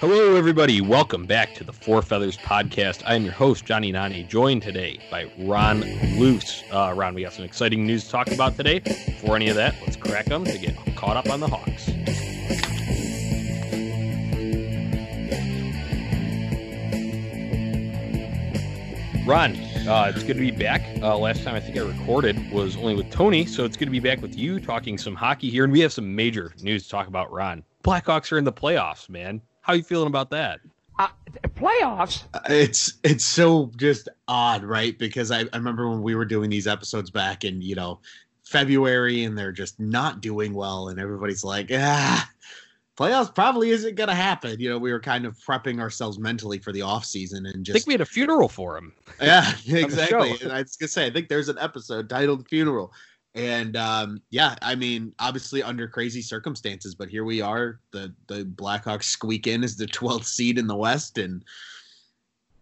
Hello, 0.00 0.34
everybody. 0.34 0.80
Welcome 0.80 1.26
back 1.26 1.52
to 1.56 1.62
the 1.62 1.74
Four 1.74 2.00
Feathers 2.00 2.38
podcast. 2.38 3.02
I 3.04 3.16
am 3.16 3.22
your 3.22 3.34
host, 3.34 3.66
Johnny 3.66 3.92
Nani, 3.92 4.22
joined 4.22 4.62
today 4.62 4.98
by 5.10 5.30
Ron 5.40 5.82
Luce. 6.18 6.64
Uh, 6.72 6.94
Ron, 6.96 7.12
we 7.12 7.20
got 7.20 7.34
some 7.34 7.44
exciting 7.44 7.86
news 7.86 8.04
to 8.04 8.10
talk 8.10 8.32
about 8.32 8.56
today. 8.56 8.78
Before 8.78 9.36
any 9.36 9.50
of 9.50 9.56
that, 9.56 9.74
let's 9.82 9.96
crack 9.96 10.24
them 10.24 10.46
to 10.46 10.56
get 10.56 10.74
caught 10.96 11.18
up 11.18 11.28
on 11.28 11.40
the 11.40 11.48
Hawks. 11.48 11.90
Ron, 19.26 19.54
uh, 19.86 20.12
it's 20.14 20.24
good 20.24 20.36
to 20.36 20.40
be 20.40 20.50
back. 20.50 20.80
Uh, 21.02 21.18
last 21.18 21.44
time 21.44 21.54
I 21.54 21.60
think 21.60 21.76
I 21.76 21.82
recorded 21.82 22.50
was 22.50 22.74
only 22.78 22.94
with 22.94 23.10
Tony, 23.10 23.44
so 23.44 23.66
it's 23.66 23.76
good 23.76 23.84
to 23.84 23.90
be 23.90 24.00
back 24.00 24.22
with 24.22 24.34
you 24.34 24.60
talking 24.60 24.96
some 24.96 25.14
hockey 25.14 25.50
here. 25.50 25.64
And 25.64 25.70
we 25.74 25.80
have 25.80 25.92
some 25.92 26.16
major 26.16 26.54
news 26.62 26.84
to 26.84 26.88
talk 26.88 27.06
about, 27.06 27.30
Ron. 27.30 27.64
Blackhawks 27.84 28.32
are 28.32 28.38
in 28.38 28.44
the 28.44 28.52
playoffs, 28.52 29.10
man. 29.10 29.42
How 29.60 29.72
are 29.74 29.76
you 29.76 29.82
feeling 29.82 30.08
about 30.08 30.30
that? 30.30 30.60
Uh, 30.98 31.08
playoffs. 31.56 32.24
It's 32.48 32.94
it's 33.04 33.24
so 33.24 33.70
just 33.76 34.08
odd, 34.28 34.64
right? 34.64 34.98
Because 34.98 35.30
I, 35.30 35.40
I 35.40 35.56
remember 35.56 35.88
when 35.88 36.02
we 36.02 36.14
were 36.14 36.24
doing 36.24 36.50
these 36.50 36.66
episodes 36.66 37.10
back 37.10 37.44
in 37.44 37.62
you 37.62 37.74
know 37.74 38.00
February, 38.44 39.24
and 39.24 39.36
they're 39.36 39.52
just 39.52 39.80
not 39.80 40.20
doing 40.20 40.52
well, 40.52 40.88
and 40.88 41.00
everybody's 41.00 41.44
like, 41.44 41.70
ah, 41.72 42.28
playoffs 42.98 43.34
probably 43.34 43.70
isn't 43.70 43.94
going 43.94 44.08
to 44.08 44.14
happen. 44.14 44.60
You 44.60 44.68
know, 44.68 44.78
we 44.78 44.92
were 44.92 45.00
kind 45.00 45.24
of 45.24 45.38
prepping 45.38 45.80
ourselves 45.80 46.18
mentally 46.18 46.58
for 46.58 46.72
the 46.72 46.82
off 46.82 47.04
season, 47.04 47.46
and 47.46 47.64
just 47.64 47.76
I 47.76 47.78
think 47.78 47.86
we 47.86 47.94
had 47.94 48.02
a 48.02 48.06
funeral 48.06 48.48
for 48.48 48.76
him. 48.76 48.92
Yeah, 49.22 49.50
exactly. 49.66 50.36
and 50.42 50.52
I 50.52 50.62
was 50.62 50.76
gonna 50.76 50.88
say, 50.88 51.06
I 51.06 51.10
think 51.10 51.28
there's 51.28 51.48
an 51.48 51.58
episode 51.58 52.10
titled 52.10 52.46
"Funeral." 52.48 52.92
And 53.34 53.76
um, 53.76 54.20
yeah, 54.30 54.56
I 54.60 54.74
mean, 54.74 55.14
obviously 55.20 55.62
under 55.62 55.86
crazy 55.86 56.20
circumstances, 56.20 56.94
but 56.94 57.08
here 57.08 57.24
we 57.24 57.40
are. 57.40 57.80
The 57.92 58.12
the 58.26 58.44
Blackhawks 58.44 59.04
squeak 59.04 59.46
in 59.46 59.62
as 59.62 59.76
the 59.76 59.86
12th 59.86 60.24
seed 60.24 60.58
in 60.58 60.66
the 60.66 60.76
West, 60.76 61.18
and 61.18 61.44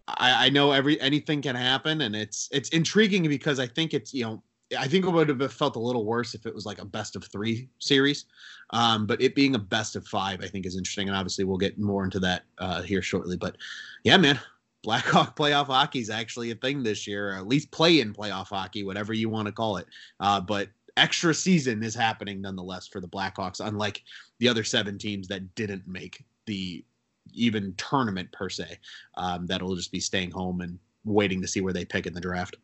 I, 0.07 0.45
I 0.45 0.49
know 0.49 0.71
every 0.71 0.99
anything 1.01 1.41
can 1.41 1.55
happen, 1.55 2.01
and 2.01 2.15
it's 2.15 2.49
it's 2.51 2.69
intriguing 2.69 3.27
because 3.27 3.59
I 3.59 3.65
think 3.65 3.93
it's 3.95 4.13
you 4.13 4.23
know 4.23 4.43
I 4.77 4.87
think 4.87 5.05
it 5.05 5.09
would 5.09 5.29
have 5.29 5.53
felt 5.53 5.75
a 5.75 5.79
little 5.79 6.05
worse 6.05 6.35
if 6.35 6.45
it 6.45 6.53
was 6.53 6.65
like 6.65 6.79
a 6.79 6.85
best 6.85 7.15
of 7.15 7.23
three 7.23 7.69
series, 7.79 8.25
um, 8.69 9.07
but 9.07 9.21
it 9.21 9.33
being 9.33 9.55
a 9.55 9.59
best 9.59 9.95
of 9.95 10.05
five, 10.07 10.41
I 10.41 10.47
think 10.47 10.65
is 10.65 10.77
interesting, 10.77 11.07
and 11.07 11.17
obviously 11.17 11.45
we'll 11.45 11.57
get 11.57 11.79
more 11.79 12.03
into 12.03 12.19
that 12.19 12.43
uh, 12.59 12.83
here 12.83 13.01
shortly. 13.01 13.37
But 13.37 13.57
yeah, 14.03 14.17
man, 14.17 14.39
Blackhawk 14.83 15.35
playoff 15.37 15.67
hockey 15.67 15.99
is 15.99 16.09
actually 16.09 16.51
a 16.51 16.55
thing 16.55 16.83
this 16.83 17.07
year, 17.07 17.33
at 17.33 17.47
least 17.47 17.71
play 17.71 17.99
in 17.99 18.13
playoff 18.13 18.47
hockey, 18.47 18.83
whatever 18.83 19.13
you 19.13 19.29
want 19.29 19.47
to 19.47 19.51
call 19.51 19.77
it. 19.77 19.87
Uh, 20.19 20.39
but 20.39 20.69
extra 20.97 21.33
season 21.33 21.83
is 21.83 21.95
happening 21.95 22.41
nonetheless 22.41 22.87
for 22.87 22.99
the 22.99 23.07
Blackhawks, 23.07 23.65
unlike 23.65 24.03
the 24.39 24.49
other 24.49 24.63
seven 24.63 24.97
teams 24.97 25.27
that 25.27 25.55
didn't 25.55 25.87
make 25.87 26.23
the 26.45 26.83
even 27.33 27.73
tournament 27.75 28.31
per 28.31 28.49
se. 28.49 28.77
Um, 29.15 29.45
that'll 29.45 29.75
just 29.75 29.91
be 29.91 29.99
staying 29.99 30.31
home 30.31 30.61
and 30.61 30.79
waiting 31.05 31.41
to 31.41 31.47
see 31.47 31.61
where 31.61 31.73
they 31.73 31.85
pick 31.85 32.07
in 32.07 32.13
the 32.13 32.21
draft. 32.21 32.55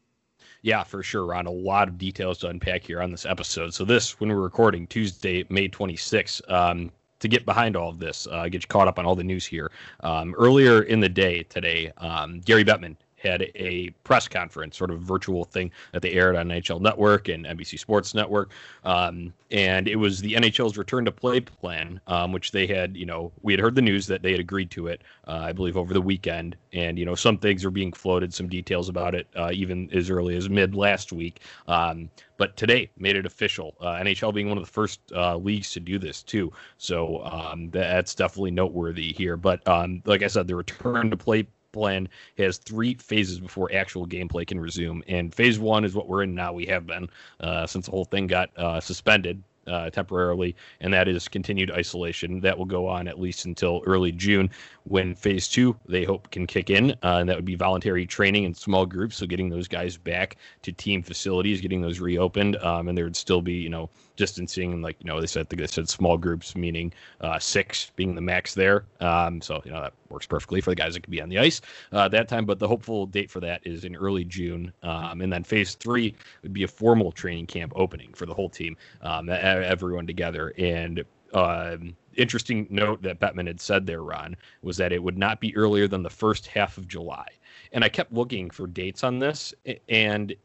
Yeah, 0.62 0.84
for 0.84 1.04
sure, 1.04 1.26
Ron. 1.26 1.46
A 1.46 1.52
lot 1.52 1.88
of 1.88 1.98
details 1.98 2.40
to 2.40 2.48
unpack 2.48 2.84
here 2.84 3.02
on 3.02 3.12
this 3.12 3.26
episode. 3.26 3.74
So 3.74 3.86
this, 3.86 4.20
when 4.20 4.30
we're 4.30 4.42
recording 4.42 4.88
Tuesday, 4.88 5.46
May 5.50 5.70
26th, 5.70 6.42
um, 6.52 6.92
to 7.20 7.28
get 7.28 7.46
behind 7.46 7.76
all 7.76 7.90
of 7.90 8.00
this, 8.00 8.28
uh, 8.32 8.44
get 8.44 8.64
you 8.64 8.68
caught 8.68 8.88
up 8.88 9.00
on 9.00 9.06
all 9.06 9.16
the 9.16 9.24
news 9.24 9.46
here. 9.46 9.72
Um, 10.02 10.36
earlier 10.38 10.84
in 10.84 11.00
the 11.00 11.10
day 11.10 11.44
today, 11.44 11.92
um, 11.98 12.42
Gary 12.42 12.66
Bettman 12.66 12.96
had 13.26 13.52
a 13.56 13.90
press 14.04 14.28
conference, 14.28 14.78
sort 14.78 14.92
of 14.92 15.02
virtual 15.02 15.44
thing 15.44 15.72
that 15.92 16.02
they 16.02 16.12
aired 16.12 16.36
on 16.36 16.48
NHL 16.48 16.82
Network 16.82 17.28
and 17.28 17.46
NBC 17.46 17.80
Sports 17.80 18.14
Network. 18.14 18.52
Um, 18.84 19.34
and 19.52 19.88
it 19.88 19.96
was 19.96 20.20
the 20.20 20.34
NHL's 20.34 20.78
return 20.78 21.06
to 21.06 21.12
play 21.12 21.40
plan, 21.40 22.00
um, 22.08 22.32
which 22.32 22.52
they 22.52 22.68
had, 22.68 22.98
you 22.98 23.06
know, 23.06 23.32
we 23.42 23.54
had 23.54 23.60
heard 23.60 23.76
the 23.76 23.82
news 23.82 24.08
that 24.08 24.22
they 24.22 24.32
had 24.32 24.40
agreed 24.40 24.72
to 24.72 24.88
it, 24.88 25.02
uh, 25.28 25.42
I 25.44 25.52
believe, 25.54 25.78
over 25.78 25.94
the 25.94 26.02
weekend. 26.02 26.56
And, 26.74 26.98
you 26.98 27.06
know, 27.06 27.16
some 27.16 27.38
things 27.38 27.64
are 27.64 27.72
being 27.72 27.94
floated, 27.94 28.34
some 28.34 28.50
details 28.50 28.90
about 28.90 29.16
it, 29.16 29.28
uh, 29.36 29.52
even 29.54 29.90
as 29.94 30.10
early 30.10 30.36
as 30.36 30.50
mid 30.50 30.76
last 30.76 31.12
week. 31.14 31.42
Um, 31.68 32.10
but 32.38 32.58
today 32.58 32.90
made 32.98 33.16
it 33.16 33.26
official. 33.26 33.76
Uh, 33.80 33.94
NHL 33.94 34.34
being 34.34 34.50
one 34.50 34.58
of 34.58 34.66
the 34.66 34.72
first 34.72 35.00
uh, 35.14 35.38
leagues 35.38 35.72
to 35.72 35.80
do 35.80 35.98
this 35.98 36.22
too, 36.22 36.52
so 36.78 37.24
um, 37.24 37.70
that's 37.70 38.14
definitely 38.16 38.52
noteworthy 38.52 39.14
here. 39.14 39.38
But 39.38 39.66
um, 39.68 40.02
like 40.06 40.22
I 40.22 40.28
said, 40.28 40.48
the 40.48 40.56
return 40.56 41.10
to 41.12 41.18
play 41.18 41.48
plan 41.76 42.08
has 42.38 42.58
three 42.58 42.96
phases 42.96 43.40
before 43.40 43.70
actual 43.74 44.08
gameplay 44.08 44.48
can 44.48 44.60
resume. 44.60 45.04
And 45.08 45.36
phase 45.36 45.60
one 45.60 45.86
is 45.86 45.94
what 45.94 46.08
we're 46.08 46.24
in 46.24 46.34
now. 46.34 46.54
We 46.54 46.66
have 46.68 46.88
been 46.88 47.10
uh, 47.40 47.68
since 47.68 47.86
the 47.86 47.92
whole 47.92 48.06
thing 48.06 48.28
got 48.28 48.50
uh, 48.58 48.80
suspended 48.80 49.44
uh, 49.68 49.90
temporarily, 49.90 50.56
and 50.80 50.94
that 50.94 51.08
is 51.08 51.28
continued 51.28 51.72
isolation. 51.72 52.40
That 52.42 52.58
will 52.58 52.66
go 52.66 52.88
on 52.88 53.08
at 53.08 53.20
least 53.20 53.46
until 53.46 53.82
early 53.86 54.12
June, 54.12 54.50
when 54.86 55.16
phase 55.16 55.48
two 55.48 55.76
they 55.88 56.04
hope 56.04 56.30
can 56.32 56.48
kick 56.48 56.70
in, 56.70 56.92
uh, 57.04 57.18
and 57.20 57.30
that 57.30 57.36
would 57.36 57.46
be 57.46 57.56
voluntary 57.56 58.06
training 58.06 58.44
in 58.44 58.54
small 58.54 58.86
groups. 58.86 59.18
So 59.18 59.26
getting 59.26 59.50
those 59.50 59.68
guys 59.68 59.98
back 59.98 60.38
to 60.62 60.72
team 60.72 61.02
facilities, 61.02 61.60
getting 61.62 61.82
those 61.82 62.00
reopened, 62.00 62.56
um, 62.58 62.88
and 62.88 62.98
there 62.98 63.06
would 63.06 63.16
still 63.16 63.42
be 63.42 63.54
you 63.54 63.70
know 63.70 63.90
distancing 64.16 64.72
and 64.72 64.82
like 64.82 64.96
you 65.00 65.08
know 65.08 65.20
they 65.20 65.28
said 65.28 65.50
they 65.50 65.68
said 65.68 65.90
small 65.90 66.18
groups 66.18 66.56
meaning 66.56 66.94
uh, 67.22 67.40
six 67.40 67.92
being 67.96 68.16
the 68.16 68.22
max 68.22 68.54
there. 68.54 68.86
Um, 69.02 69.42
so 69.42 69.62
you 69.66 69.72
know 69.72 69.82
that 69.82 69.94
works 70.10 70.28
perfectly 70.28 70.62
for 70.62 70.70
the 70.70 70.76
guys 70.76 70.94
that 70.94 71.02
could 71.02 71.12
be 71.12 71.22
on 71.22 71.30
the 71.30 71.40
ice 71.40 71.62
uh, 71.92 72.08
that 72.10 72.28
time. 72.28 72.46
But 72.46 72.60
the 72.60 72.68
hopeful 72.68 73.08
date 73.08 73.32
for 73.32 73.40
that 73.42 73.62
is 73.66 73.86
in 73.86 73.96
early 73.96 74.24
June, 74.24 74.72
um, 74.84 75.22
and 75.22 75.34
then 75.34 75.44
phase 75.44 75.76
three 75.76 76.16
would 76.44 76.54
be 76.54 76.64
a 76.64 76.68
formal 76.68 77.12
training 77.12 77.48
camp 77.48 77.74
opening 77.76 78.14
for 78.14 78.26
the 78.26 78.34
whole 78.34 78.50
team, 78.50 78.78
um, 79.02 79.30
everyone 79.30 80.08
together 80.08 80.54
and. 80.58 81.04
Um, 81.34 81.98
interesting 82.18 82.68
note 82.70 83.02
that 83.04 83.20
Bettman 83.20 83.48
had 83.48 83.62
said 83.62 83.86
there, 83.86 84.04
Ron, 84.04 84.36
was 84.62 84.78
that 84.78 84.92
it 84.92 85.04
would 85.04 85.18
not 85.18 85.40
be 85.40 85.56
earlier 85.56 85.88
than 85.88 86.04
the 86.04 86.10
first 86.10 86.48
half 86.48 86.78
of 86.78 86.88
July. 86.88 87.28
And 87.72 87.84
I 87.84 87.90
kept 87.90 88.14
looking 88.14 88.50
for 88.50 88.68
dates 88.68 89.04
on 89.04 89.20
this, 89.20 89.54
and 89.90 90.36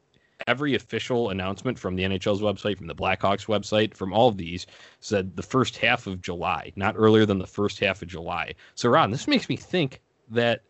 every 0.46 0.74
official 0.74 1.30
announcement 1.30 1.78
from 1.78 1.96
the 1.96 2.02
NHL's 2.02 2.40
website, 2.40 2.76
from 2.76 2.86
the 2.86 2.94
Blackhawks 2.94 3.46
website, 3.46 3.94
from 3.94 4.12
all 4.12 4.28
of 4.28 4.36
these 4.36 4.66
said 5.00 5.36
the 5.36 5.42
first 5.42 5.76
half 5.76 6.06
of 6.06 6.20
July, 6.20 6.72
not 6.76 6.94
earlier 6.96 7.26
than 7.26 7.38
the 7.38 7.46
first 7.46 7.78
half 7.78 8.02
of 8.02 8.08
July. 8.08 8.54
So, 8.74 8.88
Ron, 8.88 9.10
this 9.10 9.28
makes 9.28 9.48
me 9.48 9.56
think 9.56 10.00
that 10.30 10.62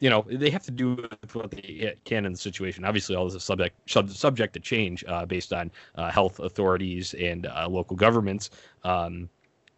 you 0.00 0.10
know 0.10 0.24
they 0.28 0.50
have 0.50 0.64
to 0.64 0.70
do 0.70 1.08
what 1.32 1.50
they 1.50 1.94
can 2.04 2.26
in 2.26 2.32
the 2.32 2.38
situation. 2.38 2.84
Obviously, 2.84 3.14
all 3.14 3.24
this 3.24 3.34
is 3.34 3.44
subject 3.44 3.76
subject 3.88 4.52
to 4.54 4.60
change 4.60 5.04
uh, 5.08 5.24
based 5.26 5.52
on 5.52 5.70
uh, 5.94 6.10
health 6.10 6.40
authorities 6.40 7.14
and 7.14 7.46
uh, 7.46 7.66
local 7.68 7.96
governments. 7.96 8.50
Um, 8.82 9.28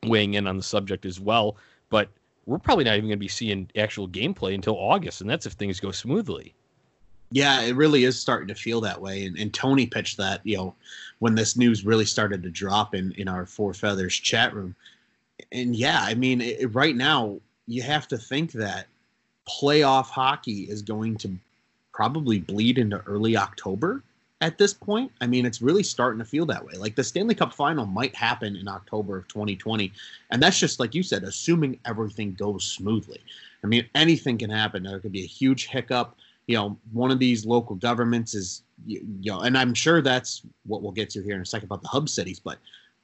weighing 0.08 0.34
in 0.34 0.46
on 0.46 0.56
the 0.56 0.62
subject 0.62 1.04
as 1.04 1.20
well. 1.20 1.56
But 1.90 2.08
we're 2.46 2.58
probably 2.58 2.84
not 2.84 2.96
even 2.96 3.08
going 3.08 3.18
to 3.18 3.24
be 3.24 3.28
seeing 3.28 3.70
actual 3.76 4.08
gameplay 4.08 4.54
until 4.54 4.74
August, 4.74 5.20
and 5.20 5.28
that's 5.28 5.46
if 5.46 5.54
things 5.54 5.80
go 5.80 5.90
smoothly. 5.90 6.54
Yeah, 7.32 7.62
it 7.62 7.74
really 7.74 8.04
is 8.04 8.18
starting 8.18 8.48
to 8.48 8.54
feel 8.54 8.80
that 8.82 9.00
way. 9.00 9.26
And, 9.26 9.36
and 9.36 9.52
Tony 9.52 9.86
pitched 9.86 10.16
that, 10.18 10.40
you 10.44 10.56
know, 10.56 10.74
when 11.18 11.34
this 11.34 11.56
news 11.56 11.84
really 11.84 12.04
started 12.04 12.42
to 12.44 12.50
drop 12.50 12.94
in, 12.94 13.12
in 13.12 13.26
our 13.26 13.46
Four 13.46 13.74
Feathers 13.74 14.14
chat 14.14 14.54
room. 14.54 14.76
And 15.50 15.74
yeah, 15.74 16.00
I 16.02 16.14
mean, 16.14 16.40
it, 16.40 16.72
right 16.72 16.94
now, 16.94 17.40
you 17.66 17.82
have 17.82 18.06
to 18.08 18.18
think 18.18 18.52
that 18.52 18.86
playoff 19.48 20.06
hockey 20.06 20.62
is 20.62 20.82
going 20.82 21.16
to 21.18 21.36
probably 21.92 22.38
bleed 22.38 22.78
into 22.78 22.98
early 23.06 23.36
October 23.36 24.02
at 24.40 24.58
this 24.58 24.74
point. 24.74 25.10
I 25.20 25.26
mean, 25.26 25.46
it's 25.46 25.62
really 25.62 25.82
starting 25.82 26.18
to 26.18 26.24
feel 26.24 26.46
that 26.46 26.64
way. 26.64 26.74
Like 26.74 26.94
the 26.94 27.04
Stanley 27.04 27.34
Cup 27.34 27.54
final 27.54 27.86
might 27.86 28.14
happen 28.14 28.56
in 28.56 28.68
October 28.68 29.16
of 29.16 29.28
2020. 29.28 29.92
And 30.30 30.42
that's 30.42 30.58
just 30.58 30.78
like 30.78 30.94
you 30.94 31.02
said, 31.02 31.24
assuming 31.24 31.78
everything 31.84 32.34
goes 32.34 32.64
smoothly. 32.64 33.20
I 33.64 33.66
mean, 33.66 33.88
anything 33.94 34.38
can 34.38 34.50
happen. 34.50 34.82
There 34.82 35.00
could 35.00 35.12
be 35.12 35.22
a 35.22 35.26
huge 35.26 35.68
hiccup. 35.68 36.16
You 36.46 36.56
know, 36.56 36.78
one 36.92 37.10
of 37.10 37.18
these 37.18 37.44
local 37.44 37.76
governments 37.76 38.34
is, 38.34 38.62
you, 38.86 39.02
know, 39.24 39.40
and 39.40 39.56
I'm 39.56 39.74
sure 39.74 40.02
that's 40.02 40.42
what 40.66 40.82
we'll 40.82 40.92
get 40.92 41.10
to 41.10 41.22
here 41.22 41.34
in 41.34 41.40
a 41.40 41.46
second 41.46 41.66
about 41.66 41.82
the 41.82 41.88
hub 41.88 42.08
cities, 42.08 42.38
but, 42.38 42.58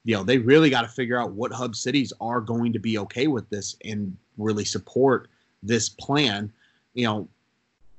you 0.04 0.14
know, 0.14 0.22
they 0.22 0.38
really 0.38 0.70
got 0.70 0.82
to 0.82 0.88
figure 0.88 1.20
out 1.20 1.32
what 1.32 1.50
hub 1.50 1.74
cities 1.74 2.12
are 2.20 2.40
going 2.40 2.72
to 2.72 2.78
be 2.78 2.98
okay 2.98 3.26
with 3.26 3.48
this 3.50 3.76
and 3.84 4.16
really 4.36 4.64
support 4.64 5.28
this 5.62 5.88
plan. 5.88 6.52
You 6.94 7.06
know, 7.06 7.28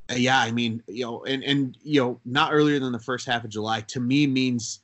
Uh, 0.09 0.15
yeah, 0.15 0.39
I 0.39 0.51
mean, 0.51 0.83
you 0.87 1.05
know, 1.05 1.23
and 1.23 1.43
and 1.43 1.77
you 1.81 2.01
know, 2.01 2.19
not 2.25 2.53
earlier 2.53 2.79
than 2.79 2.91
the 2.91 2.99
first 2.99 3.25
half 3.25 3.43
of 3.43 3.49
July 3.49 3.81
to 3.81 3.99
me 3.99 4.27
means 4.27 4.81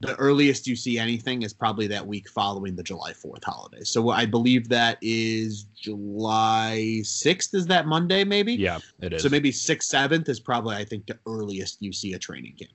the 0.00 0.16
earliest 0.16 0.66
you 0.66 0.76
see 0.76 0.98
anything 0.98 1.42
is 1.42 1.52
probably 1.52 1.86
that 1.88 2.06
week 2.06 2.28
following 2.28 2.74
the 2.74 2.82
July 2.82 3.12
4th 3.12 3.44
holiday. 3.44 3.84
So 3.84 4.08
I 4.08 4.24
believe 4.24 4.68
that 4.70 4.96
is 5.02 5.64
July 5.78 7.00
6th 7.02 7.54
is 7.54 7.66
that 7.66 7.86
Monday 7.86 8.24
maybe? 8.24 8.54
Yeah, 8.54 8.78
it 9.02 9.12
is. 9.12 9.22
So 9.22 9.28
maybe 9.28 9.52
6th 9.52 9.94
7th 9.94 10.28
is 10.30 10.40
probably 10.40 10.76
I 10.76 10.84
think 10.86 11.06
the 11.06 11.18
earliest 11.26 11.82
you 11.82 11.92
see 11.92 12.14
a 12.14 12.18
training 12.18 12.54
camp. 12.58 12.72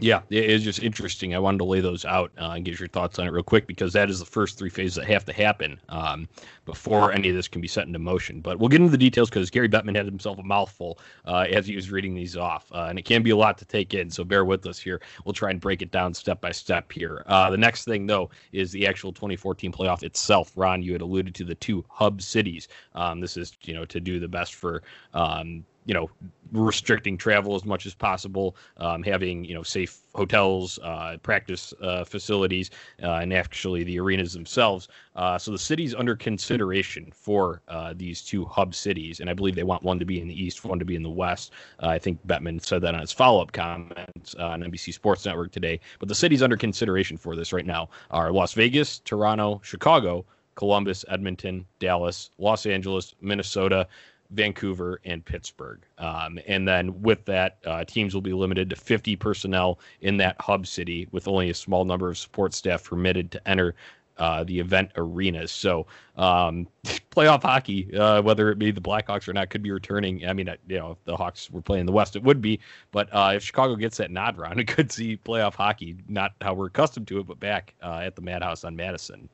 Yeah, 0.00 0.22
it 0.28 0.50
is 0.50 0.64
just 0.64 0.82
interesting. 0.82 1.34
I 1.34 1.38
wanted 1.38 1.58
to 1.58 1.64
lay 1.64 1.80
those 1.80 2.04
out 2.04 2.32
uh, 2.40 2.50
and 2.50 2.64
get 2.64 2.80
your 2.80 2.88
thoughts 2.88 3.18
on 3.18 3.28
it 3.28 3.30
real 3.30 3.44
quick 3.44 3.66
because 3.66 3.92
that 3.92 4.10
is 4.10 4.18
the 4.18 4.24
first 4.24 4.58
three 4.58 4.68
phases 4.68 4.96
that 4.96 5.06
have 5.06 5.24
to 5.26 5.32
happen. 5.32 5.80
Um, 5.88 6.28
before 6.64 7.12
any 7.12 7.28
of 7.28 7.34
this 7.34 7.48
can 7.48 7.60
be 7.60 7.68
set 7.68 7.86
into 7.86 7.98
motion. 7.98 8.40
But 8.40 8.58
we'll 8.58 8.68
get 8.68 8.80
into 8.80 8.90
the 8.90 8.98
details 8.98 9.28
because 9.28 9.50
Gary 9.50 9.68
Bettman 9.68 9.96
had 9.96 10.06
himself 10.06 10.38
a 10.38 10.42
mouthful 10.42 10.98
uh, 11.26 11.46
as 11.50 11.66
he 11.66 11.76
was 11.76 11.90
reading 11.90 12.14
these 12.14 12.36
off, 12.36 12.70
uh, 12.72 12.86
and 12.88 12.98
it 12.98 13.04
can 13.04 13.22
be 13.22 13.30
a 13.30 13.36
lot 13.36 13.58
to 13.58 13.64
take 13.64 13.94
in. 13.94 14.10
So 14.10 14.24
bear 14.24 14.44
with 14.44 14.66
us 14.66 14.78
here. 14.78 15.00
We'll 15.24 15.32
try 15.32 15.50
and 15.50 15.60
break 15.60 15.82
it 15.82 15.90
down 15.90 16.14
step 16.14 16.40
by 16.40 16.52
step 16.52 16.90
here. 16.90 17.22
Uh, 17.26 17.50
the 17.50 17.56
next 17.56 17.84
thing, 17.84 18.06
though, 18.06 18.30
is 18.52 18.72
the 18.72 18.86
actual 18.86 19.12
2014 19.12 19.72
playoff 19.72 20.02
itself. 20.02 20.52
Ron, 20.56 20.82
you 20.82 20.92
had 20.92 21.02
alluded 21.02 21.34
to 21.36 21.44
the 21.44 21.54
two 21.54 21.84
hub 21.88 22.22
cities. 22.22 22.68
Um, 22.94 23.20
this 23.20 23.36
is 23.36 23.52
you 23.62 23.74
know 23.74 23.84
to 23.86 24.00
do 24.00 24.18
the 24.18 24.28
best 24.28 24.54
for 24.54 24.82
um, 25.12 25.64
you 25.84 25.94
know 25.94 26.10
restricting 26.52 27.18
travel 27.18 27.54
as 27.54 27.64
much 27.64 27.84
as 27.84 27.94
possible, 27.94 28.56
um, 28.76 29.02
having 29.02 29.44
you 29.44 29.54
know 29.54 29.62
safe 29.62 30.00
hotels, 30.14 30.78
uh, 30.82 31.16
practice 31.22 31.74
uh, 31.82 32.04
facilities, 32.04 32.70
uh, 33.02 33.14
and 33.14 33.32
actually 33.32 33.82
the 33.84 33.98
arenas 33.98 34.32
themselves. 34.32 34.88
Uh, 35.16 35.36
so 35.36 35.50
the 35.50 35.58
city's 35.58 35.94
under 35.94 36.14
consideration 36.14 37.10
for 37.12 37.60
uh, 37.68 37.92
these 37.96 38.22
two 38.22 38.44
hub 38.44 38.74
cities, 38.74 39.20
and 39.20 39.28
I 39.28 39.34
believe 39.34 39.54
they 39.54 39.64
want 39.64 39.82
one 39.82 39.98
to 39.98 40.04
be 40.04 40.20
in 40.20 40.28
the 40.28 40.42
east, 40.42 40.64
one 40.64 40.78
to 40.78 40.84
be 40.84 40.96
in 40.96 41.02
the 41.02 41.10
west. 41.10 41.52
Uh, 41.82 41.88
I 41.88 41.98
think 41.98 42.24
Bettman 42.26 42.64
said 42.64 42.82
that 42.82 42.94
on 42.94 43.00
his 43.00 43.12
follow-up 43.12 43.52
comments 43.52 44.34
on 44.36 44.62
NBC 44.62 44.94
Sports 44.94 45.24
Network 45.24 45.52
today. 45.52 45.80
But 45.98 46.08
the 46.08 46.14
cities 46.14 46.42
under 46.42 46.56
consideration 46.56 47.16
for 47.16 47.36
this 47.36 47.52
right 47.52 47.66
now 47.66 47.88
are 48.10 48.32
Las 48.32 48.54
Vegas, 48.54 49.00
Toronto, 49.00 49.60
Chicago. 49.64 50.24
Columbus, 50.56 51.04
Edmonton, 51.08 51.66
Dallas, 51.80 52.30
Los 52.38 52.64
Angeles, 52.66 53.16
Minnesota, 53.20 53.88
Vancouver, 54.30 55.00
and 55.04 55.24
Pittsburgh. 55.24 55.80
Um, 55.98 56.38
and 56.46 56.66
then 56.66 57.00
with 57.02 57.24
that, 57.26 57.58
uh, 57.64 57.84
teams 57.84 58.14
will 58.14 58.22
be 58.22 58.32
limited 58.32 58.70
to 58.70 58.76
50 58.76 59.16
personnel 59.16 59.78
in 60.00 60.16
that 60.18 60.36
hub 60.40 60.66
city, 60.66 61.08
with 61.12 61.28
only 61.28 61.50
a 61.50 61.54
small 61.54 61.84
number 61.84 62.08
of 62.08 62.18
support 62.18 62.54
staff 62.54 62.84
permitted 62.84 63.30
to 63.32 63.48
enter. 63.48 63.74
Uh, 64.16 64.44
the 64.44 64.60
event 64.60 64.92
arenas. 64.94 65.50
So, 65.50 65.88
um, 66.16 66.68
playoff 66.84 67.42
hockey, 67.42 67.92
uh, 67.96 68.22
whether 68.22 68.52
it 68.52 68.60
be 68.60 68.70
the 68.70 68.80
Blackhawks 68.80 69.26
or 69.26 69.32
not, 69.32 69.50
could 69.50 69.60
be 69.60 69.72
returning. 69.72 70.24
I 70.24 70.32
mean, 70.32 70.48
uh, 70.48 70.54
you 70.68 70.78
know, 70.78 70.92
if 70.92 71.04
the 71.04 71.16
Hawks 71.16 71.50
were 71.50 71.60
playing 71.60 71.86
the 71.86 71.90
West, 71.90 72.14
it 72.14 72.22
would 72.22 72.40
be. 72.40 72.60
But 72.92 73.08
uh, 73.12 73.32
if 73.34 73.42
Chicago 73.42 73.74
gets 73.74 73.96
that 73.96 74.12
nod 74.12 74.38
round, 74.38 74.60
it 74.60 74.68
could 74.68 74.92
see 74.92 75.16
playoff 75.16 75.54
hockey, 75.56 75.96
not 76.06 76.34
how 76.42 76.54
we're 76.54 76.66
accustomed 76.66 77.08
to 77.08 77.18
it, 77.18 77.26
but 77.26 77.40
back 77.40 77.74
uh, 77.82 78.02
at 78.04 78.14
the 78.14 78.22
Madhouse 78.22 78.62
on 78.62 78.76
Madison. 78.76 79.28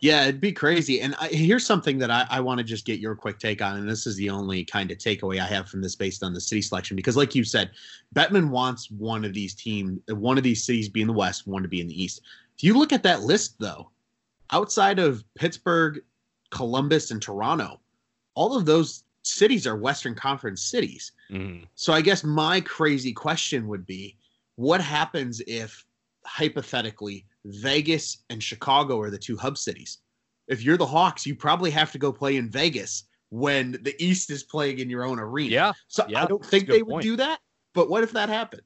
Yeah, 0.00 0.22
it'd 0.22 0.40
be 0.40 0.52
crazy. 0.52 1.00
And 1.00 1.14
I, 1.20 1.28
here's 1.28 1.66
something 1.66 1.98
that 1.98 2.10
I, 2.10 2.26
I 2.28 2.40
want 2.40 2.58
to 2.58 2.64
just 2.64 2.84
get 2.84 2.98
your 2.98 3.14
quick 3.14 3.38
take 3.38 3.62
on. 3.62 3.76
And 3.76 3.88
this 3.88 4.06
is 4.06 4.16
the 4.16 4.30
only 4.30 4.64
kind 4.64 4.90
of 4.90 4.98
takeaway 4.98 5.40
I 5.40 5.46
have 5.46 5.68
from 5.68 5.80
this 5.80 5.94
based 5.94 6.22
on 6.22 6.32
the 6.32 6.40
city 6.40 6.62
selection. 6.62 6.96
Because, 6.96 7.16
like 7.16 7.34
you 7.34 7.44
said, 7.44 7.70
Bettman 8.14 8.50
wants 8.50 8.90
one 8.90 9.24
of 9.24 9.32
these 9.32 9.54
teams, 9.54 10.00
one 10.08 10.38
of 10.38 10.44
these 10.44 10.64
cities 10.64 10.88
be 10.88 11.02
in 11.02 11.06
the 11.06 11.12
West, 11.12 11.46
one 11.46 11.62
to 11.62 11.68
be 11.68 11.80
in 11.80 11.88
the 11.88 12.02
East. 12.02 12.22
If 12.56 12.64
you 12.64 12.78
look 12.78 12.92
at 12.92 13.02
that 13.04 13.22
list, 13.22 13.56
though, 13.58 13.90
outside 14.50 14.98
of 14.98 15.24
Pittsburgh, 15.34 16.02
Columbus, 16.50 17.10
and 17.10 17.22
Toronto, 17.22 17.80
all 18.34 18.56
of 18.56 18.66
those 18.66 19.04
cities 19.22 19.66
are 19.66 19.76
Western 19.76 20.14
Conference 20.14 20.62
cities. 20.62 21.12
Mm-hmm. 21.30 21.64
So 21.74 21.92
I 21.92 22.00
guess 22.00 22.24
my 22.24 22.60
crazy 22.60 23.12
question 23.12 23.68
would 23.68 23.86
be 23.86 24.16
what 24.56 24.80
happens 24.80 25.40
if 25.46 25.84
hypothetically 26.24 27.26
Vegas 27.44 28.24
and 28.30 28.42
Chicago 28.42 29.00
are 29.00 29.10
the 29.10 29.18
two 29.18 29.36
hub 29.36 29.58
cities. 29.58 29.98
If 30.48 30.62
you're 30.62 30.76
the 30.76 30.86
Hawks, 30.86 31.26
you 31.26 31.34
probably 31.34 31.70
have 31.70 31.92
to 31.92 31.98
go 31.98 32.12
play 32.12 32.36
in 32.36 32.50
Vegas 32.50 33.04
when 33.30 33.78
the 33.82 33.94
East 33.98 34.30
is 34.30 34.42
playing 34.42 34.78
in 34.78 34.90
your 34.90 35.04
own 35.04 35.18
arena. 35.18 35.50
Yeah. 35.50 35.72
So 35.88 36.04
yeah, 36.08 36.24
I 36.24 36.26
don't 36.26 36.44
think 36.44 36.68
they 36.68 36.82
would 36.82 36.90
point. 36.90 37.02
do 37.02 37.16
that. 37.16 37.40
But 37.74 37.88
what 37.88 38.02
if 38.02 38.12
that 38.12 38.28
happened? 38.28 38.62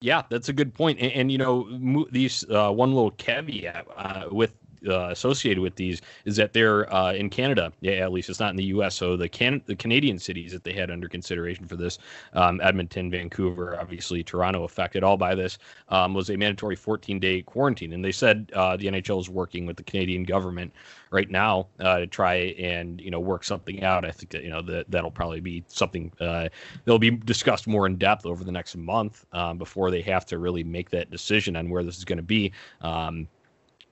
Yeah, 0.00 0.22
that's 0.30 0.48
a 0.48 0.52
good 0.52 0.72
point. 0.72 0.98
And, 1.00 1.12
and 1.12 1.32
you 1.32 1.38
know, 1.38 2.06
these 2.10 2.44
uh, 2.50 2.70
one 2.70 2.94
little 2.94 3.10
caveat 3.12 3.86
uh, 3.96 4.24
with 4.30 4.54
uh, 4.88 5.08
associated 5.10 5.60
with 5.60 5.74
these 5.76 6.02
is 6.24 6.36
that 6.36 6.52
they're 6.52 6.92
uh, 6.92 7.12
in 7.12 7.30
Canada. 7.30 7.72
Yeah, 7.80 7.92
at 7.94 8.12
least 8.12 8.30
it's 8.30 8.40
not 8.40 8.50
in 8.50 8.56
the 8.56 8.64
U.S. 8.64 8.94
So 8.94 9.16
the 9.16 9.28
can 9.28 9.62
the 9.66 9.76
Canadian 9.76 10.18
cities 10.18 10.52
that 10.52 10.64
they 10.64 10.72
had 10.72 10.90
under 10.90 11.08
consideration 11.08 11.66
for 11.66 11.76
this, 11.76 11.98
um, 12.32 12.60
Edmonton, 12.62 13.10
Vancouver, 13.10 13.78
obviously 13.80 14.22
Toronto, 14.22 14.64
affected 14.64 15.02
all 15.02 15.16
by 15.16 15.34
this, 15.34 15.58
um, 15.88 16.14
was 16.14 16.30
a 16.30 16.36
mandatory 16.36 16.76
14 16.76 17.18
day 17.18 17.42
quarantine. 17.42 17.92
And 17.92 18.04
they 18.04 18.12
said 18.12 18.50
uh, 18.54 18.76
the 18.76 18.86
NHL 18.86 19.20
is 19.20 19.28
working 19.28 19.66
with 19.66 19.76
the 19.76 19.82
Canadian 19.82 20.24
government 20.24 20.72
right 21.10 21.30
now 21.30 21.68
uh, 21.80 21.98
to 21.98 22.06
try 22.06 22.34
and 22.58 23.00
you 23.00 23.10
know 23.10 23.20
work 23.20 23.44
something 23.44 23.82
out. 23.82 24.04
I 24.04 24.10
think 24.10 24.30
that 24.30 24.42
you 24.42 24.50
know 24.50 24.62
that 24.62 24.90
that'll 24.90 25.10
probably 25.10 25.40
be 25.40 25.64
something 25.68 26.12
uh, 26.20 26.48
that'll 26.84 26.98
be 26.98 27.10
discussed 27.10 27.66
more 27.66 27.86
in 27.86 27.96
depth 27.96 28.26
over 28.26 28.44
the 28.44 28.52
next 28.52 28.76
month 28.76 29.24
um, 29.32 29.58
before 29.58 29.90
they 29.90 30.02
have 30.02 30.26
to 30.26 30.38
really 30.38 30.64
make 30.64 30.90
that 30.90 31.10
decision 31.10 31.56
on 31.56 31.70
where 31.70 31.82
this 31.82 31.96
is 31.96 32.04
going 32.04 32.18
to 32.18 32.22
be. 32.22 32.52
Um, 32.80 33.28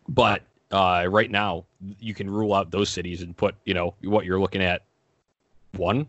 but 0.08 0.42
uh, 0.74 1.06
right 1.08 1.30
now, 1.30 1.64
you 2.00 2.14
can 2.14 2.28
rule 2.28 2.52
out 2.52 2.70
those 2.70 2.90
cities 2.90 3.22
and 3.22 3.36
put, 3.36 3.54
you 3.64 3.74
know, 3.74 3.94
what 4.02 4.24
you're 4.24 4.40
looking 4.40 4.62
at 4.62 4.82
one, 5.76 6.08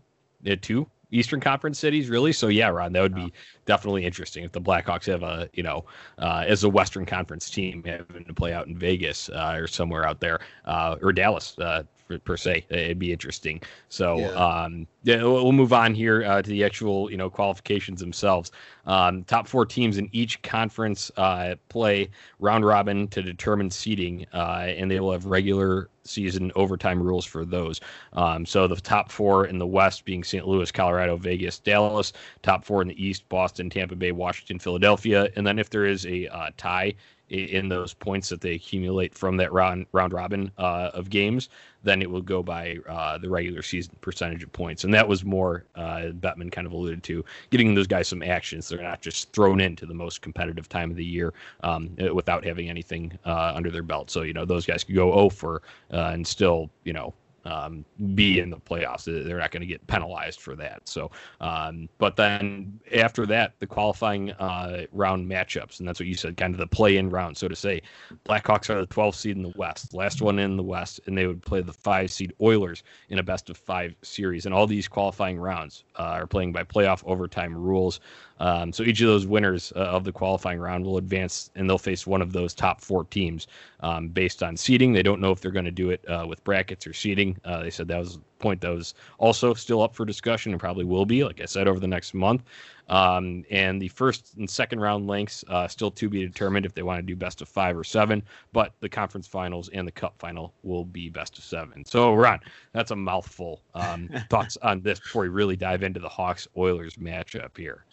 uh, 0.50 0.56
two 0.60 0.86
Eastern 1.12 1.40
Conference 1.40 1.78
cities, 1.78 2.08
really. 2.08 2.32
So 2.32 2.48
yeah, 2.48 2.68
Ron, 2.68 2.92
that 2.92 3.00
would 3.00 3.14
be 3.14 3.32
definitely 3.64 4.04
interesting 4.04 4.42
if 4.42 4.50
the 4.50 4.60
Blackhawks 4.60 5.06
have 5.06 5.22
a, 5.22 5.48
you 5.52 5.62
know, 5.62 5.84
uh, 6.18 6.44
as 6.46 6.64
a 6.64 6.68
Western 6.68 7.06
Conference 7.06 7.48
team 7.48 7.82
having 7.84 8.24
to 8.24 8.34
play 8.34 8.52
out 8.52 8.66
in 8.66 8.76
Vegas 8.76 9.28
uh, 9.28 9.54
or 9.56 9.68
somewhere 9.68 10.04
out 10.04 10.18
there, 10.18 10.40
uh, 10.64 10.96
or 11.00 11.12
Dallas 11.12 11.56
uh, 11.60 11.84
per 12.24 12.36
se. 12.36 12.64
It'd 12.68 12.98
be 12.98 13.12
interesting. 13.12 13.60
So 13.88 14.18
yeah. 14.18 14.28
Um, 14.28 14.86
yeah, 15.06 15.22
we'll 15.22 15.52
move 15.52 15.72
on 15.72 15.94
here 15.94 16.24
uh, 16.24 16.42
to 16.42 16.50
the 16.50 16.64
actual 16.64 17.08
you 17.10 17.16
know 17.16 17.30
qualifications 17.30 18.00
themselves. 18.00 18.50
Um, 18.86 19.22
top 19.24 19.46
four 19.46 19.64
teams 19.64 19.98
in 19.98 20.08
each 20.10 20.42
conference 20.42 21.12
uh, 21.16 21.54
play 21.68 22.08
round 22.40 22.66
robin 22.66 23.06
to 23.08 23.22
determine 23.22 23.70
seeding, 23.70 24.26
uh, 24.34 24.66
and 24.66 24.90
they 24.90 24.98
will 24.98 25.12
have 25.12 25.26
regular 25.26 25.88
season 26.02 26.50
overtime 26.56 27.00
rules 27.00 27.24
for 27.24 27.44
those. 27.44 27.80
Um, 28.14 28.44
so 28.44 28.66
the 28.66 28.76
top 28.76 29.10
four 29.12 29.46
in 29.46 29.58
the 29.58 29.66
West 29.66 30.04
being 30.04 30.24
St. 30.24 30.46
Louis, 30.46 30.72
Colorado, 30.72 31.16
Vegas, 31.16 31.58
Dallas. 31.60 32.12
Top 32.42 32.64
four 32.64 32.82
in 32.82 32.88
the 32.88 33.04
East: 33.04 33.28
Boston, 33.28 33.70
Tampa 33.70 33.94
Bay, 33.94 34.10
Washington, 34.10 34.58
Philadelphia. 34.58 35.28
And 35.36 35.46
then 35.46 35.60
if 35.60 35.70
there 35.70 35.86
is 35.86 36.04
a 36.06 36.26
uh, 36.28 36.50
tie 36.56 36.94
in 37.28 37.68
those 37.68 37.92
points 37.92 38.28
that 38.28 38.40
they 38.40 38.52
accumulate 38.54 39.14
from 39.14 39.36
that 39.36 39.52
round 39.52 39.86
round 39.92 40.12
robin 40.12 40.50
uh, 40.58 40.90
of 40.94 41.10
games, 41.10 41.48
then 41.86 42.02
it 42.02 42.10
will 42.10 42.20
go 42.20 42.42
by 42.42 42.76
uh, 42.88 43.16
the 43.16 43.30
regular 43.30 43.62
season 43.62 43.94
percentage 44.00 44.42
of 44.42 44.52
points. 44.52 44.84
And 44.84 44.92
that 44.92 45.06
was 45.08 45.24
more 45.24 45.64
uh, 45.76 46.10
Bettman 46.20 46.50
kind 46.50 46.66
of 46.66 46.72
alluded 46.72 47.02
to, 47.04 47.24
getting 47.50 47.74
those 47.74 47.86
guys 47.86 48.08
some 48.08 48.22
actions. 48.22 48.68
they're 48.68 48.82
not 48.82 49.00
just 49.00 49.32
thrown 49.32 49.60
into 49.60 49.86
the 49.86 49.94
most 49.94 50.20
competitive 50.20 50.68
time 50.68 50.90
of 50.90 50.96
the 50.96 51.04
year 51.04 51.32
um, 51.62 51.96
without 52.12 52.44
having 52.44 52.68
anything 52.68 53.16
uh, 53.24 53.52
under 53.54 53.70
their 53.70 53.84
belt. 53.84 54.10
So 54.10 54.22
you 54.22 54.32
know 54.32 54.44
those 54.44 54.66
guys 54.66 54.82
could 54.84 54.96
go 54.96 55.12
0 55.14 55.30
for 55.30 55.62
uh, 55.92 56.10
and 56.12 56.26
still 56.26 56.70
you 56.84 56.92
know 56.92 57.14
um, 57.46 57.84
be 58.14 58.40
in 58.40 58.50
the 58.50 58.58
playoffs. 58.58 59.04
They're 59.04 59.38
not 59.38 59.50
going 59.50 59.60
to 59.60 59.66
get 59.66 59.86
penalized 59.86 60.40
for 60.40 60.56
that. 60.56 60.88
So, 60.88 61.10
um, 61.40 61.88
but 61.98 62.16
then 62.16 62.78
after 62.94 63.26
that, 63.26 63.54
the 63.60 63.66
qualifying 63.66 64.32
uh, 64.32 64.86
round 64.92 65.30
matchups, 65.30 65.78
and 65.78 65.88
that's 65.88 66.00
what 66.00 66.06
you 66.06 66.14
said, 66.14 66.36
kind 66.36 66.54
of 66.54 66.58
the 66.58 66.66
play-in 66.66 67.10
round, 67.10 67.36
so 67.36 67.48
to 67.48 67.56
say. 67.56 67.82
Blackhawks 68.28 68.70
are 68.70 68.80
the 68.80 68.86
12th 68.86 69.14
seed 69.14 69.36
in 69.36 69.42
the 69.42 69.52
West, 69.56 69.94
last 69.94 70.22
one 70.22 70.38
in 70.38 70.56
the 70.56 70.62
West, 70.62 71.00
and 71.06 71.16
they 71.16 71.26
would 71.26 71.42
play 71.42 71.62
the 71.62 71.72
five 71.72 72.10
seed 72.10 72.32
Oilers 72.40 72.82
in 73.08 73.18
a 73.18 73.22
best 73.22 73.50
of 73.50 73.56
five 73.56 73.94
series. 74.02 74.46
And 74.46 74.54
all 74.54 74.66
these 74.66 74.88
qualifying 74.88 75.38
rounds 75.38 75.84
uh, 75.98 76.02
are 76.02 76.26
playing 76.26 76.52
by 76.52 76.64
playoff 76.64 77.02
overtime 77.06 77.54
rules. 77.56 78.00
Um, 78.38 78.72
so 78.72 78.82
each 78.82 79.00
of 79.00 79.06
those 79.06 79.26
winners 79.26 79.72
uh, 79.76 79.80
of 79.80 80.04
the 80.04 80.12
qualifying 80.12 80.58
round 80.58 80.84
will 80.84 80.98
advance, 80.98 81.50
and 81.54 81.68
they'll 81.68 81.78
face 81.78 82.06
one 82.06 82.22
of 82.22 82.32
those 82.32 82.54
top 82.54 82.80
four 82.80 83.04
teams 83.04 83.46
um, 83.80 84.08
based 84.08 84.42
on 84.42 84.56
seeding. 84.56 84.92
They 84.92 85.02
don't 85.02 85.20
know 85.20 85.32
if 85.32 85.40
they're 85.40 85.50
going 85.50 85.64
to 85.64 85.70
do 85.70 85.90
it 85.90 86.04
uh, 86.08 86.26
with 86.28 86.42
brackets 86.44 86.86
or 86.86 86.92
seeding. 86.92 87.38
Uh, 87.44 87.62
they 87.62 87.70
said 87.70 87.88
that 87.88 87.98
was 87.98 88.16
a 88.16 88.20
point 88.38 88.60
that 88.60 88.70
was 88.70 88.94
also 89.18 89.54
still 89.54 89.82
up 89.82 89.94
for 89.94 90.04
discussion 90.04 90.52
and 90.52 90.60
probably 90.60 90.84
will 90.84 91.06
be, 91.06 91.24
like 91.24 91.40
I 91.40 91.46
said, 91.46 91.66
over 91.68 91.80
the 91.80 91.86
next 91.86 92.14
month. 92.14 92.42
Um, 92.88 93.44
and 93.50 93.82
the 93.82 93.88
first 93.88 94.34
and 94.36 94.48
second 94.48 94.80
round 94.80 95.08
lengths 95.08 95.44
uh, 95.48 95.66
still 95.66 95.90
to 95.90 96.08
be 96.08 96.24
determined 96.24 96.66
if 96.66 96.74
they 96.74 96.82
want 96.82 96.98
to 96.98 97.02
do 97.02 97.16
best 97.16 97.42
of 97.42 97.48
five 97.48 97.76
or 97.76 97.84
seven. 97.84 98.22
But 98.52 98.74
the 98.80 98.88
conference 98.88 99.26
finals 99.26 99.68
and 99.70 99.86
the 99.86 99.92
cup 99.92 100.14
final 100.18 100.54
will 100.62 100.84
be 100.84 101.08
best 101.08 101.36
of 101.38 101.44
seven. 101.44 101.84
So, 101.84 102.14
Ron, 102.14 102.40
that's 102.72 102.92
a 102.92 102.96
mouthful. 102.96 103.62
Um, 103.74 104.08
thoughts 104.30 104.56
on 104.62 104.82
this 104.82 105.00
before 105.00 105.22
we 105.22 105.28
really 105.28 105.56
dive 105.56 105.82
into 105.82 106.00
the 106.00 106.08
Hawks 106.08 106.46
Oilers 106.56 106.94
matchup 106.96 107.56
here? 107.56 107.84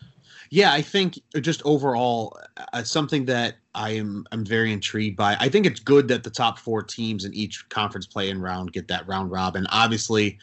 Yeah, 0.50 0.72
I 0.72 0.82
think 0.82 1.20
just 1.42 1.62
overall, 1.66 2.38
uh, 2.74 2.84
something 2.84 3.26
that 3.26 3.56
I 3.76 3.92
am 3.92 4.26
I'm 4.32 4.46
very 4.46 4.72
intrigued 4.72 5.18
by. 5.18 5.36
I 5.40 5.50
think 5.50 5.66
it's 5.66 5.80
good 5.80 6.08
that 6.10 6.24
the 6.24 6.30
top 6.30 6.60
four 6.60 6.84
teams 6.84 7.26
in 7.26 7.34
each 7.34 7.68
conference 7.70 8.06
play 8.06 8.30
in 8.30 8.40
round 8.42 8.74
get 8.74 8.88
that 8.88 9.08
round 9.08 9.32
robin. 9.32 9.66
Obviously, 9.72 10.38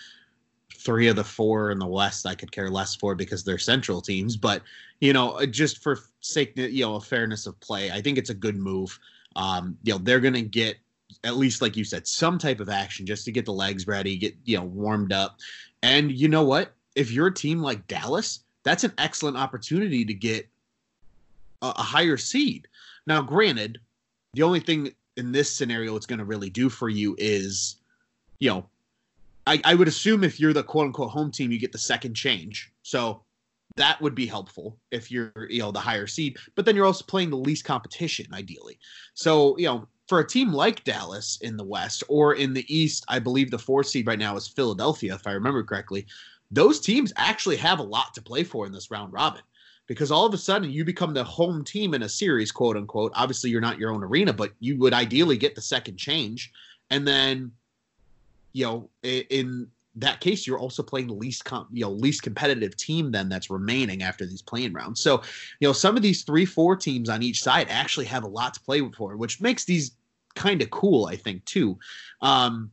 three 0.74 1.08
of 1.08 1.16
the 1.16 1.24
four 1.24 1.70
in 1.70 1.78
the 1.78 1.86
West 1.86 2.26
I 2.26 2.34
could 2.34 2.50
care 2.50 2.70
less 2.70 2.94
for 2.94 3.14
because 3.14 3.44
they're 3.44 3.58
central 3.58 4.00
teams. 4.00 4.36
But 4.36 4.62
you 5.00 5.12
know, 5.12 5.32
uh, 5.32 5.46
just 5.46 5.82
for 5.82 5.98
sake, 6.20 6.52
you 6.56 6.84
know, 6.84 6.96
a 6.96 7.00
fairness 7.00 7.46
of 7.46 7.58
play, 7.60 7.90
I 7.90 8.00
think 8.00 8.18
it's 8.18 8.30
a 8.30 8.34
good 8.34 8.56
move. 8.56 8.98
Um, 9.36 9.76
you 9.84 9.92
know, 9.92 9.98
they're 9.98 10.20
gonna 10.20 10.42
get 10.42 10.76
at 11.24 11.36
least 11.36 11.62
like 11.62 11.76
you 11.76 11.84
said, 11.84 12.06
some 12.06 12.38
type 12.38 12.60
of 12.60 12.68
action 12.68 13.06
just 13.06 13.24
to 13.24 13.32
get 13.32 13.44
the 13.44 13.52
legs 13.52 13.86
ready, 13.86 14.16
get 14.16 14.34
you 14.44 14.56
know 14.56 14.64
warmed 14.64 15.12
up. 15.12 15.38
And 15.82 16.10
you 16.10 16.28
know 16.28 16.44
what? 16.44 16.74
If 16.94 17.12
you're 17.12 17.28
a 17.28 17.34
team 17.34 17.60
like 17.60 17.86
Dallas 17.86 18.40
that's 18.64 18.84
an 18.84 18.92
excellent 18.98 19.36
opportunity 19.36 20.04
to 20.04 20.14
get 20.14 20.48
a, 21.62 21.72
a 21.76 21.82
higher 21.82 22.16
seed. 22.16 22.68
Now, 23.06 23.22
granted, 23.22 23.78
the 24.34 24.42
only 24.42 24.60
thing 24.60 24.92
in 25.16 25.32
this 25.32 25.54
scenario 25.54 25.96
it's 25.96 26.06
going 26.06 26.18
to 26.18 26.24
really 26.24 26.50
do 26.50 26.68
for 26.68 26.88
you 26.88 27.14
is, 27.18 27.76
you 28.38 28.48
know, 28.50 28.66
I, 29.46 29.60
I 29.64 29.74
would 29.74 29.88
assume 29.88 30.22
if 30.22 30.38
you're 30.38 30.52
the 30.52 30.62
quote 30.62 30.86
unquote 30.86 31.10
home 31.10 31.30
team, 31.30 31.50
you 31.50 31.58
get 31.58 31.72
the 31.72 31.78
second 31.78 32.14
change. 32.14 32.70
So 32.82 33.22
that 33.76 34.00
would 34.00 34.14
be 34.14 34.26
helpful 34.26 34.76
if 34.90 35.10
you're 35.10 35.32
you 35.48 35.60
know 35.60 35.72
the 35.72 35.80
higher 35.80 36.06
seed. 36.06 36.36
But 36.54 36.64
then 36.64 36.76
you're 36.76 36.86
also 36.86 37.04
playing 37.04 37.30
the 37.30 37.36
least 37.36 37.64
competition, 37.64 38.26
ideally. 38.32 38.78
So 39.14 39.56
you 39.58 39.66
know 39.66 39.88
for 40.08 40.20
a 40.20 40.26
team 40.26 40.52
like 40.52 40.84
Dallas 40.84 41.38
in 41.40 41.56
the 41.56 41.64
West 41.64 42.02
or 42.08 42.34
in 42.34 42.52
the 42.52 42.66
East, 42.74 43.04
I 43.08 43.18
believe 43.18 43.50
the 43.50 43.58
fourth 43.58 43.86
seed 43.86 44.06
right 44.06 44.18
now 44.18 44.36
is 44.36 44.48
Philadelphia, 44.48 45.14
if 45.14 45.26
I 45.26 45.32
remember 45.32 45.62
correctly. 45.62 46.06
Those 46.50 46.80
teams 46.80 47.12
actually 47.16 47.56
have 47.56 47.78
a 47.78 47.84
lot 47.84 48.14
to 48.14 48.22
play 48.22 48.44
for 48.44 48.66
in 48.66 48.72
this 48.72 48.90
round 48.90 49.12
robin 49.12 49.42
because 49.90 50.12
all 50.12 50.24
of 50.24 50.32
a 50.32 50.38
sudden 50.38 50.70
you 50.70 50.84
become 50.84 51.12
the 51.12 51.24
home 51.24 51.64
team 51.64 51.94
in 51.94 52.04
a 52.04 52.08
series, 52.08 52.52
quote 52.52 52.76
unquote. 52.76 53.10
Obviously, 53.16 53.50
you're 53.50 53.60
not 53.60 53.76
your 53.76 53.90
own 53.90 54.04
arena, 54.04 54.32
but 54.32 54.52
you 54.60 54.78
would 54.78 54.94
ideally 54.94 55.36
get 55.36 55.56
the 55.56 55.60
second 55.60 55.96
change. 55.96 56.52
And 56.90 57.04
then, 57.04 57.50
you 58.52 58.64
know, 58.64 58.90
in 59.02 59.66
that 59.96 60.20
case, 60.20 60.46
you're 60.46 60.60
also 60.60 60.84
playing 60.84 61.08
the 61.08 61.14
least, 61.14 61.44
com- 61.44 61.66
you 61.72 61.80
know, 61.80 61.90
least 61.90 62.22
competitive 62.22 62.76
team 62.76 63.10
then 63.10 63.28
that's 63.28 63.50
remaining 63.50 64.04
after 64.04 64.24
these 64.24 64.42
playing 64.42 64.72
rounds. 64.72 65.00
So, 65.00 65.22
you 65.58 65.66
know, 65.66 65.72
some 65.72 65.96
of 65.96 66.02
these 66.02 66.22
three, 66.22 66.44
four 66.44 66.76
teams 66.76 67.08
on 67.08 67.24
each 67.24 67.42
side 67.42 67.66
actually 67.68 68.06
have 68.06 68.22
a 68.22 68.28
lot 68.28 68.54
to 68.54 68.60
play 68.60 68.88
for, 68.96 69.16
which 69.16 69.40
makes 69.40 69.64
these 69.64 69.90
kind 70.36 70.62
of 70.62 70.70
cool, 70.70 71.06
I 71.06 71.16
think, 71.16 71.44
too. 71.46 71.78
Um, 72.22 72.70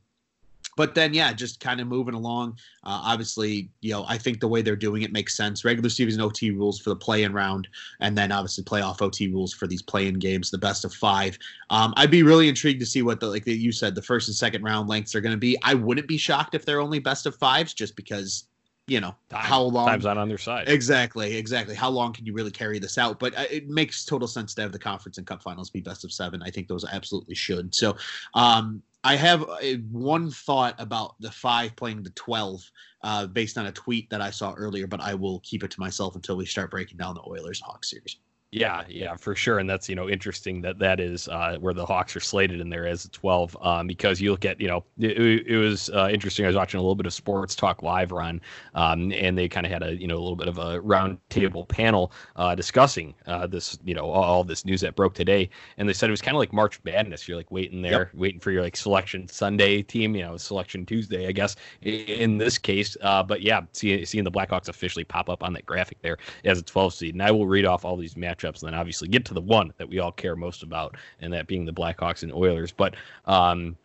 but 0.77 0.95
then 0.95 1.13
yeah, 1.13 1.33
just 1.33 1.59
kind 1.59 1.81
of 1.81 1.87
moving 1.87 2.13
along. 2.13 2.51
Uh, 2.83 3.01
obviously, 3.03 3.69
you 3.81 3.91
know, 3.91 4.05
I 4.07 4.17
think 4.17 4.39
the 4.39 4.47
way 4.47 4.61
they're 4.61 4.77
doing 4.77 5.01
it 5.01 5.11
makes 5.11 5.35
sense. 5.35 5.65
Regular 5.65 5.89
season 5.89 6.21
OT 6.21 6.51
rules 6.51 6.79
for 6.79 6.91
the 6.91 6.95
play-in 6.95 7.33
round, 7.33 7.67
and 7.99 8.17
then 8.17 8.31
obviously 8.31 8.63
playoff 8.63 9.01
OT 9.01 9.27
rules 9.27 9.53
for 9.53 9.67
these 9.67 9.81
play-in 9.81 10.19
games, 10.19 10.51
the 10.51 10.57
best 10.57 10.85
of 10.85 10.93
five. 10.93 11.37
Um, 11.71 11.93
I'd 11.97 12.11
be 12.11 12.23
really 12.23 12.47
intrigued 12.47 12.79
to 12.79 12.85
see 12.85 13.01
what 13.01 13.19
the 13.19 13.27
like 13.27 13.45
you 13.45 13.71
said, 13.73 13.95
the 13.95 14.01
first 14.01 14.29
and 14.29 14.35
second 14.35 14.63
round 14.63 14.87
lengths 14.87 15.15
are 15.15 15.21
going 15.21 15.33
to 15.33 15.37
be. 15.37 15.57
I 15.63 15.73
wouldn't 15.73 16.07
be 16.07 16.17
shocked 16.17 16.55
if 16.55 16.63
they're 16.63 16.79
only 16.79 16.99
best 16.99 17.25
of 17.25 17.35
fives, 17.35 17.73
just 17.73 17.95
because 17.95 18.45
you 18.87 19.01
know 19.01 19.13
Time, 19.29 19.41
how 19.41 19.61
long 19.61 19.87
time's 19.87 20.05
on 20.05 20.29
their 20.29 20.37
side. 20.37 20.69
Exactly 20.69 21.35
exactly. 21.35 21.75
How 21.75 21.89
long 21.89 22.13
can 22.13 22.25
you 22.25 22.33
really 22.33 22.51
carry 22.51 22.79
this 22.79 22.97
out? 22.97 23.19
But 23.19 23.37
uh, 23.37 23.45
it 23.51 23.67
makes 23.67 24.05
total 24.05 24.27
sense 24.27 24.53
to 24.55 24.61
have 24.61 24.71
the 24.71 24.79
conference 24.79 25.17
and 25.17 25.27
cup 25.27 25.43
finals 25.43 25.69
be 25.69 25.81
best 25.81 26.03
of 26.03 26.11
seven. 26.11 26.41
I 26.41 26.49
think 26.49 26.67
those 26.67 26.85
absolutely 26.85 27.35
should. 27.35 27.75
So 27.75 27.97
um 28.33 28.81
I 29.03 29.15
have 29.15 29.45
a, 29.61 29.77
one 29.91 30.31
thought 30.31 30.75
about 30.79 31.15
the 31.21 31.31
five 31.31 31.75
playing 31.75 32.03
the 32.03 32.09
12 32.09 32.71
uh, 33.03 33.27
based 33.27 33.57
on 33.57 33.67
a 33.67 33.71
tweet 33.71 34.09
that 34.09 34.21
I 34.21 34.31
saw 34.31 34.53
earlier, 34.53 34.85
but 34.85 34.99
I 34.99 35.13
will 35.13 35.39
keep 35.41 35.63
it 35.63 35.71
to 35.71 35.79
myself 35.79 36.15
until 36.15 36.35
we 36.35 36.45
start 36.45 36.71
breaking 36.71 36.97
down 36.97 37.15
the 37.15 37.21
Oilers 37.21 37.61
Hawks 37.61 37.91
series. 37.91 38.17
Yeah, 38.51 38.85
yeah, 38.87 39.17
for 39.17 39.35
sure, 39.35 39.59
and 39.59 39.69
that's 39.69 39.89
you 39.89 39.95
know 39.95 40.07
interesting 40.07 40.61
that 40.61 40.79
that 40.79 41.01
is 41.01 41.27
uh, 41.27 41.57
where 41.59 41.73
the 41.73 41.85
Hawks 41.85 42.15
are 42.15 42.21
slated 42.21 42.61
in 42.61 42.69
there 42.69 42.87
as 42.87 43.03
a 43.03 43.09
12 43.09 43.57
um, 43.59 43.87
because 43.87 44.21
you 44.21 44.31
look 44.31 44.45
at 44.45 44.61
you 44.61 44.69
know 44.69 44.85
it, 44.97 45.45
it 45.45 45.57
was 45.57 45.89
uh, 45.89 46.07
interesting. 46.09 46.45
I 46.45 46.47
was 46.47 46.55
watching 46.55 46.77
a 46.77 46.81
little 46.81 46.95
bit 46.95 47.05
of 47.05 47.13
Sports 47.13 47.55
Talk 47.55 47.83
Live 47.83 48.13
run, 48.13 48.39
um, 48.73 49.11
and 49.11 49.37
they 49.37 49.49
kind 49.49 49.65
of 49.65 49.71
had 49.73 49.83
a 49.83 49.99
you 49.99 50.07
know 50.07 50.15
a 50.15 50.23
little 50.23 50.37
bit 50.37 50.47
of 50.47 50.59
a 50.59 50.79
roundtable 50.79 51.67
panel 51.67 52.13
uh, 52.37 52.55
discussing 52.55 53.13
uh, 53.25 53.47
this 53.47 53.79
you 53.83 53.93
know 53.93 54.09
all, 54.09 54.23
all, 54.23 54.43
this 54.45 54.63
news 54.63 54.79
that 54.79 54.95
broke 54.95 55.13
today, 55.13 55.49
and 55.77 55.89
they 55.89 55.93
said 55.93 56.09
it 56.09 56.11
was 56.11 56.21
kind 56.21 56.37
of 56.37 56.39
like 56.39 56.53
March 56.53 56.79
Madness. 56.85 57.27
You're 57.27 57.35
like 57.35 57.51
waiting 57.51 57.81
there, 57.81 57.99
yep. 57.99 58.13
waiting 58.13 58.39
for 58.39 58.51
your 58.51 58.63
like 58.63 58.77
selection 58.77 59.27
Sunday 59.27 59.81
team, 59.81 60.15
you 60.15 60.23
know, 60.23 60.37
selection 60.37 60.85
Tuesday, 60.85 61.27
I 61.27 61.33
guess 61.33 61.57
in 61.81 62.37
this 62.37 62.57
case. 62.57 62.95
Uh, 63.01 63.23
but 63.23 63.41
yeah, 63.41 63.63
see, 63.73 64.05
seeing 64.05 64.23
the 64.23 64.31
Blackhawks 64.31 64.69
officially 64.69 65.03
pop 65.03 65.29
up 65.29 65.43
on 65.43 65.51
that 65.51 65.65
graphic 65.65 66.01
there 66.01 66.17
as 66.45 66.59
a 66.59 66.63
12 66.63 66.93
seed, 66.93 67.13
and 67.15 67.21
I 67.21 67.31
will 67.31 67.45
read 67.45 67.65
off 67.65 67.83
all 67.83 67.97
these 67.97 68.15
matches 68.15 68.36
matchups, 68.37 68.61
and 68.61 68.71
then 68.71 68.79
obviously 68.79 69.07
get 69.07 69.25
to 69.25 69.33
the 69.33 69.41
one 69.41 69.73
that 69.77 69.87
we 69.89 69.99
all 69.99 70.11
care 70.11 70.35
most 70.35 70.63
about, 70.63 70.95
and 71.21 71.31
that 71.33 71.47
being 71.47 71.65
the 71.65 71.73
Blackhawks 71.73 72.23
and 72.23 72.33
Oilers. 72.33 72.71
But 72.71 72.95
um, 73.25 73.75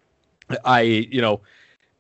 I, 0.65 0.81
you 0.83 1.21
know, 1.21 1.41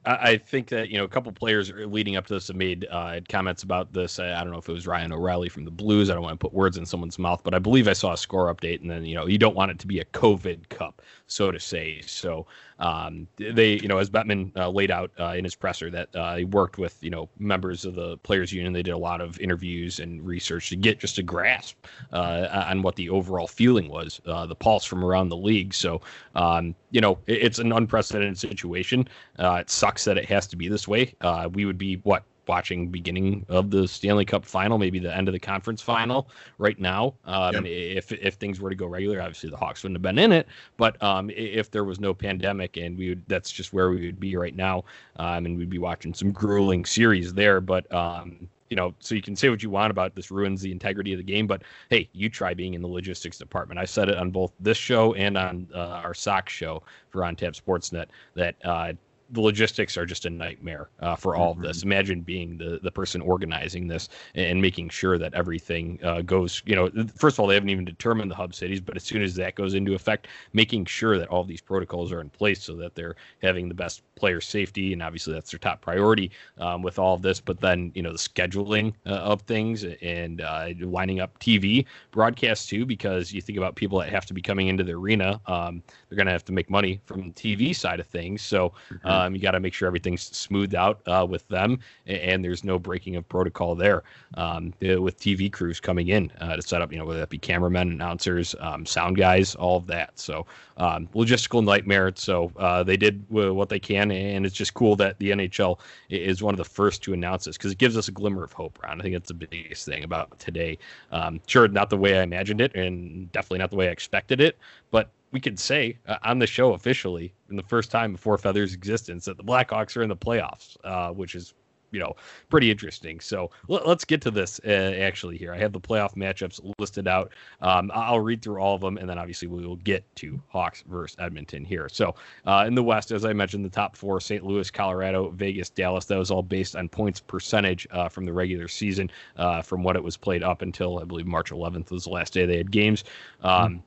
I 0.04 0.37
think 0.37 0.68
that 0.71 0.88
you 0.88 0.99
know 0.99 1.04
a 1.04 1.09
couple 1.09 1.30
players 1.30 1.71
leading 1.73 2.16
up 2.16 2.26
to 2.26 2.35
this 2.35 2.49
have 2.49 2.56
made 2.56 2.88
uh, 2.90 3.21
comments 3.28 3.62
about 3.62 3.92
this. 3.92 4.18
I 4.18 4.42
don't 4.42 4.50
know 4.50 4.59
if 4.59 4.68
it 4.68 4.73
was 4.73 4.87
Ryan 4.87 5.12
O'Reilly 5.12 5.49
from 5.49 5.64
the 5.64 5.71
Blues. 5.71 6.11
I 6.11 6.14
don't 6.14 6.25
want 6.25 6.35
to 6.35 6.44
put 6.44 6.52
words 6.52 6.76
in 6.76 6.85
someone's 6.85 7.21
mouth, 7.21 7.42
but 7.44 7.54
I 7.54 7.61
believe 7.61 7.87
I 7.87 7.92
saw 7.92 8.12
a 8.12 8.16
score 8.16 8.52
update, 8.52 8.80
and 8.80 8.90
then 8.90 9.04
you 9.04 9.14
know 9.14 9.26
you 9.26 9.38
don't 9.38 9.54
want 9.54 9.71
it 9.71 9.78
to 9.78 9.87
be 9.87 10.00
a 10.00 10.04
COVID 10.06 10.68
Cup, 10.71 11.02
so 11.28 11.52
to 11.52 11.61
say. 11.61 12.00
So 12.00 12.47
um, 12.83 13.29
they, 13.39 13.75
you 13.75 13.87
know, 13.87 13.99
as 13.99 14.11
Bettman 14.11 14.51
uh, 14.57 14.69
laid 14.69 14.91
out 14.91 15.12
uh, 15.19 15.35
in 15.37 15.45
his 15.45 15.55
presser, 15.55 15.89
that 15.91 16.15
uh, 16.17 16.35
he 16.35 16.45
worked 16.45 16.79
with 16.79 16.99
you 17.01 17.11
know 17.11 17.29
members 17.39 17.85
of 17.85 17.95
the 17.95 18.19
players' 18.19 18.53
union. 18.53 18.73
They 18.73 18.83
did 18.83 18.91
a 18.91 18.99
lot 18.99 19.21
of 19.21 19.39
interviews 19.39 20.01
and 20.01 20.21
research 20.27 20.69
to 20.71 20.77
get 20.77 20.99
just 20.99 21.17
a 21.19 21.23
grasp 21.23 21.77
uh, 22.12 22.49
on 22.69 22.83
what 22.83 22.97
the 22.97 23.09
overall 23.09 23.47
feeling 23.47 23.89
was, 23.89 24.21
uh, 24.27 24.47
the 24.47 24.57
pulse 24.57 24.85
from 24.85 25.05
around 25.05 25.29
the 25.29 25.37
league. 25.37 25.73
So 25.73 26.01
um, 26.35 26.75
you 26.91 27.01
know, 27.01 27.19
it, 27.29 27.45
it's 27.45 27.61
an 27.61 27.71
unprecedented 27.71 28.37
situation. 28.37 29.09
Uh, 29.39 29.59
it 29.61 29.71
sucks 29.71 30.05
that 30.05 30.19
it 30.19 30.25
has 30.25 30.49
to 30.49 30.57
be 30.57 30.67
this 30.67 30.89
way. 30.89 31.15
we 31.53 31.65
would 31.65 31.79
be 31.79 31.95
what 32.03 32.25
watching 32.46 32.88
beginning 32.88 33.46
of 33.49 33.70
the 33.70 33.87
Stanley 33.87 34.25
Cup 34.25 34.44
final, 34.44 34.78
maybe 34.78 34.99
the 34.99 35.14
end 35.14 35.28
of 35.28 35.32
the 35.32 35.38
conference 35.38 35.80
final 35.80 36.28
right 36.58 36.78
now. 36.78 37.14
Um, 37.25 37.54
yep. 37.54 37.64
If 37.66 38.12
if 38.12 38.34
things 38.34 38.61
were 38.61 38.70
to 38.70 38.76
go 38.76 38.87
regular, 38.87 39.20
obviously 39.20 39.50
the 39.50 39.56
Hawks 39.56 39.82
wouldn't 39.82 39.96
have 39.96 40.02
been 40.02 40.18
in 40.18 40.32
it. 40.32 40.46
But 40.76 41.02
um, 41.02 41.30
if 41.30 41.70
there 41.70 41.84
was 41.84 42.00
no 42.00 42.14
pandemic, 42.14 42.76
and 42.76 42.96
we 42.96 43.11
would, 43.11 43.22
that's 43.28 43.50
just 43.50 43.72
where 43.72 43.90
we 43.90 44.06
would 44.06 44.20
be 44.20 44.37
right 44.37 44.56
now, 44.56 44.84
um, 45.16 45.46
and 45.46 45.56
we'd 45.56 45.70
be 45.70 45.78
watching 45.78 46.14
some 46.14 46.32
grueling 46.32 46.84
series 46.84 47.34
there. 47.34 47.61
But 47.61 47.92
um, 47.94 48.49
you 48.72 48.76
know, 48.76 48.94
so 49.00 49.14
you 49.14 49.20
can 49.20 49.37
say 49.37 49.50
what 49.50 49.62
you 49.62 49.68
want 49.68 49.90
about 49.90 50.14
this 50.14 50.30
ruins 50.30 50.62
the 50.62 50.72
integrity 50.72 51.12
of 51.12 51.18
the 51.18 51.22
game, 51.22 51.46
but 51.46 51.62
hey, 51.90 52.08
you 52.14 52.30
try 52.30 52.54
being 52.54 52.72
in 52.72 52.80
the 52.80 52.88
logistics 52.88 53.37
department. 53.37 53.78
I 53.78 53.84
said 53.84 54.08
it 54.08 54.16
on 54.16 54.30
both 54.30 54.50
this 54.61 54.78
show 54.78 55.12
and 55.12 55.37
on 55.37 55.68
uh, 55.75 56.00
our 56.02 56.14
Sox 56.14 56.54
show 56.54 56.82
for 57.11 57.22
On 57.22 57.37
Tap 57.37 57.52
Sportsnet 57.52 58.06
that 58.34 58.54
uh, 58.64 58.94
the 59.33 59.41
logistics 59.41 59.97
are 59.97 60.05
just 60.05 60.27
a 60.27 60.31
nightmare 60.31 60.91
uh, 61.01 61.17
for 61.17 61.35
all 61.35 61.53
mm-hmm. 61.53 61.62
of 61.62 61.67
this. 61.67 61.79
Mm-hmm. 61.79 61.93
Imagine 61.93 62.21
being 62.21 62.59
the 62.59 62.79
the 62.83 62.93
person 62.93 63.21
organizing 63.21 63.89
this 63.89 64.09
and 64.35 64.61
making 64.61 64.91
sure 64.91 65.19
that 65.19 65.35
everything 65.35 65.99
uh, 66.03 66.21
goes. 66.21 66.62
You 66.67 66.77
know, 66.77 66.91
first 67.17 67.37
of 67.37 67.41
all, 67.41 67.47
they 67.47 67.55
haven't 67.55 67.71
even 67.71 67.85
determined 67.85 68.31
the 68.31 68.35
hub 68.35 68.55
cities, 68.55 68.81
but 68.81 68.95
as 68.95 69.03
soon 69.03 69.23
as 69.23 69.35
that 69.37 69.55
goes 69.55 69.75
into 69.75 69.95
effect, 69.95 70.29
making 70.53 70.85
sure 70.85 71.19
that 71.19 71.29
all 71.29 71.45
these 71.45 71.62
protocols 71.62 72.12
are 72.12 72.21
in 72.21 72.29
place 72.29 72.62
so 72.62 72.77
that 72.77 72.95
they're 72.95 73.17
having 73.43 73.69
the 73.69 73.75
best 73.75 74.03
player 74.15 74.41
safety, 74.41 74.93
and 74.93 75.03
obviously 75.03 75.33
that's 75.33 75.51
their 75.51 75.59
top 75.59 75.81
priority 75.81 76.31
um, 76.59 76.83
with 76.83 76.99
all 76.99 77.15
of 77.15 77.23
this. 77.23 77.41
But 77.41 77.61
then 77.61 77.91
you 77.95 78.03
know 78.03 78.12
the 78.12 78.19
scheduling 78.19 78.93
uh, 79.07 79.15
of 79.15 79.43
things 79.43 79.85
and 80.03 80.43
uh, 80.43 80.69
lining 80.81 81.21
up 81.21 81.39
TV 81.39 81.87
broadcasts 82.11 82.67
too, 82.67 82.85
because 82.85 83.33
you 83.33 83.41
think 83.41 83.57
about 83.57 83.77
people 83.77 83.99
that 84.01 84.11
have 84.11 84.27
to 84.27 84.35
be 84.35 84.43
coming 84.43 84.69
into 84.69 84.85
the 84.85 84.93
arena, 84.93 85.41
um, 85.47 85.83
they're 86.09 86.17
going 86.17 86.27
to 86.27 86.33
have 86.33 86.45
to 86.45 86.53
make 86.53 86.69
money 86.69 87.01
from 87.07 87.29
the 87.29 87.33
TV 87.33 87.75
side 87.75 87.99
of 87.99 88.07
things. 88.07 88.43
So. 88.43 88.75
Mm-hmm 88.91 89.22
um, 89.23 89.35
you 89.35 89.41
got 89.41 89.52
to 89.52 89.61
make 89.61 89.75
sure 89.75 89.87
everything's 89.87 90.23
smoothed 90.23 90.75
out 90.75 91.00
uh, 91.07 91.26
with 91.29 91.47
them, 91.49 91.79
and, 92.07 92.43
there's 92.43 92.64
no 92.64 92.79
breaking 92.79 93.14
of 93.14 93.29
protocol 93.29 93.75
there. 93.76 94.02
Um, 94.35 94.75
with 94.81 95.21
TV 95.21 95.52
crews 95.52 95.79
coming 95.79 96.09
in 96.09 96.33
uh, 96.41 96.57
to 96.57 96.62
set 96.62 96.83
up, 96.83 96.91
you 96.91 96.99
know, 96.99 97.05
whether 97.05 97.21
that 97.21 97.29
be 97.29 97.38
cameramen, 97.38 97.93
announcers, 97.93 98.55
um, 98.59 98.85
sound 98.85 99.17
guys, 99.17 99.55
all 99.55 99.76
of 99.76 99.87
that. 99.87 100.19
So 100.19 100.47
um, 100.76 101.09
logistical 101.14 101.64
nightmare. 101.64 102.12
So 102.17 102.50
uh, 102.57 102.83
they 102.83 102.97
did 102.97 103.25
what 103.29 103.69
they 103.69 103.79
can, 103.79 104.11
and 104.11 104.45
it's 104.45 104.55
just 104.55 104.75
cool 104.75 104.97
that 104.97 105.19
the 105.19 105.31
NHL 105.31 105.79
is 106.11 106.43
one 106.43 106.55
of 106.55 106.59
the 106.59 106.64
first 106.64 107.02
to 107.05 107.12
announce 107.12 107.45
this 107.45 107.57
because 107.57 107.73
it 107.73 107.79
gives 107.79 107.97
us 107.97 108.09
a 108.09 108.12
glimmer 108.12 108.43
of 108.43 108.52
hope. 108.52 108.79
Ron, 108.83 109.00
I 109.00 109.02
think 109.02 109.14
that's 109.14 109.29
the 109.29 109.35
biggest 109.35 109.87
thing 109.87 110.05
about 110.05 110.38
today. 110.38 110.79
Um, 111.12 111.41
sure, 111.47 111.69
not 111.69 111.91
the 111.91 111.97
way 111.97 112.19
I 112.19 112.23
imagined 112.23 112.61
it, 112.61 112.75
and 112.75 113.31
definitely 113.33 113.59
not 113.59 113.71
the 113.71 113.76
way 113.76 113.88
I 113.88 113.93
expected 113.93 114.41
it, 114.41 114.59
but 114.91 115.11
we 115.33 115.41
could 115.41 115.59
say 115.59 115.99
uh, 116.07 116.19
on 116.23 116.39
the 116.39 116.47
show 116.47 116.75
officially 116.75 117.35
in 117.51 117.57
the 117.57 117.62
first 117.62 117.91
time 117.91 118.17
Four 118.17 118.39
Feathers' 118.39 118.75
existence 118.75 119.25
that 119.25 119.37
the 119.37 119.45
Blackhawks 119.45 119.97
are 119.97 120.03
in 120.03 120.09
the 120.09 120.17
playoffs, 120.17 120.77
uh, 120.85 121.11
which 121.12 121.35
is 121.35 121.55
you 121.91 122.01
know 122.01 122.15
pretty 122.49 122.71
interesting. 122.71 123.21
So 123.21 123.51
let, 123.69 123.83
us 123.83 124.05
get 124.05 124.21
to 124.23 124.31
this 124.31 124.61
uh, 124.67 124.69
actually 124.99 125.37
here. 125.37 125.55
I 125.55 125.59
have 125.59 125.73
the 125.73 125.81
playoff 125.81 126.15
matchups 126.15 126.61
listed 126.79 127.07
out. 127.07 127.33
Um, 127.61 127.91
I'll 127.95 128.21
read 128.21 128.43
through 128.43 128.61
all 128.61 128.75
of 128.75 128.81
them, 128.81 128.99
and 128.99 129.09
then 129.09 129.19
obviously 129.19 129.49
we 129.49 129.67
will 129.67 129.77
get 129.77 130.05
to 130.17 130.41
Hawks 130.49 130.85
versus 130.87 131.17
Edmonton 131.19 131.65
here. 131.65 131.89
So 131.89 132.15
uh, 132.47 132.65
in 132.67 132.75
the 132.75 132.83
West, 132.83 133.11
as 133.11 133.25
I 133.25 133.33
mentioned, 133.33 133.65
the 133.65 133.71
top 133.71 133.97
four: 133.97 134.21
St. 134.21 134.45
Louis, 134.45 134.71
Colorado, 134.71 135.31
Vegas, 135.31 135.71
Dallas. 135.71 136.07
That 136.07 136.19
was 136.19 136.31
all 136.31 136.43
based 136.43 136.77
on 136.77 136.89
points 136.89 137.21
percentage 137.21 137.87
uh, 137.91 138.09
from 138.09 138.25
the 138.25 138.33
regular 138.33 138.69
season, 138.69 139.11
uh, 139.37 139.62
from 139.62 139.83
what 139.83 139.97
it 139.97 140.03
was 140.03 140.17
played 140.17 140.43
up 140.43 140.62
until 140.62 140.99
I 140.99 141.05
believe 141.05 141.27
March 141.27 141.51
11th 141.51 141.91
was 141.91 142.05
the 142.05 142.11
last 142.11 142.33
day 142.33 142.47
they 142.47 142.57
had 142.57 142.71
games. 142.71 143.05
Um, 143.43 143.53
mm-hmm 143.53 143.79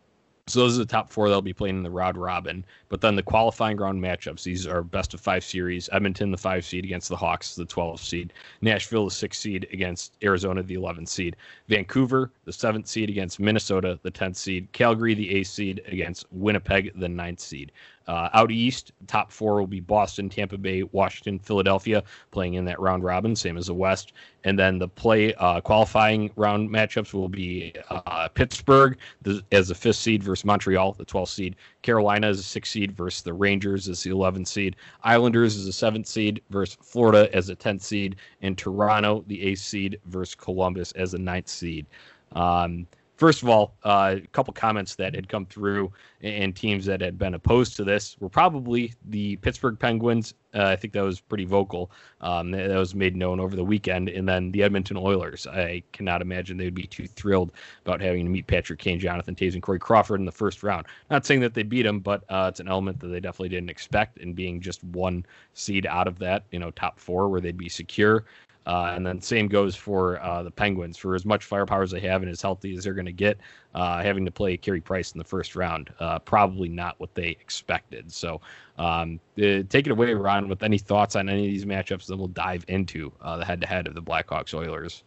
so 0.47 0.59
those 0.59 0.75
are 0.75 0.83
the 0.83 0.85
top 0.85 1.09
four 1.09 1.27
that'll 1.27 1.41
be 1.41 1.53
playing 1.53 1.77
in 1.77 1.83
the 1.83 1.89
round 1.89 2.17
robin. 2.17 2.63
But 2.89 3.01
then 3.01 3.15
the 3.15 3.23
qualifying 3.23 3.77
round 3.77 3.99
matchups, 3.99 4.43
these 4.43 4.67
are 4.67 4.83
best 4.83 5.15
of 5.15 5.19
five 5.19 5.43
series. 5.43 5.89
Edmonton, 5.91 6.29
the 6.29 6.37
five 6.37 6.63
seed 6.63 6.85
against 6.85 7.09
the 7.09 7.15
Hawks, 7.15 7.55
the 7.55 7.65
12th 7.65 7.99
seed. 7.99 8.31
Nashville, 8.61 9.05
the 9.05 9.11
six 9.11 9.39
seed 9.39 9.67
against 9.73 10.13
Arizona, 10.21 10.61
the 10.61 10.75
11th 10.75 11.07
seed. 11.07 11.35
Vancouver, 11.67 12.31
the 12.43 12.53
seventh 12.53 12.85
seed 12.85 13.09
against 13.09 13.39
Minnesota, 13.39 13.99
the 14.03 14.11
10th 14.11 14.35
seed. 14.35 14.71
Calgary, 14.71 15.15
the 15.15 15.35
eighth 15.35 15.47
seed 15.47 15.81
against 15.87 16.27
Winnipeg, 16.31 16.91
the 16.99 17.09
ninth 17.09 17.39
seed. 17.39 17.71
Uh, 18.07 18.29
out 18.33 18.51
east, 18.51 18.91
top 19.07 19.31
four 19.31 19.55
will 19.55 19.67
be 19.67 19.79
Boston, 19.79 20.29
Tampa 20.29 20.57
Bay, 20.57 20.83
Washington, 20.91 21.39
Philadelphia, 21.39 22.03
playing 22.31 22.53
in 22.53 22.65
that 22.65 22.79
round 22.79 23.03
robin, 23.03 23.35
same 23.35 23.57
as 23.57 23.67
the 23.67 23.73
West. 23.73 24.13
And 24.43 24.59
then 24.59 24.77
the 24.77 24.87
play 24.87 25.33
uh, 25.35 25.61
qualifying 25.61 26.29
round 26.35 26.69
matchups 26.69 27.13
will 27.13 27.29
be 27.29 27.73
uh, 27.89 28.27
Pittsburgh 28.29 28.97
the, 29.23 29.41
as 29.51 29.69
the 29.69 29.75
fifth 29.75 29.95
seed 29.95 30.23
versus 30.23 30.45
Montreal, 30.45 30.93
the 30.93 31.05
12th 31.05 31.29
seed. 31.29 31.55
Carolina 31.81 32.27
as 32.27 32.39
a 32.39 32.43
sixth 32.43 32.71
seed 32.71 32.91
versus 32.91 33.23
the 33.23 33.33
Rangers 33.33 33.89
as 33.89 34.03
the 34.03 34.11
11th 34.11 34.47
seed. 34.47 34.75
Islanders 35.03 35.57
as 35.57 35.65
a 35.65 35.73
seventh 35.73 36.07
seed 36.07 36.41
versus 36.51 36.77
Florida 36.81 37.33
as 37.33 37.49
a 37.49 37.55
10th 37.55 37.81
seed. 37.81 38.17
And 38.41 38.57
Toronto, 38.57 39.23
the 39.27 39.41
eighth 39.41 39.61
seed, 39.61 39.99
versus 40.05 40.35
Columbus 40.35 40.91
as 40.91 41.13
the 41.13 41.19
ninth 41.19 41.47
seed. 41.47 41.87
Um, 42.33 42.85
First 43.17 43.43
of 43.43 43.49
all, 43.49 43.75
uh, 43.83 44.17
a 44.17 44.27
couple 44.27 44.53
comments 44.53 44.95
that 44.95 45.15
had 45.15 45.29
come 45.29 45.45
through 45.45 45.91
and 46.21 46.55
teams 46.55 46.85
that 46.85 47.01
had 47.01 47.17
been 47.17 47.35
opposed 47.35 47.75
to 47.77 47.83
this 47.83 48.17
were 48.19 48.29
probably 48.29 48.93
the 49.05 49.37
Pittsburgh 49.37 49.79
Penguins. 49.79 50.33
Uh, 50.53 50.67
I 50.67 50.75
think 50.75 50.93
that 50.93 51.01
was 51.01 51.19
pretty 51.19 51.45
vocal. 51.45 51.91
Um, 52.21 52.51
that 52.51 52.75
was 52.75 52.95
made 52.95 53.15
known 53.15 53.39
over 53.39 53.55
the 53.55 53.63
weekend. 53.63 54.09
And 54.09 54.27
then 54.27 54.51
the 54.51 54.63
Edmonton 54.63 54.97
Oilers. 54.97 55.45
I 55.47 55.83
cannot 55.91 56.21
imagine 56.21 56.57
they 56.57 56.65
would 56.65 56.73
be 56.73 56.87
too 56.87 57.07
thrilled 57.07 57.51
about 57.85 58.01
having 58.01 58.25
to 58.25 58.31
meet 58.31 58.47
Patrick 58.47 58.79
Kane, 58.79 58.99
Jonathan 58.99 59.35
Toews, 59.35 59.53
and 59.53 59.61
Corey 59.61 59.79
Crawford 59.79 60.19
in 60.19 60.25
the 60.25 60.31
first 60.31 60.63
round. 60.63 60.85
Not 61.09 61.25
saying 61.25 61.41
that 61.41 61.53
they 61.53 61.63
beat 61.63 61.83
them, 61.83 61.99
but 61.99 62.23
uh, 62.29 62.47
it's 62.49 62.59
an 62.59 62.67
element 62.67 62.99
that 63.01 63.07
they 63.07 63.19
definitely 63.19 63.49
didn't 63.49 63.69
expect. 63.69 64.17
And 64.19 64.35
being 64.35 64.61
just 64.61 64.83
one 64.83 65.25
seed 65.53 65.85
out 65.85 66.07
of 66.07 66.19
that, 66.19 66.43
you 66.51 66.59
know, 66.59 66.71
top 66.71 66.99
four 66.99 67.29
where 67.29 67.41
they'd 67.41 67.57
be 67.57 67.69
secure. 67.69 68.25
Uh, 68.65 68.93
and 68.95 69.05
then 69.05 69.21
same 69.21 69.47
goes 69.47 69.75
for 69.75 70.21
uh, 70.21 70.41
the 70.43 70.51
Penguins. 70.51 70.97
For 70.97 71.15
as 71.15 71.25
much 71.25 71.45
firepower 71.45 71.83
as 71.83 71.91
they 71.91 71.99
have 72.01 72.21
and 72.23 72.31
as 72.31 72.41
healthy 72.41 72.75
as 72.75 72.83
they're 72.83 72.93
going 72.93 73.05
to 73.05 73.11
get, 73.11 73.37
uh, 73.75 74.01
having 74.01 74.23
to 74.25 74.31
play 74.31 74.55
Carey 74.55 74.81
Price 74.81 75.11
in 75.11 75.17
the 75.17 75.23
first 75.23 75.55
round, 75.55 75.93
uh, 75.99 76.17
probably 76.19 76.69
not 76.69 76.97
what 76.97 77.13
they 77.13 77.27
expected. 77.27 78.11
So 78.11 78.39
um, 78.77 79.19
uh, 79.37 79.63
take 79.69 79.85
it 79.85 79.91
away, 79.91 80.13
Ron, 80.13 80.47
with 80.47 80.63
any 80.63 80.77
thoughts 80.77 81.15
on 81.15 81.29
any 81.29 81.45
of 81.45 81.51
these 81.51 81.65
matchups. 81.65 82.07
Then 82.07 82.17
we'll 82.17 82.27
dive 82.29 82.63
into 82.69 83.11
uh, 83.21 83.37
the 83.37 83.45
head-to-head 83.45 83.87
of 83.87 83.93
the 83.93 84.01
Blackhawks 84.01 84.53
Oilers. 84.53 85.03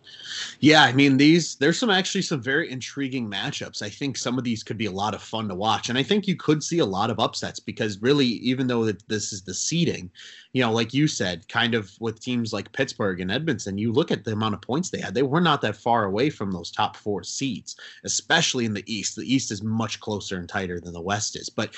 Yeah, 0.61 0.85
I 0.85 0.93
mean 0.93 1.17
these. 1.17 1.57
There's 1.57 1.79
some 1.79 1.91
actually 1.91 2.23
some 2.23 2.43
very 2.43 2.71
intriguing 2.71 3.31
matchups. 3.31 3.83
I 3.83 3.89
think 3.89 4.17
some 4.17 4.39
of 4.39 4.45
these 4.45 4.63
could 4.63 4.79
be 4.79 4.87
a 4.87 4.91
lot 4.91 5.15
of 5.15 5.23
fun 5.23 5.49
to 5.49 5.55
watch, 5.55 5.89
and 5.89 5.99
I 5.99 6.03
think 6.03 6.27
you 6.27 6.37
could 6.37 6.63
see 6.63 6.79
a 6.79 6.87
lot 6.87 7.11
of 7.11 7.19
upsets 7.19 7.61
because 7.61 8.01
really, 8.01 8.27
even 8.27 8.67
though 8.67 8.85
this 8.93 9.33
is 9.33 9.43
the 9.43 9.55
seeding, 9.55 10.11
you 10.53 10.63
know, 10.63 10.73
like 10.73 10.95
you 10.95 11.07
said, 11.07 11.47
kind 11.49 11.75
of 11.75 11.91
with 12.01 12.21
teams 12.21 12.53
like 12.53 12.73
Pittsburgh 12.73 13.21
and 13.21 13.31
Edmonton, 13.31 13.77
you 13.77 13.93
look 13.93 14.11
at 14.11 14.25
the 14.25 14.33
amount 14.33 14.55
of 14.55 14.63
points 14.63 14.91
they 14.91 15.01
had. 15.01 15.15
They 15.15 15.23
were 15.23 15.41
not 15.41 15.61
that 15.61 15.77
far 15.77 16.05
away 16.05 16.31
from 16.31 16.51
those 16.51 16.71
top 16.71 16.97
four 16.97 17.23
seeds, 17.23 17.77
especially 18.05 18.58
in 18.65 18.75
the 18.75 18.85
East. 18.93 19.17
The 19.17 19.33
East 19.33 19.51
is 19.51 19.63
much 19.63 20.01
closer 20.01 20.37
and 20.37 20.49
tighter 20.49 20.81
than 20.81 20.93
the 20.93 21.01
West 21.01 21.37
is, 21.37 21.49
but 21.49 21.75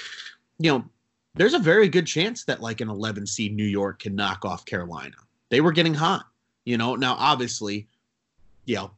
you 0.59 0.71
know 0.71 0.85
there's 1.35 1.55
a 1.55 1.59
very 1.59 1.89
good 1.89 2.07
chance 2.07 2.45
that 2.45 2.61
like 2.61 2.81
an 2.81 2.89
11 2.89 3.27
seed 3.27 3.55
New 3.55 3.65
York 3.65 4.01
can 4.01 4.15
knock 4.15 4.45
off 4.45 4.65
Carolina. 4.65 5.17
They 5.49 5.61
were 5.61 5.73
getting 5.73 5.95
hot, 5.95 6.27
you 6.65 6.77
know. 6.77 6.97
Now, 6.97 7.15
obviously, 7.19 7.87
you 8.67 8.77
know, 8.77 8.91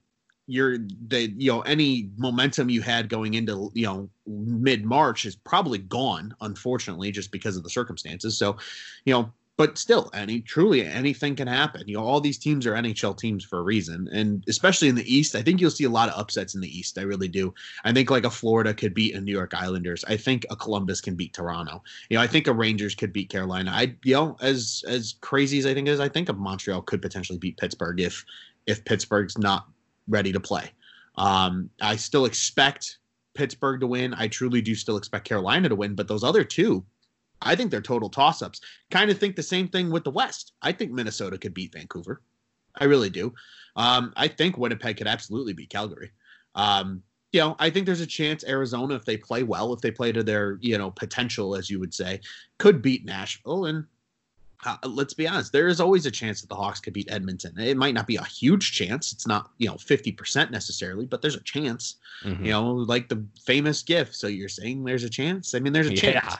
you're 0.47 0.79
the 1.09 1.31
you 1.37 1.51
know 1.51 1.61
any 1.63 2.11
momentum 2.17 2.69
you 2.69 2.83
had 2.83 3.09
going 3.09 3.35
into 3.35 3.71
you 3.75 3.87
know 3.87 4.09
mid 4.27 4.85
March 4.85 5.25
is 5.25 5.37
probably 5.37 5.79
gone, 5.79 6.35
unfortunately, 6.41 7.11
just 7.11 7.31
because 7.31 7.57
of 7.57 7.63
the 7.63 7.71
circumstances. 7.71 8.37
So, 8.37 8.57
you 9.05 9.15
know, 9.15 9.33
but 9.59 9.77
still, 9.77 10.11
any 10.15 10.41
truly 10.41 10.85
anything 10.85 11.37
can 11.37 11.47
happen. 11.47 11.87
You 11.87 11.95
know, 11.95 12.05
all 12.05 12.21
these 12.21 12.39
teams 12.39 12.67
are 12.67 12.73
NHL 12.73 13.19
teams 13.19 13.45
for 13.45 13.59
a 13.59 13.63
reason, 13.63 14.09
and 14.11 14.43
especially 14.49 14.89
in 14.89 14.95
the 14.95 15.15
East, 15.15 15.35
I 15.35 15.43
think 15.43 15.61
you'll 15.61 15.71
see 15.71 15.85
a 15.85 15.91
lot 15.91 16.09
of 16.09 16.19
upsets 16.19 16.55
in 16.55 16.61
the 16.61 16.79
East. 16.79 16.99
I 16.99 17.03
really 17.03 17.29
do. 17.29 17.53
I 17.85 17.93
think 17.93 18.11
like 18.11 18.25
a 18.25 18.31
Florida 18.31 18.73
could 18.73 18.95
beat 18.95 19.15
a 19.15 19.21
New 19.21 19.33
York 19.33 19.53
Islanders. 19.55 20.05
I 20.09 20.17
think 20.17 20.47
a 20.51 20.57
Columbus 20.57 21.01
can 21.03 21.17
beat 21.17 21.35
Toronto. 21.35 21.83
You 22.09 22.17
know, 22.17 22.23
I 22.23 22.27
think 22.27 22.47
a 22.47 22.53
Rangers 22.53 22.95
could 22.95 23.13
beat 23.13 23.29
Carolina. 23.29 23.71
I 23.75 23.95
you 24.05 24.15
know 24.15 24.37
as 24.41 24.85
as 24.89 25.17
crazy 25.21 25.59
as 25.59 25.67
I 25.67 25.75
think 25.75 25.87
is, 25.87 26.01
I 26.01 26.09
think 26.09 26.31
a 26.31 26.33
Montreal 26.33 26.83
could 26.83 27.03
potentially 27.03 27.39
beat 27.39 27.59
Pittsburgh 27.59 28.01
if 28.01 28.25
if 28.67 28.85
Pittsburgh's 28.85 29.37
not 29.37 29.67
ready 30.09 30.33
to 30.33 30.41
play. 30.41 30.71
Um, 31.17 31.69
I 31.81 31.97
still 31.97 32.25
expect 32.25 32.99
Pittsburgh 33.35 33.81
to 33.81 33.87
win. 33.87 34.15
I 34.15 34.29
truly 34.29 34.63
do 34.63 34.75
still 34.75 34.97
expect 34.97 35.29
Carolina 35.29 35.69
to 35.69 35.77
win, 35.77 35.95
but 35.95 36.09
those 36.09 36.25
other 36.25 36.43
two 36.43 36.85
I 37.45 37.55
think 37.55 37.71
they're 37.71 37.81
total 37.81 38.09
toss 38.09 38.43
ups. 38.43 38.61
Kind 38.91 39.11
of 39.11 39.19
think 39.19 39.37
the 39.37 39.43
same 39.43 39.69
thing 39.69 39.91
with 39.91 40.05
the 40.05 40.11
West. 40.11 40.53
I 40.63 40.73
think 40.73 40.93
Minnesota 40.93 41.39
could 41.39 41.55
beat 41.55 41.73
Vancouver. 41.73 42.23
I 42.77 42.85
really 42.85 43.11
do. 43.11 43.35
Um, 43.77 44.13
I 44.17 44.29
think 44.29 44.59
Winnipeg 44.59 44.97
could 44.97 45.07
absolutely 45.07 45.53
beat 45.53 45.71
Calgary. 45.71 46.11
Um, 46.55 47.03
you 47.33 47.41
know, 47.41 47.57
I 47.59 47.71
think 47.71 47.87
there's 47.87 48.01
a 48.01 48.07
chance 48.07 48.45
Arizona, 48.45 48.95
if 48.95 49.05
they 49.05 49.17
play 49.17 49.43
well, 49.43 49.73
if 49.73 49.81
they 49.81 49.91
play 49.91 50.13
to 50.13 50.23
their, 50.23 50.59
you 50.61 50.77
know, 50.77 50.91
potential, 50.91 51.55
as 51.55 51.71
you 51.71 51.81
would 51.81 51.95
say, 51.95 52.21
could 52.59 52.83
beat 52.83 53.07
Nashville. 53.07 53.67
And 53.67 53.87
uh, 54.67 54.77
let's 54.85 55.15
be 55.15 55.27
honest, 55.27 55.51
there 55.51 55.69
is 55.69 55.81
always 55.81 56.05
a 56.05 56.11
chance 56.11 56.43
that 56.43 56.49
the 56.49 56.55
Hawks 56.55 56.79
could 56.79 56.93
beat 56.93 57.11
Edmonton. 57.11 57.59
It 57.59 57.79
might 57.79 57.95
not 57.95 58.07
be 58.07 58.17
a 58.17 58.25
huge 58.25 58.73
chance. 58.73 59.13
It's 59.13 59.27
not, 59.27 59.51
you 59.57 59.67
know, 59.67 59.75
50% 59.77 60.51
necessarily, 60.51 61.07
but 61.07 61.23
there's 61.23 61.37
a 61.37 61.43
chance, 61.43 61.97
mm-hmm. 62.23 62.45
you 62.45 62.51
know, 62.51 62.71
like 62.71 63.09
the 63.09 63.25
famous 63.45 63.83
gift. 63.83 64.15
So 64.15 64.27
you're 64.27 64.51
saying 64.51 64.85
there's 64.85 65.05
a 65.05 65.11
chance? 65.11 65.55
I 65.55 65.59
mean, 65.59 65.73
there's 65.73 65.89
a 65.89 65.95
yeah. 65.95 66.21
chance. 66.21 66.37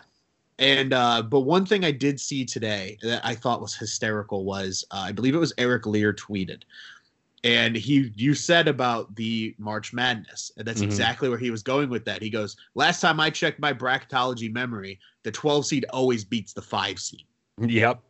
And 0.59 0.93
uh, 0.93 1.23
but 1.23 1.41
one 1.41 1.67
thing 1.67 1.85
I 1.85 1.91
did 1.91 2.21
see 2.21 2.45
today 2.45 2.99
that 3.03 3.25
I 3.25 3.35
thought 3.35 3.61
was 3.61 3.75
hysterical 3.75 4.45
was 4.45 4.85
uh, 4.91 5.05
I 5.07 5.13
believe 5.13 5.35
it 5.35 5.39
was 5.39 5.53
Eric 5.59 5.87
Lear 5.87 6.13
tweeted, 6.13 6.63
and 7.43 7.75
he 7.75 8.13
you 8.15 8.35
said 8.35 8.69
about 8.69 9.15
the 9.17 9.55
March 9.59 9.93
Madness, 9.93 10.53
and 10.57 10.67
that's 10.67 10.81
mm-hmm. 10.81 10.89
exactly 10.89 11.29
where 11.29 11.39
he 11.39 11.51
was 11.51 11.63
going 11.63 11.89
with 11.89 12.05
that. 12.05 12.23
He 12.23 12.31
goes, 12.31 12.57
"Last 12.75 13.01
time 13.01 13.19
I 13.19 13.31
checked 13.31 13.61
my 13.61 13.73
bracketology 13.73 14.53
memory, 14.53 15.01
the 15.23 15.33
12 15.33 15.67
seed 15.67 15.87
always 15.91 16.25
beats 16.25 16.53
the 16.53 16.63
five 16.63 17.01
seed." 17.01 17.25
Yep. 17.59 18.01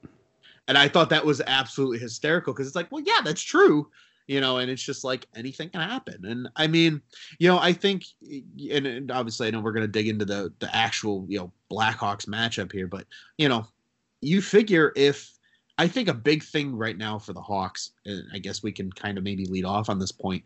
And 0.68 0.78
I 0.78 0.88
thought 0.88 1.11
that 1.11 1.24
was 1.24 1.40
absolutely 1.46 1.98
hysterical 1.98 2.52
because 2.52 2.66
it's 2.66 2.76
like, 2.76 2.90
well, 2.92 3.02
yeah, 3.05 3.20
that's 3.24 3.42
true 3.42 3.88
you 4.26 4.40
know, 4.40 4.58
and 4.58 4.70
it's 4.70 4.82
just 4.82 5.04
like 5.04 5.26
anything 5.35 5.68
can 5.70 5.80
happen. 5.80 6.24
And 6.24 6.48
I 6.56 6.66
mean, 6.66 7.02
you 7.38 7.48
know, 7.48 7.58
I 7.58 7.72
think, 7.72 8.04
and, 8.22 8.87
and 8.87 9.11
obviously, 9.11 9.48
I 9.48 9.50
know 9.50 9.61
we're 9.61 9.72
going 9.72 9.87
to 9.87 9.92
dig 9.92 10.08
into 10.08 10.24
the 10.24 10.52
the 10.58 10.74
actual, 10.74 11.26
you 11.28 11.38
know, 11.38 11.52
Blackhawks 11.70 12.26
matchup 12.26 12.72
here, 12.72 12.87
but 12.87 13.06
you 13.38 13.48
know, 13.48 13.66
you 14.20 14.40
figure 14.40 14.92
if 14.96 15.32
I 15.78 15.88
think 15.88 16.08
a 16.08 16.14
big 16.14 16.42
thing 16.42 16.76
right 16.76 16.96
now 16.96 17.18
for 17.18 17.32
the 17.32 17.40
Hawks, 17.40 17.90
and 18.04 18.24
I 18.32 18.38
guess 18.38 18.62
we 18.62 18.72
can 18.72 18.90
kind 18.92 19.18
of 19.18 19.24
maybe 19.24 19.46
lead 19.46 19.64
off 19.64 19.88
on 19.88 19.98
this 19.98 20.12
point. 20.12 20.44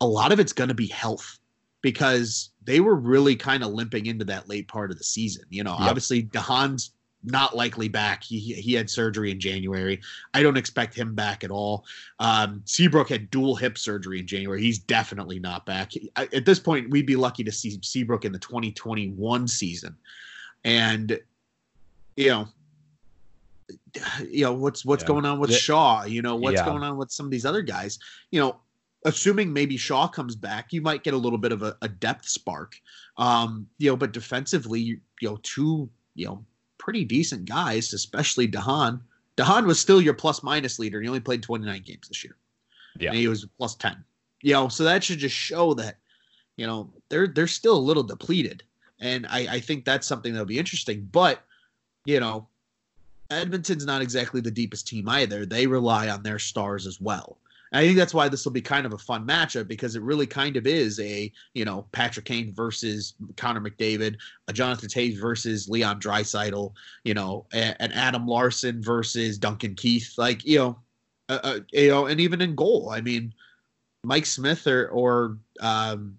A 0.00 0.06
lot 0.06 0.32
of 0.32 0.40
it's 0.40 0.52
going 0.52 0.68
to 0.68 0.74
be 0.74 0.86
health 0.86 1.38
because 1.80 2.50
they 2.64 2.80
were 2.80 2.96
really 2.96 3.36
kind 3.36 3.62
of 3.62 3.72
limping 3.72 4.06
into 4.06 4.24
that 4.26 4.48
late 4.48 4.68
part 4.68 4.90
of 4.90 4.98
the 4.98 5.04
season. 5.04 5.44
You 5.50 5.64
know, 5.64 5.72
yep. 5.72 5.88
obviously 5.88 6.22
de 6.22 6.40
Haan's 6.40 6.92
not 7.26 7.56
likely 7.56 7.88
back. 7.88 8.22
He 8.22 8.38
he 8.38 8.72
had 8.72 8.88
surgery 8.88 9.30
in 9.30 9.40
January. 9.40 10.00
I 10.32 10.42
don't 10.42 10.56
expect 10.56 10.94
him 10.94 11.14
back 11.14 11.44
at 11.44 11.50
all. 11.50 11.84
Um, 12.20 12.62
Seabrook 12.64 13.08
had 13.08 13.30
dual 13.30 13.56
hip 13.56 13.76
surgery 13.76 14.20
in 14.20 14.26
January. 14.26 14.62
He's 14.62 14.78
definitely 14.78 15.38
not 15.38 15.66
back. 15.66 15.92
At 16.16 16.44
this 16.44 16.58
point, 16.58 16.88
we'd 16.90 17.06
be 17.06 17.16
lucky 17.16 17.44
to 17.44 17.52
see 17.52 17.78
Seabrook 17.82 18.24
in 18.24 18.32
the 18.32 18.38
2021 18.38 19.48
season. 19.48 19.96
And 20.64 21.18
you 22.16 22.28
know, 22.28 22.48
you 24.28 24.44
know 24.44 24.54
what's 24.54 24.84
what's 24.84 25.02
yeah. 25.02 25.08
going 25.08 25.24
on 25.24 25.38
with 25.40 25.52
Shaw. 25.52 26.04
You 26.04 26.22
know 26.22 26.36
what's 26.36 26.58
yeah. 26.58 26.64
going 26.64 26.82
on 26.82 26.96
with 26.96 27.10
some 27.10 27.26
of 27.26 27.32
these 27.32 27.44
other 27.44 27.62
guys. 27.62 27.98
You 28.30 28.40
know, 28.40 28.56
assuming 29.04 29.52
maybe 29.52 29.76
Shaw 29.76 30.06
comes 30.08 30.36
back, 30.36 30.72
you 30.72 30.80
might 30.80 31.02
get 31.02 31.14
a 31.14 31.18
little 31.18 31.38
bit 31.38 31.52
of 31.52 31.62
a, 31.62 31.76
a 31.82 31.88
depth 31.88 32.28
spark. 32.28 32.80
Um, 33.16 33.66
you 33.78 33.90
know, 33.90 33.96
but 33.96 34.12
defensively, 34.12 34.80
you 34.80 35.00
know, 35.22 35.38
two 35.42 35.88
you 36.14 36.26
know 36.26 36.44
pretty 36.78 37.04
decent 37.04 37.44
guys, 37.44 37.92
especially 37.92 38.46
de 38.46 38.60
Haan. 38.60 39.00
de 39.36 39.44
Haan 39.44 39.66
was 39.66 39.80
still 39.80 40.00
your 40.00 40.14
plus 40.14 40.42
minus 40.42 40.78
leader. 40.78 41.00
He 41.00 41.08
only 41.08 41.20
played 41.20 41.42
29 41.42 41.82
games 41.82 42.08
this 42.08 42.24
year. 42.24 42.36
Yeah. 42.98 43.10
And 43.10 43.18
he 43.18 43.28
was 43.28 43.46
plus 43.58 43.74
10. 43.74 43.96
You 44.42 44.52
know, 44.52 44.68
so 44.68 44.84
that 44.84 45.02
should 45.02 45.18
just 45.18 45.34
show 45.34 45.74
that, 45.74 45.96
you 46.56 46.66
know, 46.66 46.90
they're 47.08 47.26
they're 47.26 47.46
still 47.46 47.76
a 47.76 47.78
little 47.78 48.02
depleted. 48.02 48.62
And 49.00 49.26
I, 49.26 49.56
I 49.56 49.60
think 49.60 49.84
that's 49.84 50.06
something 50.06 50.32
that'll 50.32 50.46
be 50.46 50.58
interesting. 50.58 51.08
But, 51.12 51.42
you 52.04 52.20
know, 52.20 52.48
Edmonton's 53.30 53.84
not 53.84 54.02
exactly 54.02 54.40
the 54.40 54.50
deepest 54.50 54.86
team 54.86 55.08
either. 55.08 55.44
They 55.44 55.66
rely 55.66 56.08
on 56.08 56.22
their 56.22 56.38
stars 56.38 56.86
as 56.86 57.00
well. 57.00 57.38
I 57.72 57.82
think 57.82 57.96
that's 57.96 58.14
why 58.14 58.28
this 58.28 58.44
will 58.44 58.52
be 58.52 58.62
kind 58.62 58.86
of 58.86 58.92
a 58.92 58.98
fun 58.98 59.26
matchup 59.26 59.68
because 59.68 59.96
it 59.96 60.02
really 60.02 60.26
kind 60.26 60.56
of 60.56 60.66
is 60.66 61.00
a, 61.00 61.32
you 61.54 61.64
know, 61.64 61.86
Patrick 61.92 62.26
Kane 62.26 62.52
versus 62.52 63.14
Connor 63.36 63.60
McDavid, 63.60 64.16
a 64.48 64.52
Jonathan 64.52 64.88
Toews 64.88 65.20
versus 65.20 65.68
Leon 65.68 66.00
Draisaitl, 66.00 66.72
you 67.04 67.14
know, 67.14 67.44
an 67.52 67.92
Adam 67.92 68.26
Larsson 68.26 68.82
versus 68.82 69.36
Duncan 69.36 69.74
Keith, 69.74 70.14
like, 70.16 70.44
you 70.44 70.58
know, 70.58 70.78
uh, 71.28 71.40
uh, 71.42 71.60
you 71.72 71.88
know, 71.88 72.06
and 72.06 72.20
even 72.20 72.40
in 72.40 72.54
goal, 72.54 72.90
I 72.90 73.00
mean, 73.00 73.34
Mike 74.04 74.26
Smith 74.26 74.66
or, 74.68 74.88
or 74.88 75.36
um, 75.60 76.16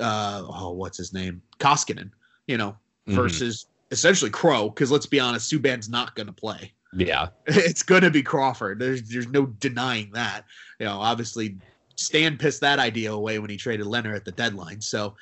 uh, 0.00 0.42
oh, 0.48 0.72
what's 0.72 0.98
his 0.98 1.12
name? 1.12 1.40
Koskinen, 1.60 2.10
you 2.48 2.56
know, 2.56 2.70
mm-hmm. 2.70 3.14
versus 3.14 3.64
mm-hmm. 3.64 3.92
essentially 3.92 4.30
Crow, 4.30 4.68
because 4.68 4.90
let's 4.90 5.06
be 5.06 5.20
honest, 5.20 5.50
Subban's 5.50 5.88
not 5.88 6.16
going 6.16 6.26
to 6.26 6.32
play. 6.32 6.72
Yeah. 6.92 7.28
It's 7.46 7.82
going 7.82 8.02
to 8.02 8.10
be 8.10 8.22
Crawford. 8.22 8.78
There's 8.78 9.02
there's 9.02 9.28
no 9.28 9.46
denying 9.46 10.10
that. 10.12 10.44
You 10.78 10.86
know, 10.86 10.98
obviously 10.98 11.56
Stan 11.96 12.36
pissed 12.36 12.60
that 12.60 12.78
idea 12.78 13.12
away 13.12 13.38
when 13.38 13.50
he 13.50 13.56
traded 13.56 13.86
Lehner 13.86 14.14
at 14.14 14.24
the 14.24 14.32
deadline. 14.32 14.80
So, 14.80 15.16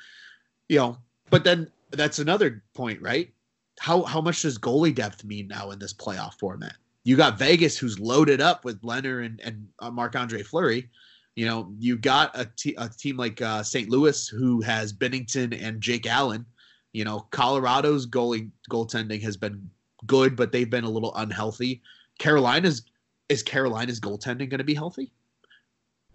you 0.69 0.77
know, 0.77 0.97
but 1.29 1.43
then 1.43 1.71
that's 1.91 2.19
another 2.19 2.63
point, 2.73 3.01
right? 3.01 3.31
how 3.79 4.03
how 4.03 4.21
much 4.21 4.41
does 4.41 4.57
goalie 4.57 4.93
depth 4.93 5.23
mean 5.23 5.47
now 5.47 5.71
in 5.71 5.79
this 5.79 5.93
playoff 5.93 6.35
format? 6.35 6.75
You 7.03 7.15
got 7.15 7.37
Vegas, 7.37 7.77
who's 7.77 7.99
loaded 7.99 8.41
up 8.41 8.65
with 8.65 8.81
Lehner 8.81 9.25
and, 9.25 9.39
and 9.41 9.67
uh, 9.79 9.91
Marc 9.91 10.15
Andre 10.15 10.41
Fleury. 10.41 10.89
You 11.35 11.45
know, 11.45 11.71
you 11.77 11.97
got 11.97 12.31
a, 12.33 12.49
t- 12.55 12.75
a 12.77 12.89
team 12.89 13.17
like 13.17 13.41
uh, 13.41 13.61
St. 13.61 13.89
Louis 13.89 14.27
who 14.27 14.61
has 14.61 14.93
Binnington 14.93 15.61
and 15.61 15.81
Jake 15.81 16.07
Allen. 16.07 16.45
You 16.93 17.03
know, 17.03 17.27
Colorado's 17.31 18.07
goalie 18.07 18.49
goaltending 18.71 19.21
has 19.21 19.35
been 19.35 19.69
good, 20.07 20.35
but 20.35 20.51
they've 20.51 20.69
been 20.69 20.83
a 20.83 20.89
little 20.89 21.13
unhealthy. 21.15 21.81
Carolina's 22.19 22.83
is 23.29 23.41
Carolina's 23.43 23.99
goaltending 23.99 24.49
going 24.49 24.59
to 24.59 24.63
be 24.63 24.75
healthy? 24.75 25.11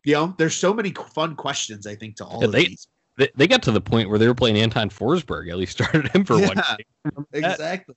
You 0.04 0.14
know, 0.14 0.34
there's 0.38 0.54
so 0.56 0.72
many 0.72 0.92
fun 0.92 1.34
questions 1.36 1.86
I 1.86 1.94
think 1.94 2.16
to 2.16 2.24
all 2.24 2.40
Yeah, 2.40 2.46
of 2.46 2.52
they- 2.52 2.66
these. 2.66 2.88
They, 3.16 3.28
they 3.34 3.46
got 3.48 3.62
to 3.64 3.72
the 3.72 3.82
point 3.82 4.08
where 4.08 4.18
they 4.18 4.26
were 4.28 4.34
playing 4.34 4.56
Anton 4.56 4.88
Forsberg. 4.88 5.50
At 5.50 5.58
least 5.58 5.72
started 5.82 6.08
him 6.08 6.24
for 6.24 6.38
one. 6.40 6.54
Game. 6.54 7.26
Exactly. 7.34 7.94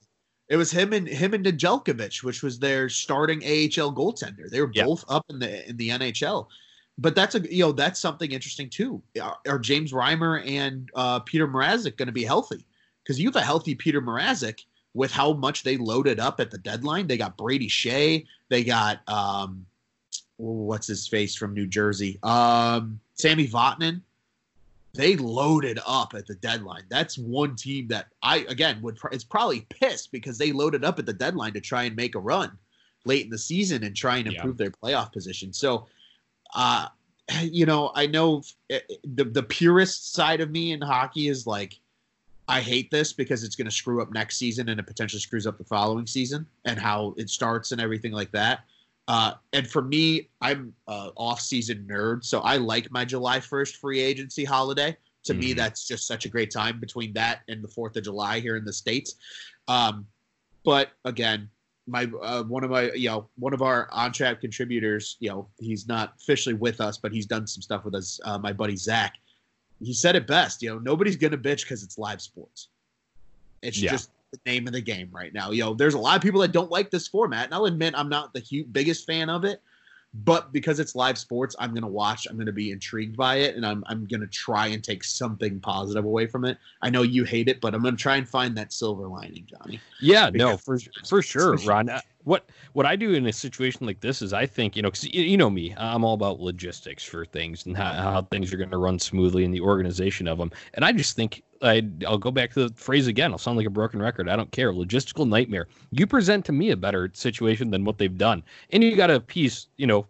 It 0.50 0.58
was 0.58 0.70
him 0.70 0.92
and 0.92 1.08
him 1.08 1.34
and 1.34 1.46
Nedeljkovic, 1.46 2.24
which 2.24 2.44
was 2.44 2.60
their 2.60 2.90
starting 2.90 3.40
AHL 3.42 3.94
goaltender. 3.96 4.50
They 4.50 4.60
were 4.60 4.70
Yeah. 4.74 4.84
both 4.84 5.06
up 5.08 5.24
in 5.30 5.40
the 5.40 5.70
in 5.70 5.78
the 5.78 5.90
NHL. 5.90 6.48
But 6.98 7.16
that's 7.16 7.36
a 7.36 7.40
you 7.54 7.64
know 7.64 7.72
that's 7.72 8.00
something 8.02 8.32
interesting 8.34 8.70
too. 8.70 9.02
Are, 9.22 9.38
are 9.48 9.60
James 9.60 9.94
Reimer 9.94 10.46
and 10.46 10.90
uh, 10.96 11.22
Petr 11.22 11.50
Mrazek 11.50 11.96
going 11.96 12.08
to 12.08 12.12
be 12.12 12.26
healthy? 12.26 12.66
Because 13.04 13.18
you 13.20 13.28
have 13.30 13.38
a 13.38 13.42
healthy 13.42 13.76
Petr 13.76 14.04
Mrazek 14.04 14.66
with 14.94 15.12
how 15.12 15.34
much 15.34 15.64
they 15.64 15.78
loaded 15.78 16.20
up 16.20 16.40
at 16.40 16.52
the 16.52 16.58
deadline. 16.58 17.08
They 17.08 17.18
got 17.18 17.38
Brady 17.38 17.68
Skjei. 17.68 18.26
They 18.50 18.64
got 18.64 19.08
um, 19.10 19.66
what's 20.38 20.88
his 20.88 21.08
face 21.08 21.36
from 21.36 21.54
New 21.54 21.68
Jersey, 21.68 22.20
um, 22.24 23.00
Sammy 23.16 23.48
Vatanen 23.48 24.02
they 24.94 25.16
loaded 25.16 25.80
up 25.88 26.14
at 26.14 26.28
the 26.28 26.36
deadline. 26.36 26.84
That's 26.90 27.18
one 27.18 27.56
team 27.56 27.88
that 27.88 28.08
I 28.22 28.40
again 28.50 28.82
would 28.82 28.96
pr- 28.96 29.10
is 29.10 29.24
probably 29.24 29.62
pissed 29.70 30.12
because 30.12 30.38
they 30.38 30.52
loaded 30.52 30.86
up 30.86 31.00
at 31.00 31.06
the 31.06 31.14
deadline 31.14 31.54
to 31.54 31.62
try 31.62 31.84
and 31.84 31.96
make 31.96 32.16
a 32.16 32.20
run 32.20 32.58
late 33.06 33.24
in 33.26 33.32
the 33.32 33.38
season 33.38 33.84
and 33.84 33.96
try 33.96 34.18
and 34.18 34.28
Yeah. 34.32 34.38
improve 34.38 34.58
their 34.58 34.70
playoff 34.70 35.12
position. 35.12 35.52
So, 35.52 35.88
uh, 36.54 36.90
you 37.42 37.66
know, 37.66 37.92
I 37.96 38.06
know 38.06 38.44
eh, 38.70 38.82
the 39.04 39.24
the 39.26 39.44
purist 39.44 40.14
side 40.14 40.42
of 40.42 40.52
me 40.52 40.74
in 40.74 40.82
hockey 40.82 41.28
is 41.28 41.48
like, 41.48 41.80
I 42.48 42.60
hate 42.62 42.92
this 42.92 43.14
because 43.14 43.44
it's 43.44 43.56
going 43.56 43.66
to 43.66 43.72
screw 43.72 44.02
up 44.02 44.12
next 44.12 44.38
season 44.38 44.70
and 44.70 44.80
it 44.80 44.86
potentially 44.86 45.20
screws 45.22 45.48
up 45.48 45.58
the 45.58 45.64
following 45.64 46.06
season 46.06 46.46
and 46.66 46.78
how 46.78 47.14
it 47.18 47.30
starts 47.30 47.72
and 47.72 47.80
everything 47.80 48.12
like 48.12 48.32
that. 48.32 48.62
Uh, 49.08 49.34
and 49.54 49.68
for 49.68 49.82
me, 49.82 50.30
I'm 50.42 50.74
a 50.88 51.10
off-season 51.16 51.88
nerd, 51.90 52.24
so 52.24 52.40
I 52.40 52.58
like 52.58 52.90
my 52.92 53.04
July 53.06 53.40
1st 53.40 53.78
free 53.78 54.00
agency 54.00 54.44
holiday. 54.46 54.96
To 55.26 55.34
me, 55.34 55.54
Mhm. 55.54 55.58
that's 55.58 55.88
just 55.88 56.06
such 56.06 56.26
a 56.26 56.30
great 56.30 56.52
time 56.52 56.80
between 56.82 57.14
that 57.14 57.44
and 57.48 57.64
the 57.64 57.68
Fourth 57.68 57.96
of 57.96 58.04
July 58.04 58.42
here 58.42 58.58
in 58.58 58.66
the 58.66 58.74
states. 58.74 59.16
Um, 59.70 60.06
but 60.66 60.92
again, 61.06 61.50
my 61.88 62.06
uh, 62.22 62.44
one 62.44 62.64
of 62.64 62.72
my 62.72 62.92
you 62.94 63.10
know 63.10 63.30
one 63.36 63.54
of 63.54 63.62
our 63.62 63.90
On 63.92 64.12
Tap 64.12 64.40
contributors, 64.42 65.18
you 65.20 65.30
know, 65.30 65.50
he's 65.60 65.88
not 65.88 66.14
officially 66.18 66.56
with 66.56 66.80
us, 66.82 66.98
but 66.98 67.12
he's 67.14 67.26
done 67.26 67.46
some 67.48 67.62
stuff 67.62 67.84
with 67.86 67.96
us. 67.96 68.20
Uh, 68.24 68.38
my 68.38 68.54
buddy 68.54 68.76
Zach, 68.78 69.16
he 69.86 69.94
said 69.94 70.16
it 70.16 70.28
best. 70.28 70.62
You 70.62 70.70
know, 70.70 70.80
nobody's 70.80 71.16
gonna 71.16 71.38
bitch 71.38 71.64
because 71.64 71.84
it's 71.84 71.98
live 71.98 72.22
sports. 72.22 72.70
It's 73.62 73.80
Yeah. 73.82 73.92
just 73.92 74.10
the 74.32 74.40
name 74.46 74.68
of 74.68 74.74
the 74.74 74.82
game 74.82 75.10
right 75.12 75.34
now. 75.34 75.52
You 75.52 75.64
know, 75.64 75.74
there's 75.74 75.94
a 75.94 76.00
lot 76.00 76.16
of 76.16 76.22
people 76.22 76.42
that 76.42 76.52
don't 76.52 76.72
like 76.72 76.90
this 76.92 77.08
format, 77.08 77.46
and 77.46 77.54
I'll 77.54 77.66
admit 77.66 77.94
I'm 77.96 78.10
not 78.10 78.34
the 78.34 78.42
hu- 78.42 78.66
biggest 78.66 79.06
fan 79.06 79.30
of 79.30 79.46
it. 79.46 79.62
But 80.16 80.54
because 80.54 80.80
it's 80.80 80.96
live 80.96 81.18
sports, 81.18 81.56
I'm 81.58 81.74
gonna 81.74 81.88
watch. 81.88 82.28
I'm 82.30 82.38
gonna 82.38 82.52
be 82.52 82.70
intrigued 82.72 83.18
by 83.18 83.38
it, 83.38 83.56
and 83.56 83.66
I'm 83.66 83.84
I'm 83.88 84.06
gonna 84.06 84.28
try 84.28 84.68
and 84.68 84.84
take 84.84 85.04
something 85.04 85.60
positive 85.60 86.06
away 86.06 86.28
from 86.28 86.46
it. 86.46 86.60
I 86.84 86.92
know 86.92 87.02
you 87.02 87.24
hate 87.24 87.48
it, 87.48 87.60
but 87.60 87.74
I'm 87.74 87.82
gonna 87.82 87.98
try 87.98 88.18
and 88.18 88.30
find 88.30 88.56
that 88.58 88.72
silver 88.72 89.08
lining, 89.08 89.48
Johnny. 89.48 89.80
Yeah, 90.00 90.30
no, 90.32 90.58
for 90.58 90.78
for 91.08 91.22
sure, 91.24 91.56
Ron. 91.66 91.90
Uh, 91.90 92.02
What 92.26 92.48
what 92.74 92.86
I 92.86 92.96
do 92.96 93.14
in 93.16 93.26
a 93.26 93.34
situation 93.34 93.88
like 93.88 94.02
this 94.02 94.22
is 94.22 94.34
I 94.34 94.46
think 94.46 94.76
you 94.76 94.84
know 94.84 94.90
because 94.90 95.04
you, 95.06 95.24
you 95.24 95.36
know 95.36 95.50
me, 95.50 95.74
I'm 95.78 96.04
all 96.06 96.14
about 96.14 96.40
logistics 96.40 97.04
for 97.04 97.26
things 97.26 97.66
and 97.66 97.76
how, 97.76 97.94
how 97.94 98.22
things 98.22 98.54
are 98.54 98.58
going 98.58 98.70
to 98.70 98.78
run 98.78 99.00
smoothly 99.00 99.44
in 99.44 99.52
the 99.52 99.62
organization 99.62 100.28
of 100.28 100.38
them. 100.38 100.52
And 100.76 100.86
I 100.86 100.92
just 100.92 101.16
think 101.16 101.44
I 101.64 101.84
I'll 102.06 102.18
go 102.18 102.32
back 102.32 102.54
to 102.54 102.68
the 102.68 102.76
phrase 102.76 103.08
again. 103.08 103.32
I'll 103.32 103.38
sound 103.38 103.58
like 103.58 103.68
a 103.68 103.72
broken 103.72 104.02
record. 104.02 104.30
I 104.30 104.36
don't 104.36 104.52
care. 104.52 104.74
Logistical 104.74 105.28
nightmare. 105.28 105.68
You 105.92 106.06
present 106.06 106.46
to 106.46 106.52
me 106.52 106.72
a 106.72 106.78
better 106.78 107.10
situation 107.14 107.72
than 107.72 107.86
what 107.86 107.98
they've 107.98 108.18
done, 108.18 108.44
and 108.72 108.84
you 108.84 108.96
got 108.96 109.08
to 109.08 109.20
piece 109.20 109.68
you 109.78 109.88
know 109.88 110.06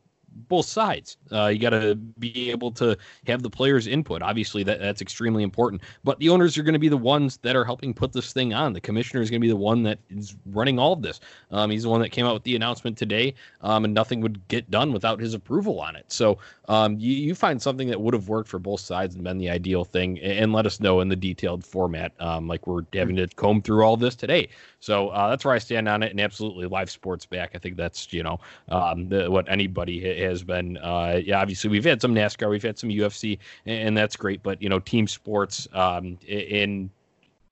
both 0.50 0.66
sides. 0.66 1.18
Uh, 1.32 1.48
you 1.48 1.60
got 1.60 1.72
to 1.72 1.96
be 1.96 2.52
able 2.52 2.72
to 2.72 2.98
have 3.28 3.44
the 3.44 3.50
players' 3.50 3.88
input. 3.88 4.22
Obviously, 4.22 4.64
that 4.64 4.80
that's 4.80 5.02
extremely 5.02 5.44
important. 5.44 5.82
But 6.04 6.20
the 6.20 6.30
owners 6.30 6.58
are 6.58 6.64
going 6.64 6.74
to 6.74 6.80
be 6.80 6.90
the 6.90 6.98
ones 6.98 7.38
that 7.38 7.56
are 7.56 7.66
helping 7.66 7.94
put 7.94 8.14
this 8.14 8.34
thing 8.34 8.54
on. 8.54 8.74
The 8.74 8.82
commissioner 8.82 9.22
is 9.22 9.30
going 9.30 9.42
to 9.42 9.46
be 9.46 9.50
the 9.50 9.56
one 9.56 9.84
that 9.84 10.00
is 10.10 10.36
running 10.48 10.80
all 10.80 10.94
of 10.94 11.02
this. 11.02 11.20
Um, 11.52 11.70
he's 11.70 11.84
the 11.84 11.90
one 11.90 12.02
that 12.02 12.10
came 12.10 12.26
out 12.26 12.34
with 12.34 12.44
the 12.44 12.56
announcement 12.56 12.98
today, 12.98 13.34
um, 13.62 13.86
and 13.86 13.94
nothing 13.94 14.22
would 14.22 14.48
get 14.48 14.70
done 14.70 14.92
without 14.92 15.20
his 15.20 15.34
approval 15.34 15.80
on 15.80 15.96
it. 15.96 16.06
So 16.12 16.38
um, 16.68 16.98
you, 17.00 17.14
you 17.14 17.36
find 17.36 17.62
something 17.62 17.88
that 17.88 18.00
would 18.00 18.14
have 18.14 18.30
worked 18.30 18.50
for 18.50 18.60
both 18.60 18.80
sides 18.80 19.16
and 19.16 19.24
been 19.24 19.38
the 19.38 19.50
ideal 19.50 19.86
thing, 19.86 20.20
and, 20.20 20.32
and 20.40 20.54
let 20.54 20.66
us 20.66 20.80
know 20.80 21.02
in 21.02 21.10
the 21.10 21.16
detailed 21.16 21.66
format, 21.66 22.12
um, 22.20 22.48
like 22.48 22.68
we're 22.68 22.84
having 22.94 23.16
to 23.18 23.28
comb 23.28 23.62
through 23.62 23.84
all 23.84 23.98
this 23.98 24.16
today. 24.16 24.50
So 24.84 25.08
uh, 25.10 25.30
that's 25.30 25.46
where 25.46 25.54
I 25.54 25.60
stand 25.60 25.88
on 25.88 26.04
it, 26.04 26.12
and 26.12 26.20
absolutely 26.20 26.68
live 26.68 26.92
sports 26.92 27.26
back. 27.26 27.52
I 27.56 27.58
think 27.58 27.78
that's 27.78 28.12
you 28.12 28.22
know 28.22 28.42
um, 28.68 29.08
the, 29.08 29.32
what 29.32 29.50
anybody 29.50 30.22
has 30.22 30.44
been. 30.44 30.76
Uh, 30.76 31.22
yeah, 31.24 31.40
obviously 31.40 31.70
we've 31.70 31.86
had 31.86 32.02
some 32.02 32.14
NASCAR, 32.14 32.50
we've 32.50 32.62
had 32.62 32.78
some 32.78 32.90
UFC, 32.90 33.40
and, 33.66 33.88
and 33.88 33.98
that's 33.98 34.18
great. 34.18 34.44
But 34.44 34.62
you 34.62 34.68
know, 34.68 34.80
team 34.80 35.08
sports 35.08 35.70
um, 35.72 36.18
in 36.28 36.90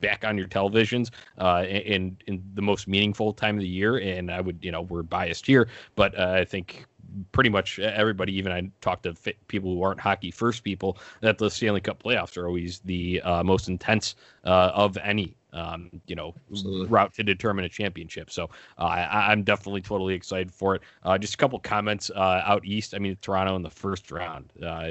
back 0.02 0.26
on 0.26 0.38
your 0.38 0.48
televisions 0.48 1.12
uh, 1.38 1.63
in 1.65 2.17
in 2.28 2.44
the 2.56 2.62
most 2.62 2.89
meaningful 2.89 3.32
time 3.32 3.56
of 3.56 3.62
the 3.62 3.67
year. 3.67 4.00
And 4.00 4.30
I 4.30 4.41
would, 4.41 4.60
you 4.62 4.74
know, 4.74 4.82
we're 4.82 5.02
biased 5.02 5.46
here, 5.46 5.70
but 5.96 6.20
uh, 6.20 6.34
I 6.36 6.44
think 6.44 6.86
pretty 7.32 7.50
much 7.50 7.80
everybody, 7.80 8.36
even 8.36 8.52
I 8.52 8.70
talk 8.82 9.04
to 9.04 9.15
people 9.48 9.74
who 9.74 9.82
aren't 9.84 10.02
hockey 10.02 10.32
first 10.32 10.65
people, 10.65 10.98
that 11.22 11.38
the 11.38 11.50
Stanley 11.50 11.80
Cup 11.80 12.04
playoffs 12.04 12.38
are 12.38 12.46
always 12.46 12.80
the 12.80 13.22
uh, 13.22 13.41
most 13.41 13.70
intense 13.70 14.15
uh, 14.44 14.72
of 14.74 14.98
any. 14.98 15.36
Um, 15.54 15.90
you 16.08 16.16
know, 16.16 16.34
Absolutely. 16.50 16.88
route 16.88 17.14
to 17.16 17.24
determine 17.24 17.66
a 17.66 17.70
championship. 17.70 18.32
So 18.32 18.50
uh, 18.78 18.84
I, 18.84 19.32
I'm 19.32 19.44
definitely 19.44 19.82
totally 19.82 20.14
excited 20.14 20.54
for 20.54 20.76
it. 20.76 20.82
Uh, 21.04 21.18
just 21.18 21.34
a 21.34 21.38
couple 21.38 21.60
comments 21.60 22.10
uh, 22.16 22.42
out 22.46 22.66
east. 22.66 22.94
I 22.96 23.00
mean, 23.00 23.18
Toronto 23.22 23.56
in 23.56 23.62
the 23.62 23.70
first 23.70 24.12
round, 24.12 24.52
uh, 24.66 24.88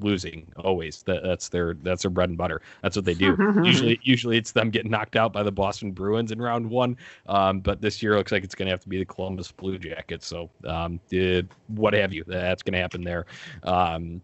losing 0.00 0.46
always. 0.56 1.02
That, 1.04 1.22
that's 1.22 1.48
their 1.48 1.74
that's 1.74 2.02
their 2.02 2.10
bread 2.10 2.30
and 2.30 2.38
butter. 2.38 2.62
That's 2.82 2.96
what 2.96 3.04
they 3.04 3.14
do. 3.14 3.36
usually, 3.64 4.00
usually 4.02 4.36
it's 4.36 4.52
them 4.52 4.70
getting 4.70 4.90
knocked 4.90 5.16
out 5.16 5.32
by 5.32 5.42
the 5.42 5.52
Boston 5.52 5.92
Bruins 5.92 6.32
in 6.32 6.40
round 6.42 6.68
one. 6.68 6.96
Um, 7.26 7.60
but 7.60 7.80
this 7.80 8.02
year 8.02 8.16
looks 8.16 8.32
like 8.32 8.44
it's 8.44 8.54
going 8.54 8.66
to 8.66 8.70
have 8.70 8.80
to 8.80 8.88
be 8.88 8.98
the 8.98 9.04
Columbus 9.04 9.52
Blue 9.52 9.78
Jackets. 9.78 10.26
So 10.26 10.50
um, 10.66 10.98
eh, 11.12 11.42
what 11.68 11.94
have 11.94 12.12
you? 12.12 12.24
That's 12.26 12.62
going 12.62 12.72
to 12.74 12.80
happen 12.80 13.04
there. 13.04 13.26
Um, 13.62 14.20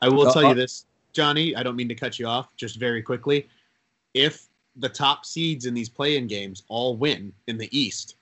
I 0.00 0.08
will 0.08 0.28
Uh, 0.28 0.32
tell 0.32 0.42
you 0.42 0.50
uh, 0.50 0.54
this, 0.54 0.86
Johnny. 1.12 1.56
I 1.56 1.62
don't 1.62 1.76
mean 1.76 1.88
to 1.88 1.94
cut 1.94 2.18
you 2.18 2.26
off. 2.26 2.54
Just 2.56 2.76
very 2.78 3.02
quickly, 3.02 3.48
if 4.14 4.46
the 4.78 4.88
top 4.88 5.24
seeds 5.24 5.66
in 5.66 5.74
these 5.74 5.88
play-in 5.88 6.26
games 6.26 6.62
all 6.68 6.96
win 6.96 7.32
in 7.46 7.58
the 7.58 7.68
East, 7.76 8.16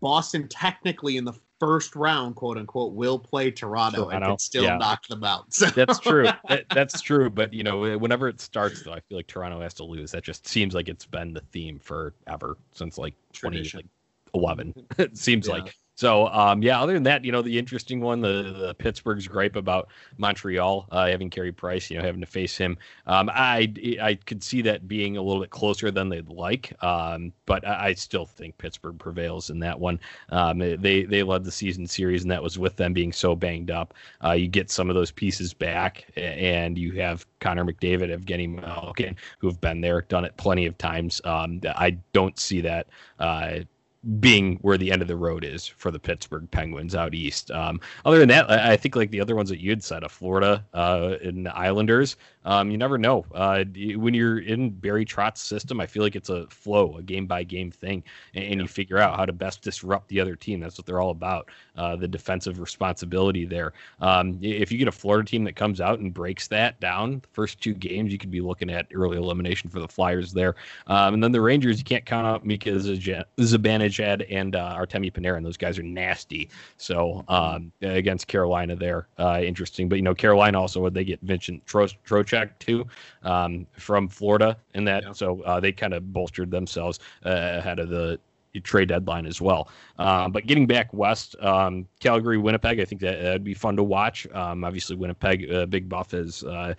Boston 0.00 0.48
technically 0.48 1.16
in 1.16 1.24
the 1.24 1.34
first 1.60 1.96
round, 1.96 2.36
quote 2.36 2.58
unquote, 2.58 2.92
will 2.92 3.18
play 3.18 3.50
Toronto, 3.50 4.08
and 4.08 4.22
can 4.22 4.38
still 4.38 4.64
yeah. 4.64 4.76
knock 4.76 5.06
them 5.06 5.24
out. 5.24 5.46
So 5.50 5.66
That's 5.66 5.98
true. 5.98 6.26
That, 6.48 6.66
that's 6.70 7.00
true. 7.00 7.30
But 7.30 7.52
you 7.54 7.62
know, 7.62 7.96
whenever 7.98 8.28
it 8.28 8.40
starts, 8.40 8.82
though, 8.82 8.92
I 8.92 9.00
feel 9.00 9.16
like 9.16 9.26
Toronto 9.26 9.60
has 9.60 9.74
to 9.74 9.84
lose. 9.84 10.10
That 10.10 10.24
just 10.24 10.46
seems 10.46 10.74
like 10.74 10.88
it's 10.88 11.06
been 11.06 11.32
the 11.32 11.40
theme 11.52 11.78
forever 11.78 12.56
since 12.72 12.98
like 12.98 13.14
twenty 13.32 13.58
Tradition. 13.58 13.78
like 13.78 13.86
eleven. 14.34 14.74
it 14.98 15.16
seems 15.16 15.48
Yeah. 15.48 15.54
like. 15.54 15.74
So 15.96 16.26
um, 16.26 16.60
yeah. 16.60 16.80
Other 16.80 16.94
than 16.94 17.04
that, 17.04 17.24
you 17.24 17.30
know, 17.30 17.40
the 17.40 17.56
interesting 17.56 18.00
one, 18.00 18.20
the, 18.20 18.52
the 18.58 18.74
Pittsburgh's 18.74 19.28
gripe 19.28 19.54
about 19.54 19.90
Montreal 20.18 20.88
uh, 20.90 21.06
having 21.06 21.30
Carey 21.30 21.52
Price, 21.52 21.88
you 21.88 21.96
know, 21.96 22.02
having 22.04 22.20
to 22.20 22.26
face 22.26 22.56
him. 22.56 22.76
Um, 23.06 23.30
I 23.32 23.72
I 24.02 24.14
could 24.26 24.42
see 24.42 24.60
that 24.62 24.88
being 24.88 25.16
a 25.16 25.22
little 25.22 25.40
bit 25.40 25.50
closer 25.50 25.92
than 25.92 26.08
they'd 26.08 26.28
like. 26.28 26.72
Um, 26.82 27.32
but 27.46 27.64
I, 27.64 27.86
I 27.90 27.94
still 27.94 28.26
think 28.26 28.58
Pittsburgh 28.58 28.98
prevails 28.98 29.50
in 29.50 29.60
that 29.60 29.78
one. 29.78 30.00
Um, 30.30 30.58
they 30.58 31.04
they 31.04 31.22
led 31.22 31.44
the 31.44 31.52
season 31.52 31.86
series, 31.86 32.22
and 32.22 32.30
that 32.32 32.42
was 32.42 32.58
with 32.58 32.74
them 32.74 32.92
being 32.92 33.12
so 33.12 33.36
banged 33.36 33.70
up. 33.70 33.94
Uh, 34.24 34.32
you 34.32 34.48
get 34.48 34.72
some 34.72 34.88
of 34.88 34.96
those 34.96 35.12
pieces 35.12 35.54
back, 35.54 36.06
and 36.16 36.76
you 36.76 36.90
have 37.00 37.24
Connor 37.38 37.64
McDavid, 37.64 38.10
Evgeny 38.10 38.48
Malkin, 38.48 39.14
who 39.38 39.46
have 39.46 39.60
been 39.60 39.80
there, 39.80 40.02
done 40.02 40.24
it 40.24 40.36
plenty 40.38 40.66
of 40.66 40.76
times. 40.76 41.20
Um, 41.24 41.60
I 41.76 41.90
don't 42.12 42.36
see 42.38 42.60
that 42.62 42.88
uh, 43.20 43.60
being 44.20 44.56
where 44.56 44.76
the 44.76 44.92
end 44.92 45.02
of 45.02 45.08
the 45.08 45.16
road 45.16 45.44
is 45.44 45.66
for 45.66 45.90
the 45.90 45.98
Pittsburgh 45.98 46.50
Penguins 46.50 46.94
out 46.94 47.14
east. 47.14 47.50
Um, 47.50 47.80
other 48.04 48.18
than 48.18 48.28
that, 48.28 48.50
I, 48.50 48.76
think 48.76 48.96
like 48.96 49.10
the 49.10 49.20
other 49.20 49.34
ones 49.34 49.48
that 49.48 49.60
you 49.60 49.70
had 49.70 49.82
said, 49.82 50.04
of 50.04 50.12
Florida 50.12 50.64
uh, 50.74 51.16
and 51.22 51.46
the 51.46 51.56
Islanders, 51.56 52.16
um, 52.44 52.70
you 52.70 52.78
never 52.78 52.98
know. 52.98 53.24
Uh, 53.34 53.64
when 53.96 54.14
you're 54.14 54.40
in 54.40 54.70
Barry 54.70 55.04
Trotz's 55.04 55.40
system, 55.40 55.80
I 55.80 55.86
feel 55.86 56.02
like 56.02 56.16
it's 56.16 56.28
a 56.28 56.46
flow, 56.48 56.96
a 56.98 57.02
game 57.02 57.26
by 57.26 57.44
game 57.44 57.70
thing, 57.70 58.02
and, 58.34 58.44
and, 58.44 58.60
you 58.60 58.68
figure 58.68 58.98
out 58.98 59.16
how 59.16 59.24
to 59.24 59.32
best 59.32 59.62
disrupt 59.62 60.08
the 60.08 60.20
other 60.20 60.36
team. 60.36 60.60
That's 60.60 60.78
what 60.78 60.86
they're 60.86 61.00
all 61.00 61.10
about. 61.10 61.50
Uh, 61.76 61.96
the 61.96 62.08
defensive 62.08 62.60
responsibility 62.60 63.44
there. 63.44 63.72
Um, 64.00 64.38
if 64.40 64.70
you 64.70 64.78
get 64.78 64.88
a 64.88 64.92
Florida 64.92 65.28
team 65.28 65.44
that 65.44 65.56
comes 65.56 65.80
out 65.80 65.98
and 65.98 66.14
breaks 66.14 66.48
that 66.48 66.78
down, 66.80 67.20
the 67.20 67.28
first 67.32 67.60
two 67.60 67.74
games, 67.74 68.12
you 68.12 68.18
could 68.18 68.30
be 68.30 68.40
looking 68.40 68.70
at 68.70 68.86
early 68.94 69.16
elimination 69.16 69.68
for 69.68 69.80
the 69.80 69.88
Flyers 69.88 70.32
there. 70.32 70.54
Um, 70.86 71.14
and 71.14 71.22
then 71.22 71.32
the 71.32 71.40
Rangers, 71.40 71.78
you 71.78 71.84
can't 71.84 72.04
count 72.04 72.26
out 72.26 72.46
Mika 72.46 72.70
Zibanejad 72.70 74.26
and 74.30 74.54
uh, 74.54 74.76
Artemi 74.76 75.12
Panarin. 75.12 75.42
Those 75.42 75.56
guys 75.56 75.78
are 75.78 75.82
nasty. 75.82 76.48
So 76.76 77.24
um, 77.28 77.72
against 77.82 78.28
Carolina 78.28 78.76
there, 78.76 79.08
uh, 79.18 79.40
interesting. 79.42 79.88
But, 79.88 79.96
you 79.96 80.02
know, 80.02 80.14
Carolina 80.14 80.60
also, 80.60 80.80
would 80.80 80.94
they 80.94 81.04
get 81.04 81.20
Vincent 81.22 81.66
Tro- 81.66 81.88
Trocheck 82.34 82.58
too 82.58 82.86
um, 83.22 83.66
from 83.78 84.08
Florida 84.08 84.56
in 84.74 84.84
that. 84.84 85.04
Yeah. 85.04 85.12
So 85.12 85.42
uh, 85.42 85.60
they 85.60 85.72
kind 85.72 85.94
of 85.94 86.12
bolstered 86.12 86.50
themselves 86.50 87.00
uh, 87.24 87.30
ahead 87.58 87.78
of 87.78 87.88
the 87.88 88.18
trade 88.62 88.88
deadline 88.88 89.26
as 89.26 89.40
well. 89.40 89.68
Um, 89.98 90.30
but 90.30 90.46
getting 90.46 90.66
back 90.66 90.92
west, 90.92 91.34
um, 91.40 91.88
Calgary, 91.98 92.38
Winnipeg, 92.38 92.78
I 92.78 92.84
think 92.84 93.00
that 93.00 93.20
would 93.20 93.44
be 93.44 93.54
fun 93.54 93.76
to 93.76 93.82
watch. 93.82 94.28
Um, 94.32 94.64
obviously, 94.64 94.96
Winnipeg, 94.96 95.50
uh, 95.50 95.66
Big 95.66 95.88
Buff 95.88 96.14
is 96.14 96.44
uh, 96.44 96.74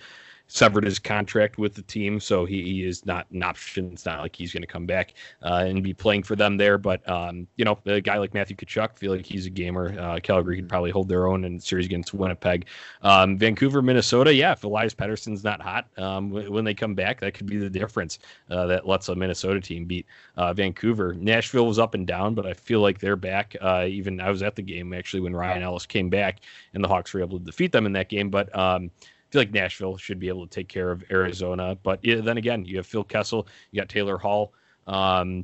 severed 0.47 0.85
his 0.85 0.99
contract 0.99 1.57
with 1.57 1.73
the 1.73 1.81
team, 1.81 2.19
so 2.19 2.45
he, 2.45 2.61
he 2.63 2.83
is 2.83 3.05
not 3.05 3.25
an 3.31 3.43
option. 3.43 3.91
It's 3.91 4.05
not 4.05 4.21
like 4.21 4.35
he's 4.35 4.53
going 4.53 4.61
to 4.61 4.67
come 4.67 4.85
back 4.85 5.13
uh, 5.41 5.65
and 5.67 5.83
be 5.83 5.93
playing 5.93 6.23
for 6.23 6.35
them 6.35 6.57
there. 6.57 6.77
But 6.77 7.07
um, 7.09 7.47
you 7.55 7.65
know, 7.65 7.79
a 7.85 8.01
guy 8.01 8.17
like 8.17 8.33
Matthew 8.33 8.55
Tkachuk, 8.55 8.97
feel 8.97 9.11
like 9.11 9.25
he's 9.25 9.45
a 9.45 9.49
gamer. 9.49 9.99
Uh, 9.99 10.19
Calgary 10.21 10.57
could 10.57 10.69
probably 10.69 10.91
hold 10.91 11.09
their 11.09 11.27
own 11.27 11.45
in 11.45 11.55
the 11.55 11.61
series 11.61 11.85
against 11.85 12.13
Winnipeg. 12.13 12.67
Um, 13.01 13.37
Vancouver, 13.37 13.81
Minnesota, 13.81 14.33
yeah. 14.33 14.51
If 14.51 14.63
Elias 14.63 14.93
Pettersson's 14.93 15.43
not 15.43 15.61
hot 15.61 15.87
um, 15.97 16.29
w- 16.29 16.51
when 16.51 16.63
they 16.63 16.73
come 16.73 16.93
back, 16.95 17.19
that 17.21 17.33
could 17.33 17.47
be 17.47 17.57
the 17.57 17.69
difference 17.69 18.19
uh, 18.49 18.67
that 18.67 18.87
lets 18.87 19.09
a 19.09 19.15
Minnesota 19.15 19.59
team 19.59 19.85
beat 19.85 20.05
uh, 20.37 20.53
Vancouver. 20.53 21.13
Nashville 21.13 21.67
was 21.67 21.79
up 21.79 21.93
and 21.95 22.05
down, 22.05 22.35
but 22.35 22.45
I 22.45 22.53
feel 22.53 22.81
like 22.81 22.99
they're 22.99 23.15
back. 23.15 23.55
Uh, 23.59 23.85
even 23.87 24.21
I 24.21 24.29
was 24.29 24.43
at 24.43 24.55
the 24.55 24.61
game 24.61 24.93
actually 24.93 25.21
when 25.21 25.35
Ryan 25.35 25.63
Ellis 25.63 25.85
came 25.85 26.09
back, 26.09 26.41
and 26.73 26.83
the 26.83 26.87
Hawks 26.87 27.13
were 27.13 27.21
able 27.21 27.39
to 27.39 27.45
defeat 27.45 27.71
them 27.71 27.85
in 27.85 27.93
that 27.93 28.09
game. 28.09 28.29
But 28.29 28.55
um, 28.55 28.91
feel 29.35 29.41
like 29.41 29.51
Nashville 29.51 29.97
should 29.97 30.17
be 30.17 30.29
able 30.29 30.47
to 30.47 30.49
take 30.49 30.69
care 30.69 30.91
of 30.91 31.03
Arizona. 31.11 31.77
But 31.83 31.99
then 32.01 32.37
again, 32.37 32.63
you 32.63 32.77
have 32.77 32.87
Phil 32.87 33.03
Kessel, 33.03 33.47
you 33.71 33.81
got 33.81 33.89
Taylor 33.89 34.17
Hall. 34.17 34.53
Um, 34.87 35.43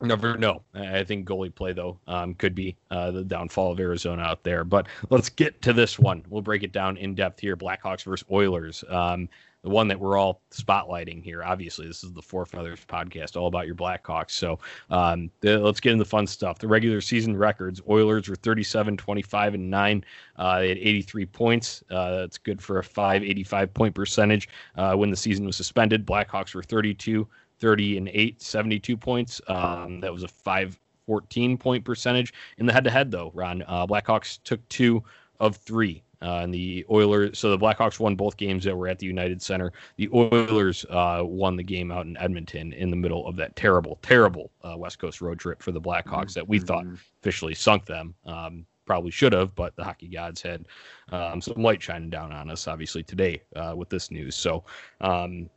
never 0.00 0.36
know. 0.36 0.62
I 0.74 1.04
think 1.04 1.28
goalie 1.28 1.54
play 1.54 1.72
though 1.72 2.00
um, 2.08 2.34
could 2.34 2.56
be 2.56 2.76
uh, 2.90 3.12
the 3.12 3.22
downfall 3.22 3.70
of 3.70 3.78
Arizona 3.78 4.22
out 4.22 4.42
there. 4.42 4.64
But 4.64 4.88
let's 5.10 5.28
get 5.28 5.62
to 5.62 5.72
this 5.72 6.00
one. 6.00 6.24
We'll 6.28 6.42
break 6.42 6.64
it 6.64 6.72
down 6.72 6.96
in 6.96 7.14
depth 7.14 7.38
here. 7.38 7.56
Blackhawks 7.56 8.02
versus 8.02 8.26
Oilers. 8.28 8.82
Um, 8.88 9.28
the 9.62 9.70
one 9.70 9.88
that 9.88 9.98
we're 9.98 10.16
all 10.16 10.42
spotlighting 10.50 11.22
here. 11.22 11.42
Obviously, 11.42 11.86
this 11.86 12.04
is 12.04 12.12
the 12.12 12.22
Four 12.22 12.46
Feathers 12.46 12.80
podcast, 12.86 13.36
all 13.36 13.48
about 13.48 13.66
your 13.66 13.74
Blackhawks. 13.74 14.30
So 14.30 14.58
um, 14.90 15.30
the, 15.40 15.58
let's 15.58 15.80
get 15.80 15.92
into 15.92 16.04
the 16.04 16.08
fun 16.08 16.26
stuff. 16.26 16.58
The 16.58 16.68
regular 16.68 17.00
season 17.00 17.36
records: 17.36 17.80
Oilers 17.88 18.28
were 18.28 18.36
37, 18.36 18.96
25, 18.96 19.54
and 19.54 19.70
nine. 19.70 20.04
Uh, 20.36 20.60
they 20.60 20.68
had 20.68 20.78
83 20.78 21.26
points. 21.26 21.82
Uh, 21.90 22.16
that's 22.18 22.38
good 22.38 22.62
for 22.62 22.78
a 22.78 22.84
585 22.84 23.74
point 23.74 23.94
percentage 23.94 24.48
uh, 24.76 24.94
when 24.94 25.10
the 25.10 25.16
season 25.16 25.44
was 25.44 25.56
suspended. 25.56 26.06
Blackhawks 26.06 26.54
were 26.54 26.62
32, 26.62 27.26
30, 27.58 27.98
and 27.98 28.08
eight, 28.12 28.40
72 28.40 28.96
points. 28.96 29.40
Um, 29.48 30.00
that 30.00 30.12
was 30.12 30.22
a 30.22 30.28
514 30.28 31.58
point 31.58 31.84
percentage 31.84 32.32
in 32.58 32.66
the 32.66 32.72
head-to-head, 32.72 33.10
though. 33.10 33.32
Ron 33.34 33.64
uh, 33.66 33.86
Blackhawks 33.86 34.38
took 34.44 34.66
two 34.68 35.02
of 35.40 35.56
three 35.56 36.02
uh, 36.22 36.40
and 36.42 36.52
the 36.52 36.84
Oilers, 36.90 37.38
so 37.38 37.50
the 37.50 37.58
Blackhawks 37.58 38.00
won 38.00 38.16
both 38.16 38.36
games 38.36 38.64
that 38.64 38.76
were 38.76 38.88
at 38.88 38.98
the 38.98 39.06
United 39.06 39.40
Center. 39.40 39.72
The 39.96 40.08
Oilers 40.12 40.84
uh, 40.90 41.22
won 41.24 41.56
the 41.56 41.62
game 41.62 41.92
out 41.92 42.06
in 42.06 42.16
Edmonton 42.16 42.72
in 42.72 42.90
the 42.90 42.96
middle 42.96 43.26
of 43.26 43.36
that 43.36 43.54
terrible, 43.56 43.98
terrible 44.02 44.50
uh, 44.62 44.76
West 44.76 44.98
Coast 44.98 45.20
road 45.20 45.38
trip 45.38 45.62
for 45.62 45.72
the 45.72 45.80
Blackhawks 45.80 46.06
mm-hmm. 46.06 46.40
that 46.40 46.48
we 46.48 46.58
thought 46.58 46.84
mm-hmm. 46.84 46.96
officially 47.20 47.54
sunk 47.54 47.86
them. 47.86 48.14
Um, 48.26 48.66
probably 48.84 49.10
should 49.10 49.32
have, 49.32 49.54
but 49.54 49.76
the 49.76 49.84
hockey 49.84 50.08
gods 50.08 50.42
had 50.42 50.64
um, 51.12 51.40
some 51.40 51.62
light 51.62 51.80
shining 51.80 52.10
down 52.10 52.32
on 52.32 52.50
us, 52.50 52.66
obviously, 52.66 53.02
today 53.02 53.40
uh, 53.54 53.74
with 53.76 53.88
this 53.90 54.10
news. 54.10 54.34
So, 54.34 54.64
um, 55.02 55.48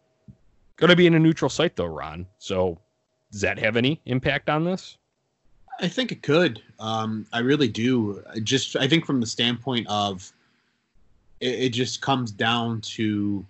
going 0.75 0.89
to 0.89 0.95
be 0.95 1.07
in 1.07 1.15
a 1.15 1.19
neutral 1.19 1.49
site, 1.49 1.75
though, 1.75 1.85
Ron. 1.85 2.27
So, 2.37 2.77
does 3.31 3.41
that 3.41 3.57
have 3.57 3.77
any 3.77 4.01
impact 4.05 4.49
on 4.49 4.65
this? 4.65 4.97
I 5.79 5.87
think 5.87 6.11
it 6.11 6.21
could. 6.21 6.61
Um, 6.79 7.25
I 7.31 7.39
really 7.39 7.69
do. 7.69 8.21
I 8.29 8.39
Just, 8.39 8.75
I 8.75 8.87
think 8.87 9.05
from 9.05 9.21
the 9.21 9.25
standpoint 9.25 9.87
of 9.89 10.31
it, 11.41 11.59
it 11.59 11.69
just 11.69 12.01
comes 12.01 12.31
down 12.31 12.81
to 12.81 13.45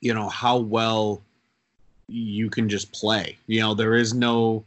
you 0.00 0.14
know 0.14 0.28
how 0.28 0.58
well 0.58 1.22
you 2.06 2.50
can 2.50 2.68
just 2.68 2.92
play. 2.92 3.36
You 3.46 3.60
know, 3.60 3.74
there 3.74 3.94
is 3.94 4.14
no 4.14 4.64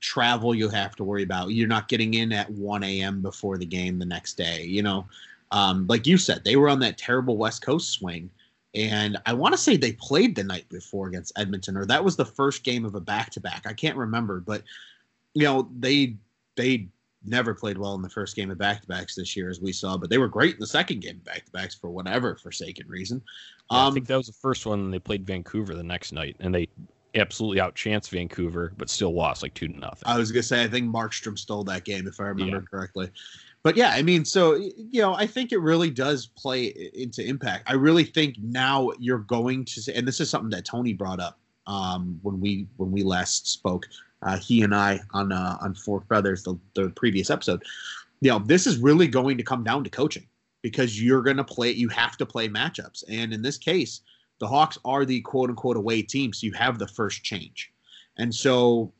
travel 0.00 0.54
you 0.54 0.68
have 0.68 0.96
to 0.96 1.04
worry 1.04 1.22
about. 1.22 1.50
You're 1.50 1.68
not 1.68 1.88
getting 1.88 2.14
in 2.14 2.32
at 2.32 2.50
1 2.50 2.82
a.m. 2.84 3.20
before 3.20 3.58
the 3.58 3.66
game 3.66 3.98
the 3.98 4.06
next 4.06 4.34
day. 4.34 4.62
You 4.64 4.82
know, 4.82 5.06
um, 5.50 5.86
like 5.88 6.06
you 6.06 6.16
said, 6.16 6.44
they 6.44 6.56
were 6.56 6.68
on 6.68 6.80
that 6.80 6.98
terrible 6.98 7.36
West 7.36 7.62
Coast 7.62 7.90
swing. 7.90 8.30
And 8.74 9.16
I 9.26 9.32
want 9.32 9.54
to 9.54 9.58
say 9.58 9.76
they 9.76 9.92
played 9.92 10.36
the 10.36 10.44
night 10.44 10.68
before 10.68 11.08
against 11.08 11.38
Edmonton, 11.38 11.76
or 11.76 11.84
that 11.86 12.04
was 12.04 12.16
the 12.16 12.24
first 12.24 12.64
game 12.64 12.84
of 12.84 12.94
a 12.94 13.00
back 13.00 13.30
to 13.30 13.40
back. 13.40 13.66
I 13.66 13.72
can't 13.72 13.96
remember, 13.96 14.40
but 14.40 14.62
you 15.34 15.44
know, 15.44 15.68
they 15.78 16.14
they 16.54 16.88
never 17.24 17.54
played 17.54 17.78
well 17.78 17.94
in 17.94 18.02
the 18.02 18.08
first 18.08 18.36
game 18.36 18.50
of 18.50 18.58
back 18.58 18.80
to 18.80 18.86
backs 18.86 19.14
this 19.14 19.36
year, 19.36 19.48
as 19.50 19.60
we 19.60 19.72
saw, 19.72 19.96
but 19.96 20.10
they 20.10 20.18
were 20.18 20.28
great 20.28 20.54
in 20.54 20.60
the 20.60 20.66
second 20.66 21.00
game 21.00 21.16
of 21.16 21.24
back 21.24 21.44
to 21.44 21.50
backs 21.52 21.74
for 21.74 21.90
whatever 21.90 22.36
forsaken 22.36 22.86
reason. 22.88 23.22
Yeah, 23.70 23.86
um, 23.86 23.92
I 23.92 23.94
think 23.94 24.06
that 24.06 24.16
was 24.16 24.28
the 24.28 24.32
first 24.32 24.66
one. 24.66 24.90
They 24.90 24.98
played 24.98 25.26
Vancouver 25.26 25.74
the 25.74 25.82
next 25.82 26.12
night, 26.12 26.36
and 26.40 26.54
they 26.54 26.68
absolutely 27.14 27.60
outchanced 27.60 28.10
Vancouver, 28.10 28.72
but 28.76 28.88
still 28.88 29.14
lost 29.14 29.42
like 29.42 29.54
two 29.54 29.68
to 29.68 29.78
nothing. 29.78 30.04
I 30.06 30.18
was 30.18 30.30
gonna 30.30 30.42
say 30.42 30.62
I 30.62 30.68
think 30.68 30.92
Markstrom 30.92 31.38
stole 31.38 31.64
that 31.64 31.84
game 31.84 32.06
if 32.06 32.20
I 32.20 32.24
remember 32.24 32.56
yeah. 32.56 32.62
correctly. 32.70 33.10
But 33.62 33.76
yeah, 33.76 33.90
I 33.90 34.02
mean, 34.02 34.24
so 34.24 34.54
you 34.54 35.02
know, 35.02 35.14
I 35.14 35.26
think 35.26 35.52
it 35.52 35.58
really 35.58 35.90
does 35.90 36.26
play 36.26 36.90
into 36.94 37.26
impact. 37.26 37.64
I 37.66 37.74
really 37.74 38.04
think 38.04 38.36
now 38.40 38.92
you're 38.98 39.18
going 39.18 39.64
to 39.64 39.82
say, 39.82 39.94
and 39.94 40.06
this 40.06 40.20
is 40.20 40.30
something 40.30 40.50
that 40.50 40.64
Tony 40.64 40.92
brought 40.92 41.20
up 41.20 41.38
um, 41.66 42.18
when 42.22 42.40
we 42.40 42.66
when 42.76 42.90
we 42.92 43.02
last 43.02 43.48
spoke 43.48 43.86
uh, 44.22 44.38
he 44.38 44.62
and 44.62 44.74
I 44.74 45.00
on 45.12 45.32
uh, 45.32 45.58
on 45.60 45.74
Four 45.74 46.02
Feathers, 46.08 46.42
the, 46.42 46.58
the 46.74 46.90
previous 46.90 47.30
episode. 47.30 47.62
You 48.20 48.30
know, 48.30 48.38
this 48.40 48.66
is 48.66 48.78
really 48.78 49.06
going 49.06 49.36
to 49.36 49.44
come 49.44 49.62
down 49.62 49.84
to 49.84 49.90
coaching 49.90 50.26
because 50.62 51.00
you're 51.00 51.22
going 51.22 51.36
to 51.36 51.44
play. 51.44 51.70
You 51.70 51.88
have 51.88 52.16
to 52.16 52.26
play 52.26 52.48
matchups, 52.48 53.04
and 53.08 53.32
in 53.32 53.42
this 53.42 53.58
case, 53.58 54.00
the 54.38 54.48
Hawks 54.48 54.78
are 54.84 55.04
the 55.04 55.20
quote 55.20 55.50
unquote 55.50 55.76
away 55.76 56.02
team, 56.02 56.32
so 56.32 56.46
you 56.46 56.52
have 56.54 56.78
the 56.78 56.88
first 56.88 57.22
change, 57.22 57.72
and 58.16 58.34
so 58.34 58.92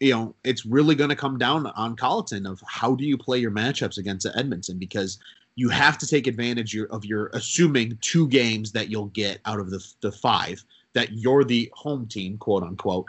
you 0.00 0.12
know 0.12 0.34
it's 0.44 0.64
really 0.64 0.94
going 0.94 1.10
to 1.10 1.16
come 1.16 1.38
down 1.38 1.66
on 1.66 1.96
Colliton 1.96 2.46
of 2.46 2.62
how 2.66 2.94
do 2.94 3.04
you 3.04 3.18
play 3.18 3.38
your 3.38 3.50
matchups 3.50 3.98
against 3.98 4.26
Edmonton 4.34 4.78
because 4.78 5.18
you 5.56 5.70
have 5.70 5.96
to 5.98 6.06
take 6.06 6.26
advantage 6.26 6.76
of 6.76 7.04
your 7.04 7.30
assuming 7.32 7.98
two 8.02 8.28
games 8.28 8.72
that 8.72 8.90
you'll 8.90 9.06
get 9.06 9.40
out 9.46 9.58
of 9.58 9.70
the, 9.70 9.84
the 10.02 10.12
five 10.12 10.62
that 10.92 11.12
you're 11.12 11.44
the 11.44 11.70
home 11.74 12.06
team 12.06 12.36
quote 12.36 12.62
unquote 12.62 13.06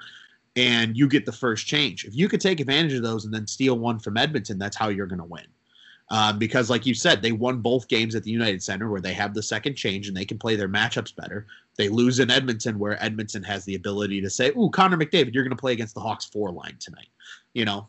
and 0.57 0.97
you 0.97 1.07
get 1.07 1.25
the 1.25 1.31
first 1.31 1.67
change. 1.67 2.03
If 2.03 2.15
you 2.15 2.27
could 2.27 2.41
take 2.41 2.59
advantage 2.59 2.93
of 2.93 3.03
those 3.03 3.25
and 3.25 3.33
then 3.33 3.45
steal 3.45 3.77
one 3.77 3.99
from 3.99 4.17
Edmonton, 4.17 4.57
that's 4.57 4.75
how 4.75 4.89
you're 4.89 5.05
going 5.05 5.19
to 5.19 5.25
win. 5.25 5.45
Um, 6.09 6.39
because, 6.39 6.69
like 6.69 6.85
you 6.85 6.93
said, 6.93 7.21
they 7.21 7.31
won 7.31 7.59
both 7.59 7.87
games 7.87 8.15
at 8.15 8.23
the 8.23 8.31
United 8.31 8.63
Center 8.63 8.89
where 8.89 9.01
they 9.01 9.13
have 9.13 9.33
the 9.33 9.43
second 9.43 9.75
change 9.75 10.07
and 10.07 10.17
they 10.17 10.25
can 10.25 10.39
play 10.39 10.55
their 10.55 10.69
matchups 10.69 11.15
better. 11.15 11.45
They 11.77 11.89
lose 11.89 12.19
in 12.19 12.31
Edmonton 12.31 12.79
where 12.79 13.01
Edmonton 13.03 13.43
has 13.43 13.65
the 13.65 13.75
ability 13.75 14.21
to 14.21 14.29
say, 14.29 14.51
"Ooh, 14.57 14.69
Connor 14.69 14.97
McDavid, 14.97 15.33
you're 15.33 15.43
going 15.43 15.55
to 15.55 15.61
play 15.61 15.73
against 15.73 15.93
the 15.93 16.01
Hawks 16.01 16.25
four 16.25 16.49
line 16.51 16.77
tonight." 16.79 17.09
You 17.53 17.65
know, 17.65 17.87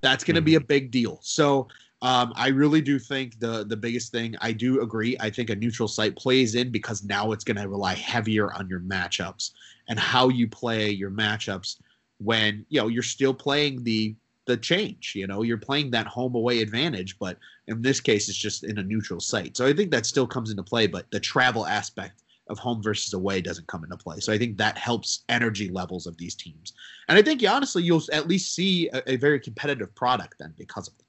that's 0.00 0.22
going 0.22 0.36
to 0.36 0.40
mm-hmm. 0.40 0.46
be 0.46 0.54
a 0.54 0.60
big 0.60 0.92
deal. 0.92 1.18
So 1.22 1.66
um, 2.00 2.32
I 2.36 2.48
really 2.48 2.80
do 2.80 2.98
think 2.98 3.40
the 3.40 3.64
the 3.64 3.76
biggest 3.76 4.12
thing. 4.12 4.36
I 4.40 4.52
do 4.52 4.80
agree. 4.80 5.16
I 5.18 5.28
think 5.28 5.50
a 5.50 5.56
neutral 5.56 5.88
site 5.88 6.16
plays 6.16 6.54
in 6.54 6.70
because 6.70 7.02
now 7.02 7.32
it's 7.32 7.44
going 7.44 7.56
to 7.56 7.68
rely 7.68 7.94
heavier 7.94 8.52
on 8.54 8.68
your 8.68 8.80
matchups 8.80 9.50
and 9.88 9.98
how 9.98 10.28
you 10.28 10.46
play 10.46 10.90
your 10.90 11.10
matchups 11.10 11.78
when 12.18 12.64
you 12.68 12.80
know 12.80 12.88
you're 12.88 13.02
still 13.02 13.34
playing 13.34 13.82
the 13.84 14.14
the 14.46 14.56
change 14.56 15.12
you 15.14 15.26
know 15.26 15.42
you're 15.42 15.58
playing 15.58 15.90
that 15.90 16.06
home 16.06 16.34
away 16.34 16.60
advantage 16.60 17.18
but 17.18 17.36
in 17.66 17.82
this 17.82 18.00
case 18.00 18.28
it's 18.28 18.38
just 18.38 18.64
in 18.64 18.78
a 18.78 18.82
neutral 18.82 19.20
site. 19.20 19.56
So 19.56 19.66
i 19.66 19.72
think 19.72 19.90
that 19.90 20.06
still 20.06 20.26
comes 20.26 20.50
into 20.50 20.62
play 20.62 20.86
but 20.86 21.10
the 21.10 21.20
travel 21.20 21.66
aspect 21.66 22.22
of 22.48 22.58
home 22.58 22.82
versus 22.82 23.12
away 23.12 23.42
doesn't 23.42 23.66
come 23.66 23.84
into 23.84 23.96
play. 23.96 24.20
So 24.20 24.32
i 24.32 24.38
think 24.38 24.56
that 24.56 24.78
helps 24.78 25.24
energy 25.28 25.68
levels 25.68 26.06
of 26.06 26.16
these 26.16 26.34
teams. 26.34 26.72
And 27.08 27.18
i 27.18 27.22
think 27.22 27.44
honestly 27.48 27.82
you'll 27.82 28.02
at 28.12 28.28
least 28.28 28.54
see 28.54 28.88
a, 28.88 29.12
a 29.12 29.16
very 29.16 29.38
competitive 29.38 29.94
product 29.94 30.36
then 30.38 30.54
because 30.56 30.88
of 30.88 30.94
that. 30.98 31.04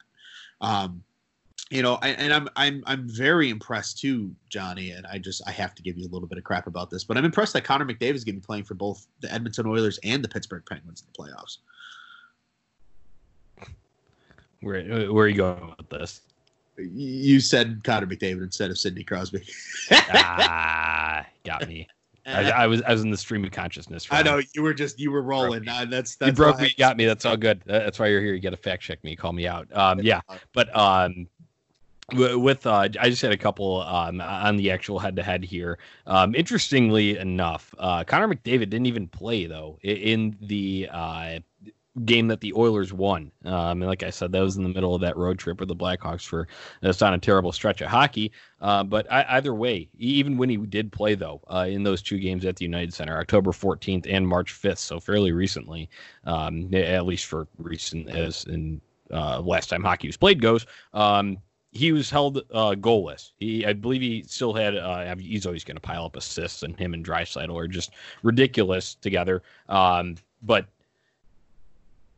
Um, 0.68 1.04
you 1.70 1.84
know, 1.84 1.98
and 1.98 2.34
I'm 2.34 2.50
I'm 2.56 2.84
I'm 2.88 3.08
very 3.08 3.50
impressed 3.50 4.00
too, 4.00 4.34
Johnny. 4.50 4.92
And 4.92 5.06
I 5.06 5.20
just 5.20 5.44
I 5.48 5.52
have 5.52 5.76
to 5.76 5.84
give 5.84 5.98
you 5.98 6.06
a 6.06 6.12
little 6.12 6.28
bit 6.28 6.40
of 6.40 6.44
crap 6.44 6.66
about 6.66 6.90
this, 6.90 7.04
but 7.04 7.16
I'm 7.16 7.26
impressed 7.26 7.54
that 7.54 7.64
Connor 7.64 7.86
McDavid 7.86 8.16
is 8.16 8.24
going 8.24 8.36
to 8.36 8.42
be 8.42 8.46
playing 8.46 8.64
for 8.64 8.74
both 8.74 9.06
the 9.20 9.32
Edmonton 9.32 9.68
Oilers 9.68 10.00
and 10.04 10.24
the 10.24 10.28
Pittsburgh 10.28 10.64
Penguins 10.68 11.04
in 11.04 11.08
the 11.14 11.32
playoffs. 11.32 11.58
Where 14.62 15.14
where 15.14 15.26
are 15.26 15.28
you 15.28 15.38
going 15.38 15.74
with 15.78 15.90
this? 15.90 16.22
You 16.78 17.40
said 17.40 17.84
Connor 17.84 18.08
McDavid 18.08 18.42
instead 18.42 18.72
of 18.72 18.78
Sidney 18.80 19.04
Crosby. 19.04 19.46
ah, 19.92 21.26
got 21.44 21.68
me. 21.68 21.88
I, 22.26 22.52
I, 22.52 22.68
was 22.68 22.82
I 22.84 22.92
was 22.92 23.02
in 23.02 23.10
the 23.10 23.18
stream 23.18 23.44
of 23.44 23.52
consciousness. 23.52 24.08
I 24.12 24.22
know 24.22 24.42
you 24.54 24.62
were 24.62 24.74
just 24.74 25.00
you 25.00 25.12
were 25.12 25.24
rolling. 25.24 25.68
Uh, 25.68 25.86
that's 25.90 26.16
that's 26.16 26.30
you 26.30 26.34
broke 26.34 26.60
me, 26.60 26.68
you 26.68 26.76
got 26.78 26.96
me. 26.96 27.06
That's 27.06 27.26
all 27.26 27.38
good. 27.38 27.62
That's 27.66 27.98
why 27.98 28.08
you're 28.08 28.22
here. 28.22 28.34
You 28.34 28.40
got 28.40 28.52
to 28.52 28.58
fact 28.58 28.84
check 28.84 29.04
me, 29.04 29.16
call 29.16 29.34
me 29.34 29.48
out. 29.48 29.68
Um, 29.74 30.00
yeah, 30.02 30.22
but 30.54 30.76
um, 30.78 31.28
with 32.14 32.66
uh, 32.66 32.88
I 33.00 33.10
just 33.10 33.22
had 33.22 33.32
a 33.32 33.38
couple 33.38 33.82
um, 33.82 34.22
on 34.22 34.58
the 34.58 34.72
actual 34.72 35.00
head 35.00 35.16
to 35.18 35.24
head 35.24 35.44
here. 35.44 35.80
Um, 36.08 36.36
interestingly 36.36 37.18
enough, 37.18 37.74
uh, 37.78 38.04
Connor 38.04 38.28
McDavid 38.28 38.70
didn't 38.70 38.88
even 38.88 39.08
play 39.08 39.46
though 39.46 39.80
in 39.84 40.38
the 40.42 40.90
uh, 40.92 41.40
game 42.06 42.28
that 42.28 42.42
the 42.42 42.54
Oilers 42.54 42.94
won. 42.94 43.32
Um, 43.46 43.82
and 43.82 43.86
like 43.86 44.04
I 44.04 44.10
said, 44.10 44.32
that 44.32 44.42
was 44.42 44.58
in 44.58 44.64
the 44.64 44.70
middle 44.70 44.96
of 44.96 45.02
that 45.02 45.18
road 45.18 45.40
trip 45.40 45.60
with 45.60 45.70
the 45.70 45.76
Blackhawks 45.76 46.26
for 46.26 46.48
that's 46.82 47.02
on 47.02 47.14
a 47.14 47.18
terrible 47.18 47.52
stretch 47.52 47.82
of 47.82 47.90
hockey. 47.90 48.32
Uh, 48.62 48.84
but 48.84 49.12
I, 49.12 49.26
either 49.30 49.54
way, 49.54 49.90
even 49.98 50.38
when 50.38 50.50
he 50.50 50.58
did 50.58 50.92
play 50.92 51.16
though 51.16 51.42
uh, 51.48 51.66
in 51.68 51.84
those 51.84 52.02
two 52.02 52.20
games 52.20 52.46
at 52.46 52.56
the 52.56 52.66
United 52.66 52.94
Center, 52.94 53.18
October 53.18 53.52
14th 53.52 54.06
and 54.10 54.28
March 54.28 54.54
5th, 54.54 54.78
so 54.78 55.00
fairly 55.00 55.32
recently, 55.32 55.90
um, 56.26 56.74
at 56.74 57.06
least 57.06 57.26
for 57.26 57.48
recent 57.58 58.10
as 58.10 58.46
in 58.46 58.82
uh, 59.12 59.42
last 59.42 59.70
time 59.70 59.84
hockey 59.84 60.08
was 60.08 60.18
played 60.18 60.42
goes. 60.42 60.66
Um, 60.94 61.38
he 61.72 61.92
was 61.92 62.10
held 62.10 62.38
uh, 62.38 62.76
goalless. 62.76 63.32
He, 63.38 63.66
I 63.66 63.74
believe, 63.74 64.02
he 64.02 64.24
still 64.24 64.54
had. 64.54 64.76
Uh, 64.76 65.16
he's 65.18 65.46
always 65.46 65.64
going 65.64 65.78
to 65.78 65.82
pile 65.82 66.06
up 66.06 66.16
assists, 66.16 66.64
and 66.64 66.78
him 66.78 66.94
and 66.94 67.06
Draisaitl 67.06 67.56
are 67.56 67.68
just 67.68 67.92
ridiculous 68.24 68.96
together. 68.96 69.44
Um, 69.68 70.16
but 70.42 70.68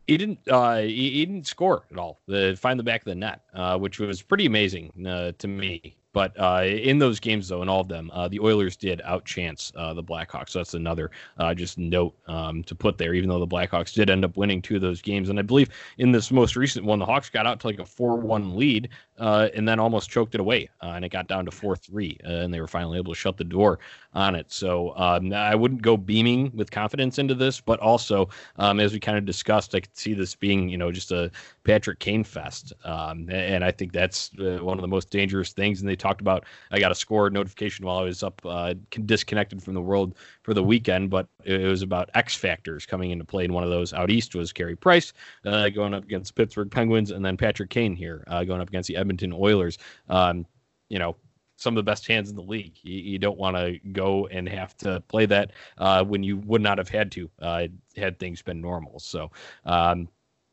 he 0.08 0.18
didn't 0.18 0.40
uh, 0.50 0.78
he, 0.78 1.12
he, 1.12 1.26
didn't 1.26 1.48
score 1.48 1.86
at 1.92 1.98
all. 1.98 2.22
The 2.28 2.58
find 2.60 2.80
the 2.80 2.84
back 2.84 3.02
of 3.02 3.06
the 3.06 3.16
net, 3.16 3.42
uh, 3.54 3.78
which 3.78 4.00
was 4.00 4.22
pretty 4.22 4.46
amazing 4.46 5.06
uh, 5.06 5.34
to 5.38 5.48
me. 5.48 5.96
But 6.14 6.38
uh, 6.38 6.64
in 6.66 7.00
those 7.00 7.22
games, 7.22 7.48
though, 7.48 7.62
in 7.62 7.70
all 7.70 7.80
of 7.80 7.88
them, 7.88 8.12
the 8.30 8.42
Oilers 8.42 8.76
did 8.76 9.02
outchance 9.06 9.72
the 9.96 10.04
Blackhawks. 10.04 10.50
So 10.50 10.60
that's 10.60 10.74
another 10.74 11.10
just 11.56 11.78
note 11.78 12.14
um, 12.28 12.64
to 12.64 12.76
put 12.76 12.98
there. 12.98 13.14
Even 13.14 13.30
though 13.30 13.40
the 13.40 13.48
Blackhawks 13.48 13.94
did 13.94 14.10
end 14.10 14.26
up 14.26 14.36
winning 14.36 14.62
two 14.62 14.76
of 14.76 14.82
those 14.82 15.02
games, 15.02 15.30
and 15.30 15.40
I 15.40 15.42
believe 15.42 15.70
in 16.00 16.12
this 16.12 16.30
most 16.30 16.58
recent 16.58 16.86
one, 16.86 17.00
the 17.00 17.06
Hawks 17.06 17.30
got 17.30 17.48
out 17.48 17.62
to 17.62 17.68
like 17.68 17.80
a 17.80 17.86
four-one 17.86 18.58
lead, 18.58 18.90
uh, 19.22 19.50
and 19.54 19.70
then 19.70 19.80
almost 19.80 20.10
choked 20.10 20.34
it 20.34 20.42
away, 20.42 20.68
uh, 20.82 20.94
and 20.96 21.06
it 21.06 21.10
got 21.10 21.28
down 21.28 21.46
to 21.46 21.52
four-three, 21.52 22.18
and 22.24 22.52
they 22.52 22.60
were 22.60 22.68
finally 22.68 22.98
able 22.98 23.14
to 23.14 23.18
shut 23.18 23.38
the 23.38 23.44
door 23.44 23.78
on 24.16 24.34
it. 24.34 24.52
So 24.52 24.98
um, 24.98 25.32
I 25.32 25.54
wouldn't 25.54 25.84
go 25.84 25.96
beaming 25.96 26.52
with 26.56 26.72
confidence 26.72 27.20
into 27.20 27.36
this, 27.36 27.62
but 27.62 27.80
also 27.80 28.30
um, 28.58 28.80
as 28.80 28.94
we 28.94 29.00
kind 29.00 29.20
of 29.20 29.26
discussed, 29.26 29.76
I 29.76 29.82
could 29.82 29.96
see 29.96 30.16
this 30.16 30.34
being 30.34 30.68
you 30.70 30.78
know 30.78 30.92
just 30.92 31.12
a 31.12 31.30
Patrick 31.64 32.00
Kane 32.00 32.24
fest, 32.24 32.74
um, 32.84 33.30
and 33.30 33.64
I 33.64 33.70
think 33.70 33.94
that's 33.94 34.32
one 34.36 34.80
of 34.80 34.82
the 34.82 34.88
most 34.88 35.12
dangerous 35.12 35.54
things. 35.54 35.82
And 35.82 35.88
they 35.88 35.96
talked 35.96 36.22
about 36.22 36.46
I 36.72 36.80
got 36.80 36.92
a 36.92 36.96
score 36.96 37.30
notification 37.30 37.86
while 37.86 38.00
I 38.00 38.04
was 38.04 38.24
up 38.24 38.42
uh, 38.44 38.74
disconnected 39.06 39.62
from 39.62 39.76
the 39.76 39.82
world 39.82 40.16
for 40.44 40.54
the 40.54 40.64
weekend, 40.64 41.10
but 41.10 41.28
it 41.44 41.62
was 41.62 41.82
about 41.82 42.10
X 42.14 42.36
factors 42.36 42.86
coming 42.86 43.12
into 43.12 43.26
play. 43.26 43.46
And 43.46 43.54
one 43.54 43.64
of 43.64 43.70
those 43.70 43.94
out 43.94 44.10
east 44.10 44.36
was 44.36 44.52
Carey 44.52 44.76
Price 44.76 45.14
uh, 45.46 45.70
going 45.70 45.94
up 45.94 46.04
against 46.04 46.36
Pittsburgh 46.36 46.72
Penguins, 46.72 47.12
and 47.12 47.24
then 47.24 47.38
Patrick 47.38 47.70
Kane 47.70 47.96
here 47.96 48.24
uh, 48.28 48.44
going 48.44 48.62
up 48.62 48.70
against 48.70 48.88
the 48.88 48.96
Edmonton 48.96 49.34
Oilers. 49.34 49.78
Um, 50.10 50.46
you 50.90 51.00
know, 51.00 51.16
some 51.56 51.74
of 51.74 51.76
the 51.76 51.90
best 51.90 52.08
hands 52.08 52.30
in 52.30 52.36
the 52.36 52.42
league. 52.42 52.74
You, 52.82 53.00
you 53.00 53.20
don't 53.20 53.38
want 53.38 53.56
to 53.56 53.80
go 53.92 54.28
and 54.28 54.50
have 54.50 54.76
to 54.78 55.02
play 55.08 55.26
that 55.28 55.52
uh, 55.78 56.04
when 56.04 56.24
you 56.24 56.38
would 56.38 56.62
not 56.62 56.78
have 56.78 56.90
had 56.90 57.12
to 57.14 57.30
uh, 57.42 57.68
had 57.96 58.20
things 58.20 58.42
been 58.42 58.60
normal. 58.60 59.00
So 59.00 59.32
um, 59.66 60.10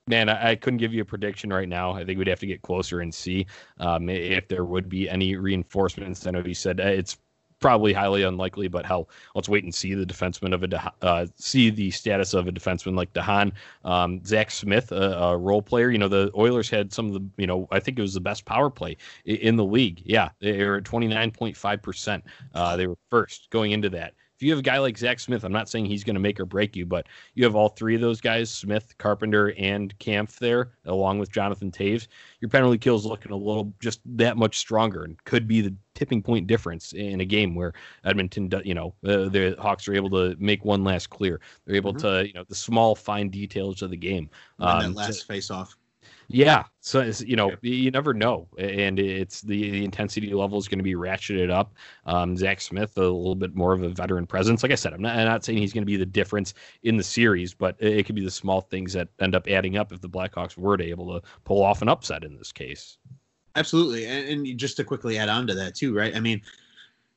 man, 0.06 0.28
I, 0.28 0.50
I, 0.50 0.56
couldn't 0.56 0.78
give 0.78 0.94
you 0.94 1.02
a 1.02 1.06
prediction 1.06 1.50
right 1.50 1.68
now. 1.68 1.92
I 1.92 2.04
think 2.04 2.18
we'd 2.18 2.28
have 2.28 2.40
to 2.40 2.46
get 2.46 2.62
closer 2.62 3.00
and 3.00 3.14
see 3.14 3.46
um, 3.78 4.08
if 4.08 4.48
there 4.48 4.64
would 4.64 4.88
be 4.88 5.08
any 5.08 5.36
reinforcements. 5.36 6.26
I 6.26 6.30
know 6.30 6.42
you 6.44 6.54
said 6.54 6.80
uh, 6.80 6.84
it's 6.84 7.18
probably 7.60 7.92
highly 7.92 8.22
unlikely, 8.22 8.68
but 8.68 8.86
hell, 8.86 9.08
let's 9.34 9.48
wait 9.48 9.64
and 9.64 9.74
see 9.74 9.94
the 9.94 10.06
defenseman 10.06 10.54
of 10.54 10.62
a 10.62 10.92
uh, 11.04 11.26
see 11.36 11.70
the 11.70 11.90
status 11.90 12.34
of 12.34 12.46
a 12.46 12.52
defenseman 12.52 12.96
like 12.96 13.12
de 13.12 13.22
Haan, 13.22 13.52
um, 13.84 14.24
Zack 14.24 14.50
Smith, 14.50 14.92
a, 14.92 15.12
a, 15.18 15.36
role 15.36 15.62
player. 15.62 15.90
You 15.90 15.98
know, 15.98 16.08
the 16.08 16.30
Oilers 16.36 16.70
had 16.70 16.92
some 16.92 17.06
of 17.06 17.14
the, 17.14 17.24
you 17.36 17.46
know, 17.46 17.68
I 17.70 17.80
think 17.80 17.98
it 17.98 18.02
was 18.02 18.14
the 18.14 18.20
best 18.20 18.44
power 18.44 18.70
play 18.70 18.96
in 19.24 19.56
the 19.56 19.64
league. 19.64 20.02
Yeah, 20.04 20.30
they 20.40 20.64
were 20.64 20.76
at 20.76 20.84
twenty 20.84 21.08
nine 21.08 21.30
point 21.30 21.56
five 21.56 21.82
percent. 21.82 22.24
Uh, 22.54 22.76
they 22.76 22.86
were 22.86 22.98
first 23.10 23.50
going 23.50 23.72
into 23.72 23.88
that 23.90 24.14
if 24.38 24.42
you 24.44 24.52
have 24.52 24.60
a 24.60 24.62
guy 24.62 24.78
like 24.78 24.96
Zack 24.96 25.18
Smith, 25.18 25.42
I'm 25.42 25.50
not 25.50 25.68
saying 25.68 25.86
he's 25.86 26.04
going 26.04 26.14
to 26.14 26.20
make 26.20 26.38
or 26.38 26.44
break 26.44 26.76
you, 26.76 26.86
but 26.86 27.08
you 27.34 27.42
have 27.42 27.56
all 27.56 27.70
three 27.70 27.96
of 27.96 28.00
those 28.00 28.20
guys, 28.20 28.48
Smith, 28.48 28.96
Carpenter, 28.96 29.52
and 29.58 29.98
Kampf 29.98 30.38
there, 30.38 30.70
along 30.84 31.18
with 31.18 31.32
Jonathan 31.32 31.72
Toews, 31.72 32.06
Your 32.38 32.48
penalty 32.48 32.78
kill 32.78 32.94
is 32.94 33.04
looking 33.04 33.32
a 33.32 33.36
little 33.36 33.74
just 33.80 34.00
that 34.06 34.36
much 34.36 34.58
stronger 34.58 35.02
and 35.02 35.22
could 35.24 35.48
be 35.48 35.60
the 35.60 35.74
tipping 35.96 36.22
point 36.22 36.46
difference 36.46 36.92
in 36.92 37.20
a 37.20 37.24
game 37.24 37.56
where 37.56 37.72
Edmonton, 38.04 38.48
you 38.64 38.74
know, 38.74 38.94
uh, 39.04 39.28
the 39.28 39.56
Hawks 39.58 39.88
are 39.88 39.94
able 39.94 40.10
to 40.10 40.36
make 40.38 40.64
one 40.64 40.84
last 40.84 41.10
clear. 41.10 41.40
They're 41.66 41.74
able 41.74 41.92
mm-hmm. 41.92 42.06
to, 42.06 42.28
you 42.28 42.34
know, 42.34 42.44
the 42.48 42.54
small 42.54 42.94
fine 42.94 43.30
details 43.30 43.82
of 43.82 43.90
the 43.90 43.96
game. 43.96 44.30
Um, 44.60 44.94
that 44.94 44.94
last 44.94 45.26
face 45.26 45.50
off. 45.50 45.76
Yeah, 46.30 46.64
so 46.80 47.10
you 47.20 47.36
know 47.36 47.52
you 47.62 47.90
never 47.90 48.12
know, 48.12 48.48
and 48.58 48.98
it's 48.98 49.40
the, 49.40 49.70
the 49.70 49.82
intensity 49.82 50.34
level 50.34 50.58
is 50.58 50.68
going 50.68 50.78
to 50.78 50.84
be 50.84 50.94
ratcheted 50.94 51.50
up. 51.50 51.72
Um, 52.04 52.36
Zack 52.36 52.60
Smith, 52.60 52.98
a 52.98 53.00
little 53.00 53.34
bit 53.34 53.54
more 53.54 53.72
of 53.72 53.82
a 53.82 53.88
veteran 53.88 54.26
presence. 54.26 54.62
Like 54.62 54.70
I 54.70 54.74
said, 54.74 54.92
I'm 54.92 55.00
not, 55.00 55.16
I'm 55.16 55.24
not 55.24 55.42
saying 55.42 55.56
he's 55.58 55.72
going 55.72 55.82
to 55.82 55.86
be 55.86 55.96
the 55.96 56.04
difference 56.04 56.52
in 56.82 56.98
the 56.98 57.02
series, 57.02 57.54
but 57.54 57.76
it, 57.78 57.96
it 57.96 58.06
could 58.06 58.14
be 58.14 58.24
the 58.24 58.30
small 58.30 58.60
things 58.60 58.92
that 58.92 59.08
end 59.20 59.34
up 59.34 59.48
adding 59.48 59.78
up 59.78 59.90
if 59.90 60.02
the 60.02 60.08
Blackhawks 60.08 60.58
were 60.58 60.76
to 60.76 60.84
able 60.84 61.18
to 61.18 61.26
pull 61.44 61.62
off 61.62 61.80
an 61.80 61.88
upset 61.88 62.24
in 62.24 62.36
this 62.36 62.52
case. 62.52 62.98
Absolutely, 63.56 64.04
and, 64.04 64.46
and 64.46 64.58
just 64.58 64.76
to 64.76 64.84
quickly 64.84 65.16
add 65.16 65.30
on 65.30 65.46
to 65.46 65.54
that 65.54 65.74
too, 65.74 65.96
right? 65.96 66.14
I 66.14 66.20
mean, 66.20 66.42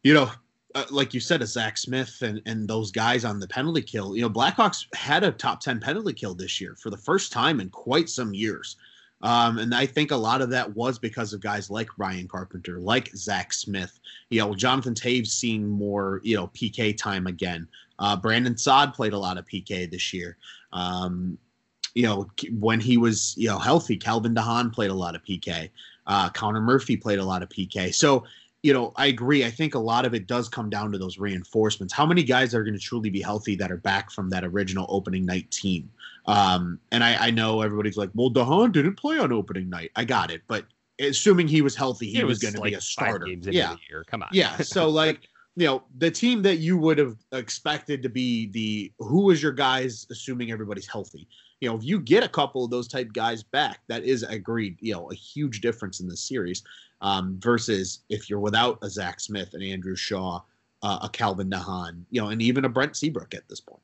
you 0.03 0.13
know, 0.13 0.31
uh, 0.73 0.85
like 0.89 1.13
you 1.13 1.19
said, 1.19 1.41
a 1.41 1.45
Zack 1.45 1.77
Smith 1.77 2.21
and, 2.21 2.41
and 2.45 2.65
those 2.65 2.91
guys 2.91 3.25
on 3.25 3.41
the 3.41 3.47
penalty 3.47 3.81
kill. 3.81 4.15
You 4.15 4.21
know, 4.21 4.29
Blackhawks 4.29 4.85
had 4.95 5.25
a 5.25 5.31
top 5.33 5.59
10 5.59 5.81
penalty 5.81 6.13
kill 6.13 6.33
this 6.33 6.61
year 6.61 6.75
for 6.75 6.89
the 6.89 6.97
first 6.97 7.33
time 7.33 7.59
in 7.59 7.69
quite 7.69 8.09
some 8.09 8.33
years. 8.33 8.77
Um, 9.23 9.59
and 9.59 9.73
I 9.73 9.85
think 9.85 10.11
a 10.11 10.15
lot 10.15 10.41
of 10.41 10.49
that 10.49 10.75
was 10.75 10.97
because 10.97 11.33
of 11.33 11.41
guys 11.41 11.69
like 11.69 11.97
Ryan 11.97 12.27
Carpenter, 12.27 12.79
like 12.79 13.15
Zack 13.15 13.53
Smith. 13.53 13.99
You 14.29 14.39
know, 14.39 14.55
Jonathan 14.55 14.93
Toews 14.93 15.27
seeing 15.27 15.67
more, 15.67 16.21
you 16.23 16.35
know, 16.35 16.47
PK 16.47 16.97
time 16.97 17.27
again. 17.27 17.67
Uh, 17.99 18.15
Brandon 18.15 18.57
Saad 18.57 18.93
played 18.93 19.13
a 19.13 19.17
lot 19.17 19.37
of 19.37 19.45
PK 19.45 19.89
this 19.89 20.13
year. 20.13 20.37
Um, 20.73 21.37
you 21.93 22.03
know, 22.03 22.29
when 22.59 22.79
he 22.79 22.97
was, 22.97 23.35
you 23.37 23.47
know, 23.47 23.59
healthy, 23.59 23.97
Calvin 23.97 24.33
de 24.33 24.41
Haan 24.41 24.71
played 24.71 24.91
a 24.91 24.95
lot 24.95 25.15
of 25.15 25.23
PK. 25.23 25.69
Uh, 26.07 26.29
Connor 26.29 26.61
Murphy 26.61 26.97
played 26.97 27.19
a 27.19 27.23
lot 27.23 27.43
of 27.43 27.49
PK. 27.49 27.93
So, 27.93 28.23
you 28.63 28.73
know, 28.73 28.93
I 28.95 29.07
agree. 29.07 29.43
I 29.43 29.49
think 29.49 29.73
a 29.73 29.79
lot 29.79 30.05
of 30.05 30.13
it 30.13 30.27
does 30.27 30.47
come 30.47 30.69
down 30.69 30.91
to 30.91 30.97
those 30.97 31.17
reinforcements. 31.17 31.93
How 31.93 32.05
many 32.05 32.23
guys 32.23 32.53
are 32.53 32.63
going 32.63 32.75
to 32.75 32.79
truly 32.79 33.09
be 33.09 33.21
healthy 33.21 33.55
that 33.55 33.71
are 33.71 33.77
back 33.77 34.11
from 34.11 34.29
that 34.29 34.43
original 34.43 34.85
opening 34.89 35.25
night 35.25 35.49
team? 35.49 35.89
Um, 36.27 36.79
and 36.91 37.03
I, 37.03 37.27
I 37.27 37.31
know 37.31 37.61
everybody's 37.61 37.97
like, 37.97 38.11
well, 38.13 38.29
de 38.29 38.43
Haan 38.43 38.71
didn't 38.71 38.95
play 38.95 39.17
on 39.17 39.31
opening 39.31 39.69
night. 39.69 39.91
I 39.95 40.05
got 40.05 40.29
it, 40.29 40.43
but 40.47 40.65
assuming 40.99 41.47
he 41.47 41.63
was 41.63 41.75
healthy, 41.75 42.11
he 42.11 42.23
was, 42.23 42.35
was, 42.35 42.39
going 42.39 42.53
to 42.53 42.61
be 42.61 42.75
a 42.75 42.81
starter. 42.81 43.27
yeah, 43.27 43.75
come 44.05 44.21
on. 44.21 44.29
yeah, 44.31 44.57
so 44.57 44.87
like 44.89 45.27
you 45.55 45.65
know 45.65 45.83
the 45.97 46.11
team 46.11 46.43
that 46.43 46.57
you 46.57 46.77
would 46.77 46.97
have 46.97 47.17
expected 47.31 48.03
to 48.03 48.09
be 48.09 48.47
the 48.47 48.91
who 48.99 49.31
is 49.31 49.41
your 49.41 49.51
guys, 49.51 50.05
assuming 50.11 50.51
everybody's 50.51 50.87
healthy. 50.87 51.27
You 51.59 51.69
know, 51.69 51.77
if 51.77 51.83
you 51.83 51.99
get 51.99 52.23
a 52.23 52.29
couple 52.29 52.63
of 52.63 52.71
those 52.71 52.87
type 52.87 53.11
guys 53.13 53.43
back, 53.43 53.79
that 53.87 54.03
is 54.03 54.23
agreed. 54.23 54.77
You 54.79 54.93
know, 54.93 55.11
a 55.11 55.15
huge 55.15 55.61
difference 55.61 55.99
in 55.99 56.07
this 56.07 56.21
series 56.21 56.63
um, 57.01 57.37
versus 57.39 57.99
if 58.09 58.29
you're 58.29 58.39
without 58.39 58.79
a 58.81 58.89
Zack 58.89 59.19
Smith 59.19 59.53
and 59.53 59.63
Andrew 59.63 59.95
Shaw, 59.95 60.41
uh, 60.83 60.99
a 61.03 61.09
Calvin 61.09 61.49
de 61.49 61.57
Haan, 61.57 62.05
you 62.09 62.21
know, 62.21 62.29
and 62.29 62.41
even 62.41 62.65
a 62.65 62.69
Brent 62.69 62.95
Seabrook 62.95 63.33
at 63.33 63.47
this 63.47 63.59
point. 63.59 63.81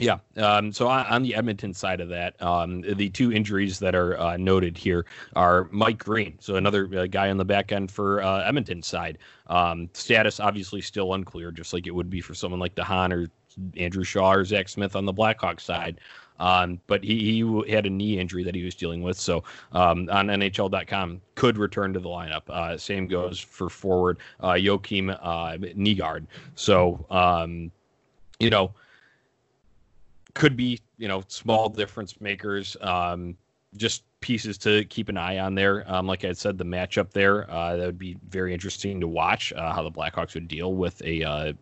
Yeah. 0.00 0.18
Um, 0.38 0.72
so 0.72 0.88
on, 0.88 1.04
on, 1.06 1.22
the 1.22 1.34
Edmonton 1.34 1.74
side 1.74 2.00
of 2.00 2.08
that, 2.08 2.40
um, 2.42 2.80
the 2.80 3.10
two 3.10 3.32
injuries 3.32 3.78
that 3.80 3.94
are 3.94 4.18
uh, 4.18 4.36
noted 4.38 4.78
here 4.78 5.04
are 5.36 5.68
Mike 5.72 5.98
Green, 5.98 6.38
so 6.40 6.56
another 6.56 6.88
uh, 6.98 7.06
guy 7.06 7.28
on 7.28 7.36
the 7.36 7.44
back 7.44 7.70
end 7.70 7.90
for 7.90 8.22
uh, 8.22 8.42
Edmonton 8.42 8.82
side. 8.82 9.18
Um, 9.48 9.90
status 9.92 10.40
obviously 10.40 10.80
still 10.80 11.12
unclear, 11.12 11.50
just 11.50 11.74
like 11.74 11.86
it 11.86 11.94
would 11.94 12.08
be 12.08 12.22
for 12.22 12.32
someone 12.32 12.60
like 12.60 12.74
de 12.76 12.84
Haan 12.84 13.12
or 13.12 13.30
Andrew 13.76 14.04
Shaw 14.04 14.32
or 14.32 14.44
Zack 14.44 14.70
Smith 14.70 14.96
on 14.96 15.04
the 15.04 15.12
Blackhawks 15.12 15.60
side. 15.60 16.00
Um, 16.40 16.80
but 16.86 17.04
he, 17.04 17.42
he 17.42 17.72
had 17.72 17.86
a 17.86 17.90
knee 17.90 18.18
injury 18.18 18.42
that 18.44 18.54
he 18.54 18.64
was 18.64 18.74
dealing 18.74 19.02
with. 19.02 19.18
So 19.18 19.44
um, 19.72 20.08
on 20.10 20.28
NHL.com, 20.28 21.20
could 21.36 21.58
return 21.58 21.92
to 21.92 22.00
the 22.00 22.08
lineup. 22.08 22.48
Uh, 22.48 22.76
same 22.76 23.06
goes 23.06 23.38
for 23.38 23.68
forward 23.68 24.18
uh, 24.40 24.52
Joakim 24.52 25.16
uh, 25.22 25.56
Nygard. 25.76 26.26
So, 26.54 27.06
um, 27.10 27.70
you 28.40 28.50
know, 28.50 28.72
could 30.34 30.56
be 30.56 30.80
you 30.96 31.08
know 31.08 31.22
small 31.28 31.68
difference 31.68 32.20
makers. 32.20 32.76
Um, 32.80 33.36
just 33.76 34.04
pieces 34.20 34.58
to 34.58 34.84
keep 34.86 35.08
an 35.08 35.16
eye 35.16 35.38
on 35.38 35.54
there. 35.54 35.84
Um, 35.92 36.06
like 36.06 36.24
I 36.24 36.32
said, 36.32 36.58
the 36.58 36.64
matchup 36.64 37.10
there 37.10 37.46
that 37.48 37.78
would 37.78 37.98
be 37.98 38.16
very 38.28 38.52
interesting 38.52 39.00
to 39.00 39.08
watch 39.08 39.52
uh, 39.52 39.72
how 39.72 39.82
the 39.82 39.90
Blackhawks 39.90 40.34
would 40.34 40.48
deal 40.48 40.74
with 40.74 41.00
a 41.02 41.22
uh, 41.22 41.52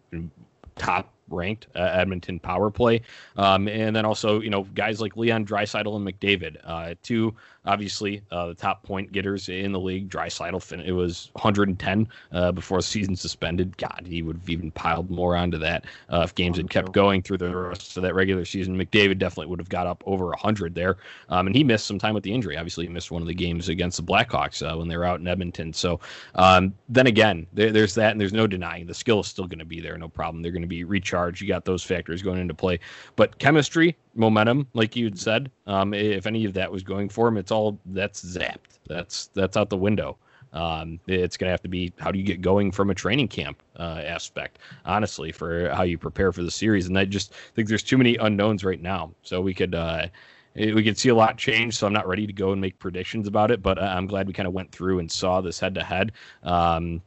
top 0.76 1.12
ranked 1.30 1.66
uh, 1.74 1.80
Edmonton 1.80 2.38
power 2.38 2.70
play. 2.70 3.02
Um, 3.36 3.68
and 3.68 3.94
then 3.94 4.04
also, 4.04 4.40
you 4.40 4.50
know, 4.50 4.64
guys 4.64 5.00
like 5.00 5.16
Leon 5.16 5.46
Draisaitl 5.46 5.96
and 5.96 6.06
McDavid, 6.06 6.57
uh, 6.64 6.94
two 7.03 7.34
obviously 7.68 8.22
uh, 8.30 8.46
the 8.46 8.54
top 8.54 8.82
point 8.82 9.12
getters 9.12 9.48
in 9.48 9.70
the 9.72 9.78
league. 9.78 10.08
Draisaitl, 10.08 10.84
it 10.84 10.92
was 10.92 11.30
110 11.34 12.08
uh, 12.32 12.50
before 12.50 12.78
the 12.78 12.82
season 12.82 13.14
suspended. 13.14 13.76
God, 13.76 14.04
he 14.06 14.22
would 14.22 14.38
have 14.38 14.50
even 14.50 14.70
piled 14.70 15.10
more 15.10 15.36
onto 15.36 15.58
that 15.58 15.84
uh, 16.08 16.22
if 16.24 16.34
games 16.34 16.56
had 16.56 16.70
kept 16.70 16.92
going 16.92 17.22
through 17.22 17.38
the 17.38 17.54
rest 17.54 17.96
of 17.96 18.02
that 18.02 18.14
regular 18.14 18.44
season. 18.44 18.76
McDavid 18.76 19.18
definitely 19.18 19.46
would 19.46 19.60
have 19.60 19.68
got 19.68 19.86
up 19.86 20.02
over 20.06 20.26
100 20.28 20.74
there. 20.74 20.96
Um, 21.28 21.46
and 21.46 21.54
he 21.54 21.62
missed 21.62 21.86
some 21.86 21.98
time 21.98 22.14
with 22.14 22.24
the 22.24 22.32
injury. 22.32 22.56
Obviously, 22.56 22.86
he 22.86 22.92
missed 22.92 23.10
one 23.10 23.22
of 23.22 23.28
the 23.28 23.34
games 23.34 23.68
against 23.68 23.98
the 23.98 24.02
Blackhawks 24.02 24.62
uh, 24.62 24.76
when 24.76 24.88
they 24.88 24.96
were 24.96 25.04
out 25.04 25.20
in 25.20 25.28
Edmonton. 25.28 25.72
So 25.72 26.00
um, 26.34 26.74
then 26.88 27.06
again, 27.06 27.46
there, 27.52 27.70
there's 27.70 27.94
that, 27.94 28.12
and 28.12 28.20
there's 28.20 28.32
no 28.32 28.46
denying 28.46 28.86
the 28.86 28.94
skill 28.94 29.20
is 29.20 29.26
still 29.26 29.46
going 29.46 29.58
to 29.58 29.64
be 29.66 29.80
there. 29.80 29.96
No 29.98 30.08
problem. 30.08 30.42
They're 30.42 30.52
going 30.52 30.62
to 30.62 30.68
be 30.68 30.84
recharged. 30.84 31.42
You 31.42 31.48
got 31.48 31.66
those 31.66 31.84
factors 31.84 32.22
going 32.22 32.40
into 32.40 32.54
play. 32.54 32.80
But 33.16 33.38
chemistry, 33.38 33.96
momentum, 34.18 34.66
like 34.74 34.96
you 34.96 35.04
had 35.04 35.18
said, 35.18 35.50
um, 35.66 35.94
if 35.94 36.26
any 36.26 36.44
of 36.44 36.54
that 36.54 36.70
was 36.70 36.82
going 36.82 37.08
for 37.08 37.28
him, 37.28 37.36
it's 37.36 37.50
all 37.50 37.78
that's 37.86 38.24
zapped. 38.24 38.78
That's 38.88 39.26
that's 39.34 39.56
out 39.56 39.70
the 39.70 39.76
window. 39.76 40.16
Um, 40.52 40.98
it's 41.06 41.36
going 41.36 41.48
to 41.48 41.50
have 41.50 41.62
to 41.62 41.68
be 41.68 41.92
how 41.98 42.10
do 42.10 42.18
you 42.18 42.24
get 42.24 42.40
going 42.40 42.72
from 42.72 42.90
a 42.90 42.94
training 42.94 43.28
camp 43.28 43.62
uh, 43.78 44.02
aspect, 44.04 44.58
honestly, 44.84 45.30
for 45.30 45.68
how 45.70 45.82
you 45.82 45.98
prepare 45.98 46.32
for 46.32 46.42
the 46.42 46.50
series. 46.50 46.86
And 46.86 46.98
I 46.98 47.04
just 47.04 47.34
think 47.54 47.68
there's 47.68 47.82
too 47.82 47.98
many 47.98 48.16
unknowns 48.16 48.64
right 48.64 48.80
now. 48.80 49.12
So 49.22 49.40
we 49.40 49.52
could 49.54 49.74
uh, 49.74 50.06
we 50.54 50.82
could 50.82 50.98
see 50.98 51.10
a 51.10 51.14
lot 51.14 51.36
change. 51.36 51.76
So 51.76 51.86
I'm 51.86 51.92
not 51.92 52.08
ready 52.08 52.26
to 52.26 52.32
go 52.32 52.52
and 52.52 52.60
make 52.60 52.78
predictions 52.78 53.28
about 53.28 53.50
it, 53.50 53.62
but 53.62 53.80
I'm 53.80 54.06
glad 54.06 54.26
we 54.26 54.32
kind 54.32 54.48
of 54.48 54.54
went 54.54 54.72
through 54.72 54.98
and 54.98 55.10
saw 55.10 55.40
this 55.40 55.60
head 55.60 55.74
to 55.74 55.84
head. 55.84 56.12
Um 56.42 57.02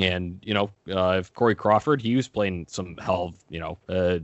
and 0.00 0.40
you 0.42 0.54
know, 0.54 0.70
uh, 0.90 1.18
if 1.20 1.32
Corey 1.34 1.54
Crawford, 1.54 2.00
he 2.00 2.16
was 2.16 2.26
playing 2.28 2.66
some 2.68 2.96
hell, 2.96 3.26
of, 3.26 3.34
you 3.48 3.60
know, 3.60 3.78
uh, 3.88 4.18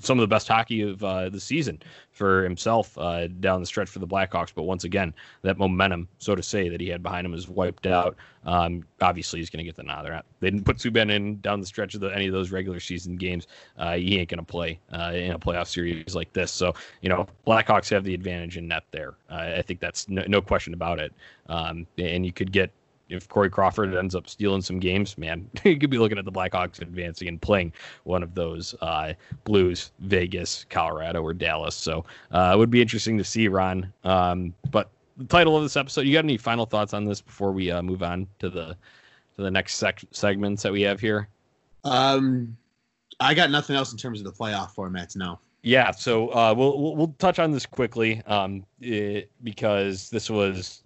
some 0.00 0.18
of 0.18 0.22
the 0.22 0.28
best 0.28 0.48
hockey 0.48 0.82
of 0.82 1.02
uh, 1.02 1.28
the 1.28 1.40
season 1.40 1.80
for 2.10 2.44
himself 2.44 2.96
uh, 2.98 3.26
down 3.26 3.60
the 3.60 3.66
stretch 3.66 3.88
for 3.88 3.98
the 3.98 4.06
Blackhawks. 4.06 4.52
But 4.54 4.64
once 4.64 4.84
again, 4.84 5.14
that 5.42 5.58
momentum, 5.58 6.08
so 6.18 6.34
to 6.34 6.42
say, 6.42 6.68
that 6.68 6.80
he 6.80 6.88
had 6.88 7.02
behind 7.02 7.26
him 7.26 7.34
is 7.34 7.48
wiped 7.48 7.86
out. 7.86 8.16
Um, 8.44 8.84
obviously, 9.00 9.40
he's 9.40 9.50
going 9.50 9.58
to 9.58 9.64
get 9.64 9.76
the 9.76 9.82
nod. 9.82 10.04
They're 10.04 10.22
they 10.40 10.50
didn't 10.50 10.64
put 10.64 10.78
Subban 10.78 11.10
in 11.10 11.40
down 11.40 11.60
the 11.60 11.66
stretch 11.66 11.94
of 11.94 12.00
the, 12.00 12.08
any 12.08 12.26
of 12.26 12.32
those 12.32 12.50
regular 12.50 12.80
season 12.80 13.16
games. 13.16 13.46
Uh, 13.78 13.94
he 13.94 14.18
ain't 14.18 14.28
going 14.28 14.38
to 14.38 14.44
play 14.44 14.78
uh, 14.92 15.12
in 15.14 15.32
a 15.32 15.38
playoff 15.38 15.68
series 15.68 16.14
like 16.14 16.32
this. 16.32 16.50
So, 16.50 16.74
you 17.00 17.08
know, 17.08 17.26
Blackhawks 17.46 17.88
have 17.90 18.04
the 18.04 18.14
advantage 18.14 18.56
in 18.56 18.68
net 18.68 18.84
there. 18.90 19.14
Uh, 19.30 19.54
I 19.56 19.62
think 19.62 19.80
that's 19.80 20.08
no, 20.08 20.24
no 20.26 20.42
question 20.42 20.74
about 20.74 20.98
it. 20.98 21.12
Um, 21.48 21.86
and 21.98 22.26
you 22.26 22.32
could 22.32 22.52
get 22.52 22.70
if 23.12 23.28
Corey 23.28 23.50
Crawford 23.50 23.94
ends 23.94 24.14
up 24.14 24.28
stealing 24.28 24.62
some 24.62 24.78
games, 24.78 25.16
man, 25.18 25.48
you 25.64 25.76
could 25.76 25.90
be 25.90 25.98
looking 25.98 26.18
at 26.18 26.24
the 26.24 26.32
Blackhawks 26.32 26.80
advancing 26.80 27.28
and 27.28 27.40
playing 27.40 27.72
one 28.04 28.22
of 28.22 28.34
those 28.34 28.74
uh, 28.80 29.12
Blues, 29.44 29.92
Vegas, 30.00 30.66
Colorado, 30.70 31.22
or 31.22 31.34
Dallas. 31.34 31.74
So 31.74 32.04
uh, 32.30 32.52
it 32.54 32.58
would 32.58 32.70
be 32.70 32.82
interesting 32.82 33.18
to 33.18 33.24
see, 33.24 33.48
Ron. 33.48 33.92
Um, 34.04 34.54
but 34.70 34.90
the 35.16 35.24
title 35.24 35.56
of 35.56 35.62
this 35.62 35.76
episode, 35.76 36.02
you 36.02 36.12
got 36.12 36.24
any 36.24 36.36
final 36.36 36.66
thoughts 36.66 36.94
on 36.94 37.04
this 37.04 37.20
before 37.20 37.52
we 37.52 37.70
uh, 37.70 37.82
move 37.82 38.02
on 38.02 38.26
to 38.38 38.48
the 38.48 38.76
to 39.36 39.42
the 39.42 39.50
next 39.50 39.76
sec- 39.76 40.04
segments 40.10 40.62
that 40.62 40.72
we 40.72 40.82
have 40.82 41.00
here? 41.00 41.28
Um, 41.84 42.56
I 43.20 43.34
got 43.34 43.50
nothing 43.50 43.76
else 43.76 43.92
in 43.92 43.98
terms 43.98 44.20
of 44.20 44.24
the 44.24 44.32
playoff 44.32 44.74
formats 44.74 45.16
now. 45.16 45.40
Yeah, 45.62 45.92
so 45.92 46.28
uh, 46.30 46.52
we'll, 46.56 46.80
we'll, 46.80 46.96
we'll 46.96 47.14
touch 47.18 47.38
on 47.38 47.52
this 47.52 47.66
quickly 47.66 48.20
um, 48.26 48.66
it, 48.80 49.30
because 49.44 50.10
this 50.10 50.28
was 50.28 50.81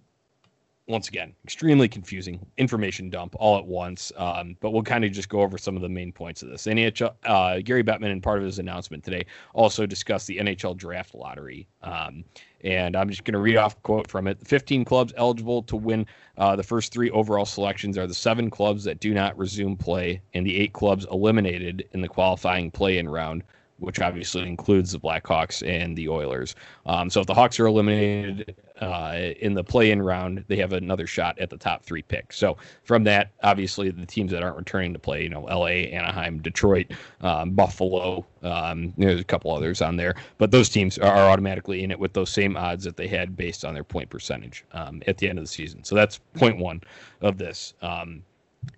once 0.87 1.09
again, 1.09 1.35
extremely 1.43 1.89
confusing 1.89 2.39
information 2.57 3.09
dump 3.09 3.35
all 3.37 3.57
at 3.57 3.65
once. 3.65 4.11
Um, 4.15 4.55
but 4.61 4.71
we'll 4.71 4.83
kind 4.83 5.03
of 5.03 5.11
just 5.11 5.27
go 5.27 5.41
over 5.41 5.57
some 5.57 5.75
of 5.75 5.81
the 5.81 5.89
main 5.89 6.13
points 6.13 6.41
of 6.41 6.49
this. 6.49 6.65
NHL, 6.65 7.13
uh, 7.25 7.59
Gary 7.59 7.83
Bettman, 7.83 8.11
in 8.11 8.21
part 8.21 8.39
of 8.39 8.45
his 8.45 8.59
announcement 8.59 9.03
today, 9.03 9.25
also 9.53 9.85
discussed 9.85 10.27
the 10.27 10.37
NHL 10.37 10.77
draft 10.77 11.13
lottery. 11.13 11.67
Um, 11.83 12.23
and 12.63 12.95
I'm 12.95 13.09
just 13.09 13.25
going 13.25 13.33
to 13.33 13.39
read 13.39 13.57
off 13.57 13.75
a 13.75 13.79
quote 13.81 14.09
from 14.09 14.27
it. 14.27 14.37
15 14.47 14.85
clubs 14.85 15.13
eligible 15.17 15.61
to 15.63 15.75
win 15.75 16.05
uh, 16.37 16.55
the 16.55 16.63
first 16.63 16.93
three 16.93 17.11
overall 17.11 17.45
selections 17.45 17.97
are 17.97 18.07
the 18.07 18.13
seven 18.13 18.49
clubs 18.49 18.85
that 18.85 18.99
do 18.99 19.13
not 19.13 19.37
resume 19.37 19.75
play, 19.75 20.21
and 20.33 20.45
the 20.45 20.57
eight 20.57 20.71
clubs 20.71 21.05
eliminated 21.11 21.87
in 21.91 22.01
the 22.01 22.07
qualifying 22.07 22.71
play 22.71 22.97
in 22.97 23.09
round 23.09 23.43
which 23.79 23.99
obviously 23.99 24.41
includes 24.47 24.91
the 24.91 24.99
Blackhawks 24.99 25.61
and 25.67 25.95
the 25.95 26.09
Oilers. 26.09 26.55
Um, 26.85 27.09
so 27.09 27.21
if 27.21 27.27
the 27.27 27.33
Hawks 27.33 27.59
are 27.59 27.67
eliminated 27.67 28.55
uh, 28.81 29.31
in 29.39 29.53
the 29.53 29.63
play-in 29.63 30.01
round, 30.01 30.43
they 30.47 30.57
have 30.57 30.73
another 30.73 31.07
shot 31.07 31.37
at 31.39 31.49
the 31.49 31.57
top 31.57 31.83
three 31.83 32.01
picks. 32.01 32.37
So 32.37 32.57
from 32.83 33.03
that, 33.05 33.31
obviously 33.43 33.89
the 33.89 34.05
teams 34.05 34.31
that 34.31 34.43
aren't 34.43 34.57
returning 34.57 34.93
to 34.93 34.99
play, 34.99 35.23
you 35.23 35.29
know, 35.29 35.47
L.A., 35.47 35.91
Anaheim, 35.91 36.39
Detroit, 36.39 36.87
um, 37.21 37.51
Buffalo, 37.51 38.25
um, 38.43 38.93
there's 38.97 39.19
a 39.19 39.25
couple 39.25 39.51
others 39.51 39.81
on 39.81 39.95
there, 39.97 40.15
but 40.37 40.51
those 40.51 40.69
teams 40.69 40.97
are, 40.97 41.27
automatically 41.27 41.83
in 41.83 41.91
it 41.91 41.99
with 41.99 42.13
those 42.13 42.29
same 42.29 42.55
odds 42.55 42.83
that 42.83 42.95
they 42.95 43.07
had 43.07 43.35
based 43.35 43.65
on 43.65 43.73
their 43.73 43.83
point 43.83 44.09
percentage 44.09 44.63
um, 44.71 45.01
at 45.07 45.17
the 45.17 45.27
end 45.27 45.37
of 45.39 45.43
the 45.43 45.49
season. 45.49 45.83
So 45.83 45.95
that's 45.95 46.19
point 46.35 46.57
one 46.57 46.81
of 47.21 47.37
this. 47.37 47.73
Um, 47.81 48.23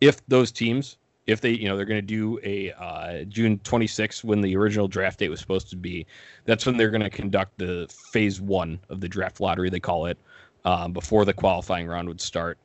if 0.02 0.26
those 0.28 0.52
teams 0.52 0.98
if 1.30 1.42
they, 1.42 1.52
you 1.52 1.68
know, 1.68 1.78
they're 1.78 1.86
going 1.86 2.00
to 2.00 2.02
do 2.02 2.40
a 2.44 2.72
uh, 2.72 3.24
June 3.26 3.60
26th 3.60 4.24
when 4.24 4.42
the 4.42 4.56
original 4.56 4.88
draft 4.88 5.20
date 5.20 5.30
was 5.30 5.40
supposed 5.40 5.70
to 5.70 5.76
be. 5.76 6.08
That's 6.46 6.66
when 6.66 6.76
they're 6.76 6.90
going 6.90 7.04
to 7.04 7.10
conduct 7.10 7.60
the 7.60 7.88
phase 8.12 8.42
one 8.42 8.80
of 8.90 9.00
the 9.00 9.08
draft 9.08 9.40
lottery, 9.40 9.70
they 9.70 9.80
call 9.80 10.08
it, 10.08 10.18
um, 10.66 10.92
before 10.92 11.26
the 11.26 11.34
qualifying 11.34 11.88
round 11.88 12.08
would 12.08 12.20
start. 12.20 12.58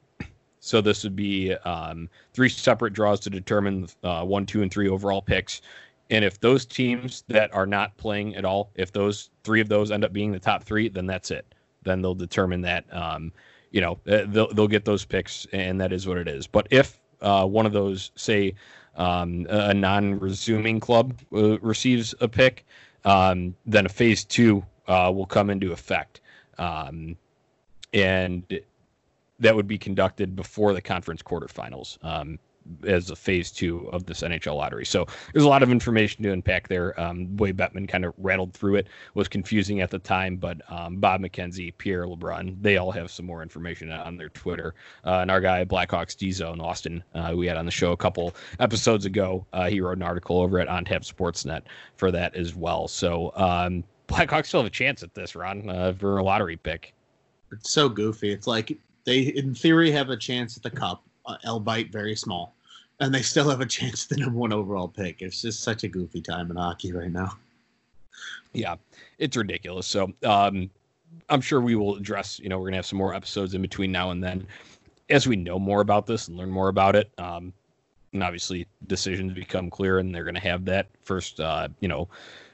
So 0.60 0.80
this 0.80 1.04
would 1.04 1.14
be 1.14 1.52
um, 1.52 2.08
three 2.32 2.48
separate 2.48 2.94
draws 2.94 3.20
to 3.20 3.30
determine 3.30 3.86
uh, 4.02 4.24
one, 4.24 4.46
two, 4.46 4.62
and 4.62 4.72
three 4.72 4.88
overall 4.88 5.20
picks. 5.20 5.60
And 6.08 6.24
if 6.24 6.40
those 6.40 6.64
teams 6.64 7.22
that 7.28 7.54
are 7.54 7.66
not 7.66 7.94
playing 7.98 8.34
at 8.34 8.46
all, 8.46 8.70
if 8.76 8.92
those 8.92 9.28
three 9.42 9.60
of 9.60 9.68
those 9.68 9.90
end 9.90 10.04
up 10.04 10.12
being 10.14 10.32
the 10.32 10.38
top 10.38 10.64
three, 10.64 10.88
then 10.88 11.04
that's 11.04 11.30
it. 11.30 11.54
Then 11.82 12.00
they'll 12.00 12.14
determine 12.14 12.62
that, 12.62 12.86
um, 12.94 13.30
you 13.72 13.82
know, 13.82 13.98
uh, 14.08 14.24
they'll, 14.28 14.52
they'll 14.54 14.68
get 14.68 14.86
those 14.86 15.04
picks, 15.04 15.46
and 15.52 15.78
that 15.82 15.92
is 15.92 16.06
what 16.06 16.16
it 16.16 16.28
is. 16.28 16.46
But 16.46 16.66
if 16.70 16.98
uh, 17.20 17.46
one 17.46 17.66
of 17.66 17.72
those, 17.72 18.10
say, 18.16 18.54
um, 18.96 19.46
a 19.48 19.74
non-resuming 19.74 20.80
club 20.80 21.14
uh, 21.32 21.58
receives 21.60 22.14
a 22.20 22.28
pick, 22.28 22.64
um, 23.04 23.54
then 23.66 23.86
a 23.86 23.88
phase 23.88 24.24
two 24.24 24.64
uh, 24.86 25.10
will 25.14 25.26
come 25.26 25.50
into 25.50 25.72
effect, 25.72 26.20
um, 26.58 27.16
and 27.92 28.60
that 29.40 29.54
would 29.54 29.66
be 29.66 29.78
conducted 29.78 30.36
before 30.36 30.72
the 30.72 30.80
conference 30.80 31.22
quarterfinals. 31.22 31.98
As 32.86 33.10
a 33.10 33.16
phase 33.16 33.50
two 33.50 33.88
of 33.92 34.06
this 34.06 34.22
NHL 34.22 34.56
lottery. 34.56 34.86
So 34.86 35.06
there's 35.32 35.44
a 35.44 35.48
lot 35.48 35.62
of 35.62 35.70
information 35.70 36.22
to 36.22 36.32
unpack 36.32 36.68
there. 36.68 36.98
Um, 36.98 37.36
way 37.36 37.52
Bettman 37.52 37.88
kind 37.88 38.04
of 38.04 38.14
rattled 38.16 38.54
through 38.54 38.76
it 38.76 38.88
was 39.14 39.28
confusing 39.28 39.80
at 39.80 39.90
the 39.90 39.98
time, 39.98 40.36
but 40.36 40.60
um, 40.70 40.96
Bob 40.96 41.20
McKenzie, 41.20 41.76
Pierre 41.76 42.06
LeBrun, 42.06 42.56
they 42.62 42.78
all 42.78 42.90
have 42.90 43.10
some 43.10 43.26
more 43.26 43.42
information 43.42 43.92
on 43.92 44.16
their 44.16 44.30
Twitter. 44.30 44.74
Uh, 45.04 45.18
and 45.20 45.30
our 45.30 45.40
guy 45.40 45.64
Blackhawks 45.64 46.16
D 46.16 46.32
Zone 46.32 46.60
Austin, 46.60 47.02
uh, 47.14 47.32
we 47.36 47.46
had 47.46 47.56
on 47.56 47.66
the 47.66 47.70
show 47.70 47.92
a 47.92 47.96
couple 47.96 48.34
episodes 48.60 49.04
ago. 49.04 49.46
Uh, 49.52 49.68
he 49.68 49.80
wrote 49.80 49.98
an 49.98 50.02
article 50.02 50.40
over 50.40 50.58
at 50.58 50.68
OnTap 50.68 51.04
Sportsnet 51.04 51.62
for 51.96 52.10
that 52.10 52.34
as 52.34 52.54
well. 52.54 52.88
So 52.88 53.32
um, 53.36 53.84
Blackhawks 54.08 54.46
still 54.46 54.60
have 54.60 54.66
a 54.66 54.70
chance 54.70 55.02
at 55.02 55.14
this, 55.14 55.34
Ron, 55.34 55.68
uh, 55.68 55.92
for 55.98 56.18
a 56.18 56.24
lottery 56.24 56.56
pick. 56.56 56.94
It's 57.52 57.70
so 57.70 57.88
goofy. 57.88 58.32
It's 58.32 58.46
like 58.46 58.78
they, 59.04 59.20
in 59.20 59.54
theory, 59.54 59.90
have 59.92 60.10
a 60.10 60.16
chance 60.16 60.56
at 60.56 60.62
the 60.62 60.70
cup 60.70 61.04
uh, 61.26 61.36
L 61.44 61.60
bite 61.60 61.90
very 61.92 62.16
small, 62.16 62.53
and 63.00 63.14
they 63.14 63.22
still 63.22 63.48
have 63.50 63.60
a 63.60 63.66
chance 63.66 64.04
at 64.04 64.10
the 64.10 64.16
number 64.16 64.38
one 64.38 64.52
overall 64.52 64.88
pick. 64.88 65.22
It's 65.22 65.42
just 65.42 65.62
such 65.62 65.84
a 65.84 65.88
goofy 65.88 66.20
time 66.20 66.50
in 66.50 66.56
hockey 66.56 66.92
right 66.92 67.10
now. 67.10 67.36
Yeah, 68.52 68.76
it's 69.18 69.36
ridiculous. 69.36 69.86
So 69.86 70.12
um, 70.24 70.70
I'm 71.28 71.40
sure 71.40 71.60
we 71.60 71.74
will 71.74 71.96
address. 71.96 72.38
You 72.38 72.48
know, 72.48 72.58
we're 72.58 72.66
gonna 72.66 72.76
have 72.76 72.86
some 72.86 72.98
more 72.98 73.14
episodes 73.14 73.54
in 73.54 73.62
between 73.62 73.90
now 73.90 74.10
and 74.10 74.22
then, 74.22 74.46
as 75.10 75.26
we 75.26 75.36
know 75.36 75.58
more 75.58 75.80
about 75.80 76.06
this 76.06 76.28
and 76.28 76.36
learn 76.36 76.50
more 76.50 76.68
about 76.68 76.94
it. 76.94 77.10
Um, 77.18 77.52
and 78.12 78.22
obviously, 78.22 78.66
decisions 78.86 79.32
become 79.32 79.70
clear, 79.70 79.98
and 79.98 80.14
they're 80.14 80.24
gonna 80.24 80.40
have 80.40 80.64
that 80.66 80.86
first. 81.02 81.40
Uh, 81.40 81.68
you 81.80 81.88
know, 81.88 82.08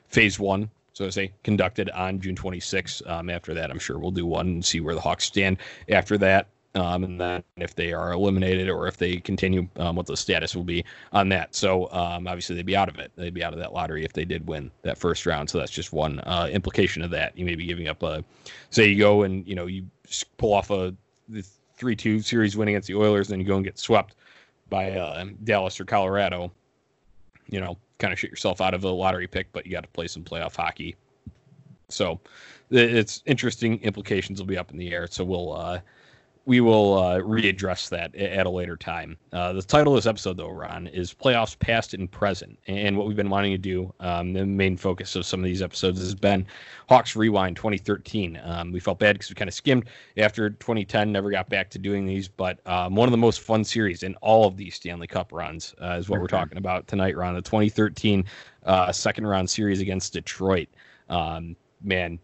phase 0.09 0.39
one 0.39 0.71
so 1.01 1.07
I 1.07 1.09
say 1.09 1.33
conducted 1.45 1.89
on 1.91 2.21
June 2.21 2.35
26th. 2.35 3.09
Um, 3.09 3.31
after 3.31 3.55
that, 3.55 3.71
I'm 3.71 3.79
sure 3.79 3.99
we'll 3.99 4.11
do 4.11 4.27
one 4.27 4.47
and 4.47 4.65
see 4.65 4.81
where 4.81 4.95
the 4.95 5.01
Hawks 5.01 5.25
stand. 5.25 5.57
After 5.89 6.19
that, 6.19 6.49
um, 6.75 7.03
and 7.03 7.21
then 7.21 7.43
if 7.57 7.75
they 7.75 7.93
are 7.93 8.13
eliminated 8.13 8.69
or 8.69 8.87
if 8.87 8.97
they 8.97 9.17
continue, 9.17 9.67
um, 9.77 9.97
what 9.97 10.07
the 10.07 10.17
status 10.17 10.55
will 10.55 10.65
be 10.65 10.85
on 11.13 11.29
that. 11.31 11.55
So 11.55 11.91
um, 11.91 12.29
obviously 12.29 12.55
they'd 12.55 12.67
be 12.67 12.77
out 12.77 12.89
of 12.89 12.99
it. 12.99 13.11
They'd 13.17 13.35
be 13.35 13.43
out 13.43 13.53
of 13.53 13.59
that 13.59 13.73
lottery 13.73 14.05
if 14.05 14.13
they 14.13 14.25
did 14.25 14.47
win 14.47 14.71
that 14.83 14.97
first 14.97 15.27
round. 15.27 15.51
So 15.51 15.59
that's 15.59 15.73
just 15.73 15.93
one 15.93 16.21
uh, 16.21 16.49
implication 16.51 17.03
of 17.03 17.11
that. 17.11 17.37
You 17.37 17.45
may 17.45 17.57
be 17.57 17.67
giving 17.67 17.89
up 17.89 18.03
a, 18.05 18.25
say 18.71 18.87
you 18.89 18.99
go 18.99 19.23
and 19.23 19.47
you 19.49 19.57
know 19.57 19.67
you 19.67 19.85
pull 20.37 20.53
off 20.55 20.71
a 20.71 20.95
three-two 21.75 22.21
series 22.21 22.57
win 22.57 22.69
against 22.69 22.87
the 22.87 22.95
Oilers, 22.95 23.29
then 23.29 23.41
you 23.41 23.47
go 23.47 23.57
and 23.57 23.65
get 23.65 23.79
swept 23.79 24.15
by 24.69 24.93
uh, 24.93 25.25
Dallas 25.43 25.81
or 25.81 25.85
Colorado. 25.85 26.53
You 27.49 27.61
know, 27.61 27.79
kind 27.99 28.13
of 28.13 28.19
shoot 28.19 28.31
yourself 28.31 28.61
out 28.61 28.75
of 28.75 28.85
a 28.85 28.91
lottery 28.91 29.27
pick, 29.27 29.51
but 29.53 29.67
you 29.67 29.73
got 29.73 29.83
to 29.83 29.89
play 29.89 30.07
some 30.07 30.23
playoff 30.23 30.55
hockey. 30.55 30.95
So 31.89 32.21
it's 32.71 33.25
interesting. 33.27 33.81
Implications 33.81 34.39
will 34.39 34.47
be 34.47 34.57
up 34.57 34.71
in 34.71 34.77
the 34.77 34.93
air. 34.93 35.09
So 35.11 35.25
we'll. 35.25 35.53
Uh, 35.53 35.81
we 36.47 36.61
will 36.61 36.99
uh, 36.99 37.19
readdress 37.19 37.89
that 37.91 38.15
at 38.15 38.47
a 38.47 38.51
later 38.51 38.77
time. 38.77 39.17
Uh, 39.33 39.53
the 39.53 39.63
title 39.63 39.95
of 39.95 39.99
this 39.99 40.07
episode, 40.09 40.37
though, 40.37 40.51
Ron, 40.51 40.87
is 40.89 41.13
Playoffs 41.13 41.59
Past 41.59 41.95
and 41.95 42.11
Present. 42.11 42.59
And 42.67 42.97
what 42.97 43.07
we've 43.07 43.17
been 43.17 43.31
wanting 43.31 43.53
to 43.53 43.59
do, 43.59 43.93
um, 44.01 44.33
the 44.33 44.47
main 44.47 44.77
focus 44.77 45.15
of 45.17 45.27
some 45.27 45.41
of 45.41 45.45
these 45.45 45.63
episodes 45.63 46.01
has 46.01 46.15
been 46.15 46.47
Hawks 46.89 47.15
Rewind 47.15 47.57
2013. 47.57 48.41
Um, 48.43 48.73
we 48.73 48.81
felt 48.81 48.99
bad 48.99 49.17
because 49.17 49.31
we 49.31 49.35
kind 49.35 49.49
of 49.49 49.55
skimmed 49.55 49.89
after 50.17 50.51
2010, 50.51 51.13
never 51.13 51.31
got 51.31 51.49
back 51.49 51.71
to 51.71 51.79
doing 51.79 52.07
these, 52.07 52.27
but 52.27 52.59
um, 52.67 52.95
one 52.95 53.07
of 53.07 53.13
the 53.13 53.19
most 53.19 53.41
fun 53.41 53.63
series 53.63 54.03
in 54.03 54.15
all 54.17 54.47
of 54.47 54.57
these 54.57 54.75
Stanley 54.75 55.07
Cup 55.07 55.33
runs 55.33 55.75
uh, 55.83 55.97
is 55.99 56.09
what 56.09 56.21
we're 56.21 56.27
talking 56.27 56.59
about 56.59 56.87
tonight, 56.89 57.17
Ron. 57.17 57.35
The 57.35 57.43
2013 57.43 58.25
uh, 58.65 58.93
second 58.93 59.27
round 59.27 59.49
series 59.49 59.81
against 59.81 60.15
Detroit. 60.15 60.69
Um, 61.09 61.57
man, 61.83 62.19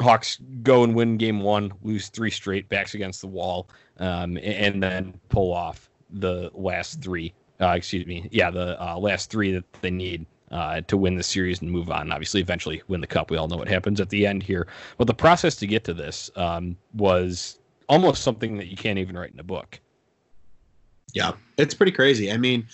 Hawks 0.00 0.38
go 0.62 0.84
and 0.84 0.94
win 0.94 1.16
game 1.16 1.40
one, 1.40 1.72
lose 1.82 2.08
three 2.08 2.30
straight, 2.30 2.68
backs 2.68 2.94
against 2.94 3.20
the 3.20 3.26
wall, 3.26 3.68
um, 3.98 4.38
and 4.38 4.82
then 4.82 5.18
pull 5.28 5.52
off 5.52 5.90
the 6.10 6.50
last 6.54 7.02
three. 7.02 7.32
Uh, 7.60 7.70
excuse 7.70 8.06
me, 8.06 8.28
yeah, 8.32 8.50
the 8.50 8.82
uh, 8.82 8.96
last 8.98 9.30
three 9.30 9.52
that 9.52 9.64
they 9.82 9.90
need 9.90 10.24
uh, 10.50 10.80
to 10.82 10.96
win 10.96 11.14
the 11.14 11.22
series 11.22 11.60
and 11.60 11.70
move 11.70 11.90
on. 11.90 12.10
Obviously, 12.10 12.40
eventually 12.40 12.82
win 12.88 13.00
the 13.00 13.06
cup. 13.06 13.30
We 13.30 13.36
all 13.36 13.48
know 13.48 13.56
what 13.56 13.68
happens 13.68 14.00
at 14.00 14.08
the 14.08 14.26
end 14.26 14.42
here. 14.42 14.66
But 14.98 15.06
the 15.06 15.14
process 15.14 15.56
to 15.56 15.66
get 15.66 15.84
to 15.84 15.94
this 15.94 16.30
um, 16.36 16.76
was 16.94 17.58
almost 17.88 18.22
something 18.22 18.56
that 18.56 18.68
you 18.68 18.76
can't 18.76 18.98
even 18.98 19.16
write 19.16 19.32
in 19.32 19.40
a 19.40 19.44
book. 19.44 19.78
Yeah, 21.12 21.32
it's 21.58 21.74
pretty 21.74 21.92
crazy. 21.92 22.32
I 22.32 22.36
mean, 22.36 22.66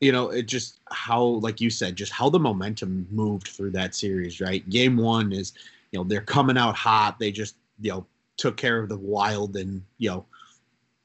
you 0.00 0.12
know, 0.12 0.30
it 0.30 0.46
just 0.46 0.80
how, 0.90 1.22
like 1.22 1.60
you 1.60 1.70
said, 1.70 1.96
just 1.96 2.12
how 2.12 2.28
the 2.28 2.38
momentum 2.38 3.06
moved 3.10 3.48
through 3.48 3.70
that 3.72 3.94
series, 3.94 4.40
right? 4.40 4.68
Game 4.68 4.96
one 4.96 5.32
is 5.32 5.54
you 5.94 6.00
know 6.00 6.04
they're 6.04 6.20
coming 6.20 6.58
out 6.58 6.74
hot. 6.74 7.20
They 7.20 7.30
just 7.30 7.54
you 7.80 7.92
know 7.92 8.06
took 8.36 8.56
care 8.56 8.80
of 8.82 8.88
the 8.88 8.98
Wild 8.98 9.56
and 9.56 9.80
you 9.98 10.10
know 10.10 10.26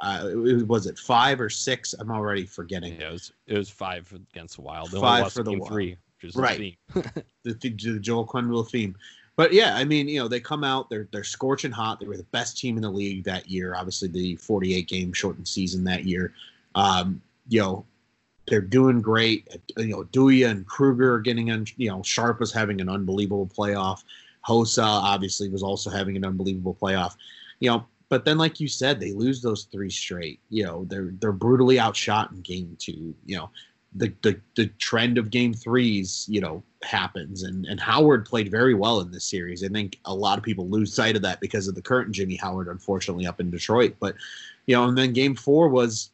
uh, 0.01 0.31
was 0.65 0.87
it 0.87 0.97
five 0.97 1.39
or 1.39 1.49
six? 1.49 1.93
I'm 1.93 2.09
already 2.09 2.45
forgetting. 2.45 2.99
Yeah, 2.99 3.09
it 3.09 3.11
was 3.11 3.33
it 3.45 3.57
was 3.57 3.69
five 3.69 4.11
against 4.33 4.55
the 4.55 4.63
Wild. 4.63 4.89
five 4.89 5.31
for 5.31 5.43
the 5.43 5.51
Wild. 5.51 5.67
three, 5.67 5.97
right? 6.35 6.75
The, 7.43 7.53
the, 7.53 7.69
the 7.69 7.99
Joel 7.99 8.27
Quenneville 8.27 8.69
theme. 8.69 8.95
But 9.35 9.53
yeah, 9.53 9.75
I 9.75 9.85
mean, 9.85 10.09
you 10.09 10.19
know, 10.19 10.27
they 10.27 10.39
come 10.39 10.63
out, 10.63 10.89
they're 10.89 11.07
they're 11.11 11.23
scorching 11.23 11.71
hot. 11.71 11.99
They 11.99 12.07
were 12.07 12.17
the 12.17 12.23
best 12.23 12.57
team 12.57 12.75
in 12.75 12.81
the 12.81 12.89
league 12.89 13.23
that 13.25 13.49
year. 13.49 13.75
Obviously, 13.75 14.07
the 14.07 14.35
48 14.35 14.87
game 14.87 15.13
shortened 15.13 15.47
season 15.47 15.83
that 15.85 16.03
year. 16.05 16.33
Um, 16.75 17.21
you 17.47 17.61
know, 17.61 17.85
they're 18.47 18.61
doing 18.61 19.01
great. 19.01 19.47
You 19.77 19.87
know, 19.87 20.03
Duya 20.05 20.49
and 20.49 20.65
Kruger 20.65 21.13
are 21.13 21.19
getting 21.19 21.49
in. 21.49 21.65
You 21.77 21.89
know, 21.89 22.03
Sharp 22.03 22.41
is 22.41 22.51
having 22.51 22.81
an 22.81 22.89
unbelievable 22.89 23.47
playoff. 23.47 24.03
Hossa 24.49 24.83
obviously 24.83 25.49
was 25.49 25.63
also 25.63 25.89
having 25.89 26.17
an 26.17 26.25
unbelievable 26.25 26.77
playoff. 26.79 27.15
You 27.59 27.69
know, 27.69 27.85
but 28.09 28.25
then 28.25 28.37
like 28.37 28.59
you 28.59 28.67
said, 28.67 28.99
they 28.99 29.13
lose 29.13 29.41
those 29.41 29.65
three 29.65 29.91
straight. 29.91 30.39
You 30.49 30.65
know, 30.65 30.85
they're 30.85 31.13
they're 31.19 31.31
brutally 31.31 31.79
outshot 31.79 32.31
in 32.31 32.41
game 32.41 32.75
two. 32.79 33.15
You 33.25 33.37
know, 33.37 33.49
the 33.95 34.13
the 34.23 34.39
the 34.55 34.67
trend 34.79 35.17
of 35.17 35.29
game 35.29 35.53
threes, 35.53 36.25
you 36.27 36.41
know, 36.41 36.63
happens 36.83 37.43
and 37.43 37.65
and 37.65 37.79
Howard 37.79 38.25
played 38.25 38.49
very 38.49 38.73
well 38.73 38.99
in 39.01 39.11
this 39.11 39.25
series. 39.25 39.63
I 39.63 39.67
think 39.67 39.99
a 40.05 40.13
lot 40.13 40.37
of 40.37 40.43
people 40.43 40.67
lose 40.67 40.93
sight 40.93 41.15
of 41.15 41.21
that 41.21 41.39
because 41.39 41.67
of 41.67 41.75
the 41.75 41.81
current 41.81 42.11
Jimmy 42.11 42.35
Howard, 42.35 42.67
unfortunately, 42.67 43.27
up 43.27 43.39
in 43.39 43.51
Detroit. 43.51 43.95
But 43.99 44.15
you 44.65 44.75
know, 44.75 44.85
and 44.85 44.97
then 44.97 45.13
game 45.13 45.35
four 45.35 45.69
was 45.69 46.11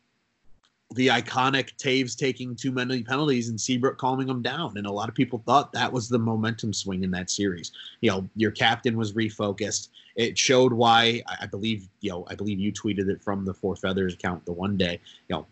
the 0.95 1.07
iconic 1.07 1.75
Toews 1.77 2.17
taking 2.17 2.55
too 2.55 2.71
many 2.71 3.03
penalties 3.03 3.49
and 3.49 3.59
Seabrook 3.59 3.97
calming 3.97 4.27
them 4.27 4.41
down. 4.41 4.77
And 4.77 4.87
a 4.87 4.91
lot 4.91 5.09
of 5.09 5.15
people 5.15 5.43
thought 5.45 5.71
that 5.73 5.91
was 5.91 6.07
the 6.07 6.17
momentum 6.17 6.73
swing 6.73 7.03
in 7.03 7.11
that 7.11 7.29
series. 7.29 7.71
You 8.01 8.11
know, 8.11 8.29
your 8.35 8.51
captain 8.51 8.97
was 8.97 9.13
refocused. 9.13 9.89
It 10.15 10.37
showed 10.37 10.71
why 10.71 11.21
I 11.41 11.45
believe, 11.45 11.87
you 11.99 12.11
know, 12.11 12.25
I 12.29 12.35
believe 12.35 12.59
you 12.59 12.71
tweeted 12.71 13.09
it 13.09 13.21
from 13.21 13.45
the 13.45 13.53
Four 13.53 13.75
Feathers 13.75 14.13
account 14.13 14.45
the 14.45 14.53
one 14.53 14.77
day. 14.77 14.99
You 15.27 15.35
know, 15.35 15.45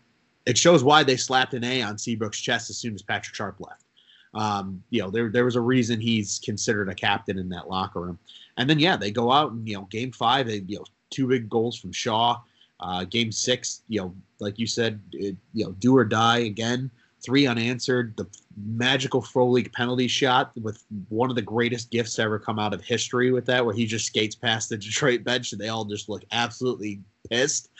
it 0.46 0.56
shows 0.56 0.82
why 0.82 1.04
they 1.04 1.16
slapped 1.16 1.54
an 1.54 1.64
A 1.64 1.82
on 1.82 1.98
Seabrook's 1.98 2.40
chest 2.40 2.70
as 2.70 2.78
soon 2.78 2.94
as 2.94 3.02
Patrick 3.02 3.34
Sharp 3.34 3.60
left. 3.60 3.84
Um, 4.32 4.82
you 4.90 5.00
know, 5.00 5.10
there 5.10 5.30
there 5.30 5.44
was 5.44 5.56
a 5.56 5.60
reason 5.60 6.00
he's 6.00 6.40
considered 6.42 6.88
a 6.88 6.94
captain 6.94 7.38
in 7.38 7.48
that 7.50 7.68
locker 7.68 8.00
room. 8.00 8.18
And 8.56 8.68
then 8.68 8.78
yeah, 8.78 8.96
they 8.96 9.10
go 9.10 9.30
out 9.30 9.52
and 9.52 9.68
you 9.68 9.76
know, 9.76 9.82
game 9.90 10.10
five, 10.10 10.46
they 10.46 10.64
you 10.66 10.78
know, 10.78 10.84
two 11.10 11.28
big 11.28 11.48
goals 11.48 11.78
from 11.78 11.92
Shaw. 11.92 12.40
Uh, 12.80 13.04
game 13.04 13.32
six, 13.32 13.82
you 13.88 14.00
know, 14.00 14.14
like 14.40 14.58
you 14.58 14.66
said, 14.66 15.00
it, 15.12 15.36
you 15.52 15.64
know, 15.64 15.72
do 15.72 15.96
or 15.96 16.04
die 16.04 16.38
again. 16.38 16.90
Three 17.22 17.46
unanswered. 17.46 18.16
The 18.16 18.26
magical 18.56 19.22
Frolik 19.22 19.72
penalty 19.72 20.08
shot 20.08 20.52
with 20.60 20.84
one 21.08 21.30
of 21.30 21.36
the 21.36 21.42
greatest 21.42 21.90
gifts 21.90 22.18
ever 22.18 22.38
come 22.38 22.58
out 22.58 22.74
of 22.74 22.82
history 22.82 23.32
with 23.32 23.46
that, 23.46 23.64
where 23.64 23.74
he 23.74 23.86
just 23.86 24.06
skates 24.06 24.34
past 24.34 24.68
the 24.68 24.76
Detroit 24.78 25.24
bench 25.24 25.52
and 25.52 25.60
they 25.60 25.68
all 25.68 25.84
just 25.84 26.08
look 26.08 26.24
absolutely 26.32 27.00
pissed. 27.30 27.70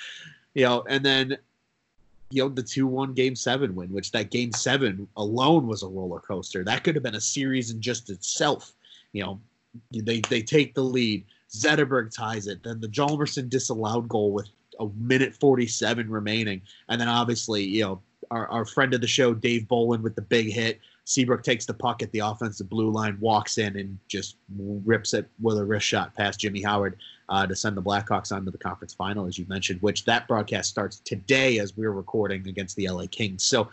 You 0.55 0.65
know, 0.65 0.85
and 0.89 1.05
then 1.05 1.37
you 2.31 2.43
know 2.43 2.49
the 2.49 2.63
two 2.63 2.87
one 2.87 3.13
game 3.13 3.37
seven 3.37 3.75
win, 3.75 3.93
which 3.93 4.11
that 4.13 4.31
game 4.31 4.53
seven 4.53 5.07
alone 5.17 5.67
was 5.67 5.83
a 5.83 5.89
roller 5.89 6.21
coaster. 6.21 6.65
That 6.65 6.85
could 6.85 6.95
have 6.95 7.05
been 7.05 7.15
a 7.15 7.21
series 7.21 7.71
in 7.71 7.81
just 7.81 8.11
itself. 8.11 8.73
You 9.13 9.25
know, 9.25 9.41
they 9.93 10.21
they 10.21 10.43
take 10.43 10.75
the 10.75 10.83
lead. 10.83 11.25
Zetterberg 11.51 12.13
ties 12.13 12.47
it. 12.49 12.63
Then 12.65 12.81
the 12.81 12.89
Hjalmarsson 12.89 13.49
disallowed 13.49 14.09
goal 14.09 14.33
with 14.33 14.49
a 14.81 14.89
minute 14.97 15.35
47 15.35 16.09
remaining. 16.09 16.63
And 16.89 17.01
then 17.01 17.09
obviously, 17.09 17.65
you 17.65 17.83
know, 17.83 18.01
our, 18.31 18.49
our 18.49 18.65
friend 18.65 18.95
of 18.95 19.01
the 19.01 19.07
show, 19.07 19.35
Dave 19.35 19.69
Bolland, 19.69 20.03
with 20.03 20.15
the 20.15 20.23
big 20.23 20.51
hit. 20.51 20.81
Seabrook 21.05 21.43
takes 21.43 21.67
the 21.67 21.75
puck 21.75 22.03
at 22.03 22.11
the 22.13 22.21
offensive 22.21 22.69
blue 22.69 22.91
line, 22.91 23.19
walks 23.21 23.59
in, 23.59 23.77
and 23.77 23.99
just 24.09 24.37
rips 24.57 25.13
it 25.13 25.29
with 25.41 25.59
a 25.59 25.65
wrist 25.65 25.87
shot 25.87 26.15
past 26.15 26.41
Jimmy 26.41 26.63
Howard 26.63 26.97
uh, 27.29 27.47
to 27.47 27.55
send 27.55 27.77
the 27.77 27.83
Blackhawks 27.83 28.35
on 28.35 28.45
to 28.45 28.51
the 28.51 28.59
conference 28.59 28.95
final, 28.95 29.27
as 29.27 29.39
you 29.39 29.45
mentioned, 29.49 29.83
which 29.83 30.05
that 30.07 30.27
broadcast 30.27 30.71
starts 30.71 31.01
today 31.01 31.59
as 31.59 31.77
we're 31.77 31.93
recording 31.93 32.49
against 32.49 32.77
the 32.77 32.89
LA 32.89 33.05
Kings. 33.11 33.45
So, 33.45 33.69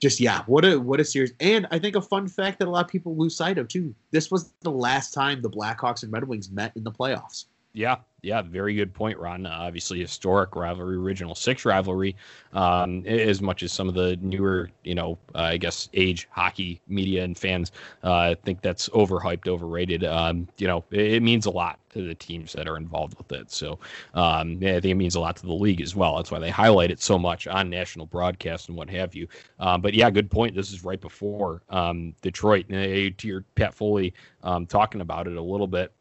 just 0.00 0.20
yeah, 0.20 0.42
what 0.46 0.64
a 0.64 0.78
what 0.78 0.98
a 0.98 1.04
series! 1.04 1.32
And 1.38 1.66
I 1.70 1.78
think 1.78 1.94
a 1.94 2.02
fun 2.02 2.26
fact 2.26 2.58
that 2.58 2.66
a 2.66 2.70
lot 2.70 2.84
of 2.84 2.90
people 2.90 3.16
lose 3.16 3.36
sight 3.36 3.58
of 3.58 3.68
too. 3.68 3.94
This 4.10 4.30
was 4.30 4.52
the 4.60 4.70
last 4.70 5.14
time 5.14 5.42
the 5.42 5.50
Blackhawks 5.50 6.02
and 6.02 6.12
Red 6.12 6.24
Wings 6.24 6.50
met 6.50 6.72
in 6.76 6.82
the 6.82 6.90
playoffs. 6.90 7.44
Yeah, 7.72 7.96
yeah, 8.22 8.40
very 8.40 8.74
good 8.74 8.94
point, 8.94 9.18
Ron. 9.18 9.46
Uh, 9.46 9.50
obviously, 9.50 9.98
historic 9.98 10.54
rivalry, 10.54 10.94
original 10.94 11.34
six 11.34 11.64
rivalry, 11.64 12.14
um, 12.52 13.04
as 13.04 13.42
much 13.42 13.64
as 13.64 13.72
some 13.72 13.88
of 13.88 13.94
the 13.94 14.16
newer, 14.22 14.70
you 14.84 14.94
know, 14.94 15.18
uh, 15.34 15.38
I 15.38 15.56
guess 15.56 15.88
age 15.92 16.28
hockey 16.30 16.80
media 16.86 17.24
and 17.24 17.36
fans 17.36 17.72
uh, 18.04 18.36
think 18.44 18.62
that's 18.62 18.88
overhyped, 18.90 19.48
overrated. 19.48 20.04
Um, 20.04 20.46
you 20.56 20.68
know, 20.68 20.84
it, 20.92 21.14
it, 21.14 21.22
means 21.22 21.46
a 21.46 21.50
lot 21.50 21.80
to 21.90 22.06
the 22.06 22.14
teams 22.14 22.52
that 22.52 22.68
are 22.68 22.76
involved 22.76 23.18
with 23.18 23.32
it. 23.32 23.50
So, 23.50 23.80
um, 24.14 24.58
yeah, 24.62 24.76
I 24.76 24.80
think 24.80 24.92
it 24.92 24.94
means 24.94 25.16
a 25.16 25.20
lot 25.20 25.34
to 25.36 25.46
the 25.46 25.52
league 25.52 25.80
as 25.80 25.96
well. 25.96 26.16
That's 26.16 26.30
why 26.30 26.38
they 26.38 26.50
highlight 26.50 26.92
it 26.92 27.02
so 27.02 27.18
much 27.18 27.48
on 27.48 27.68
national 27.68 28.06
broadcast 28.06 28.68
and 28.68 28.78
what 28.78 28.88
have 28.88 29.16
you. 29.16 29.26
Um, 29.58 29.80
but 29.80 29.94
yeah, 29.94 30.08
good 30.10 30.30
point. 30.30 30.54
This 30.54 30.72
is 30.72 30.84
right 30.84 31.00
before 31.00 31.62
um, 31.70 32.14
Detroit. 32.22 32.68
to 32.68 33.14
your 33.22 33.44
Pat 33.56 33.74
Foley 33.74 34.14
um, 34.44 34.64
talking 34.66 35.00
about 35.00 35.26
it 35.26 35.36
a 35.36 35.42
little 35.42 35.66
bit 35.66 35.92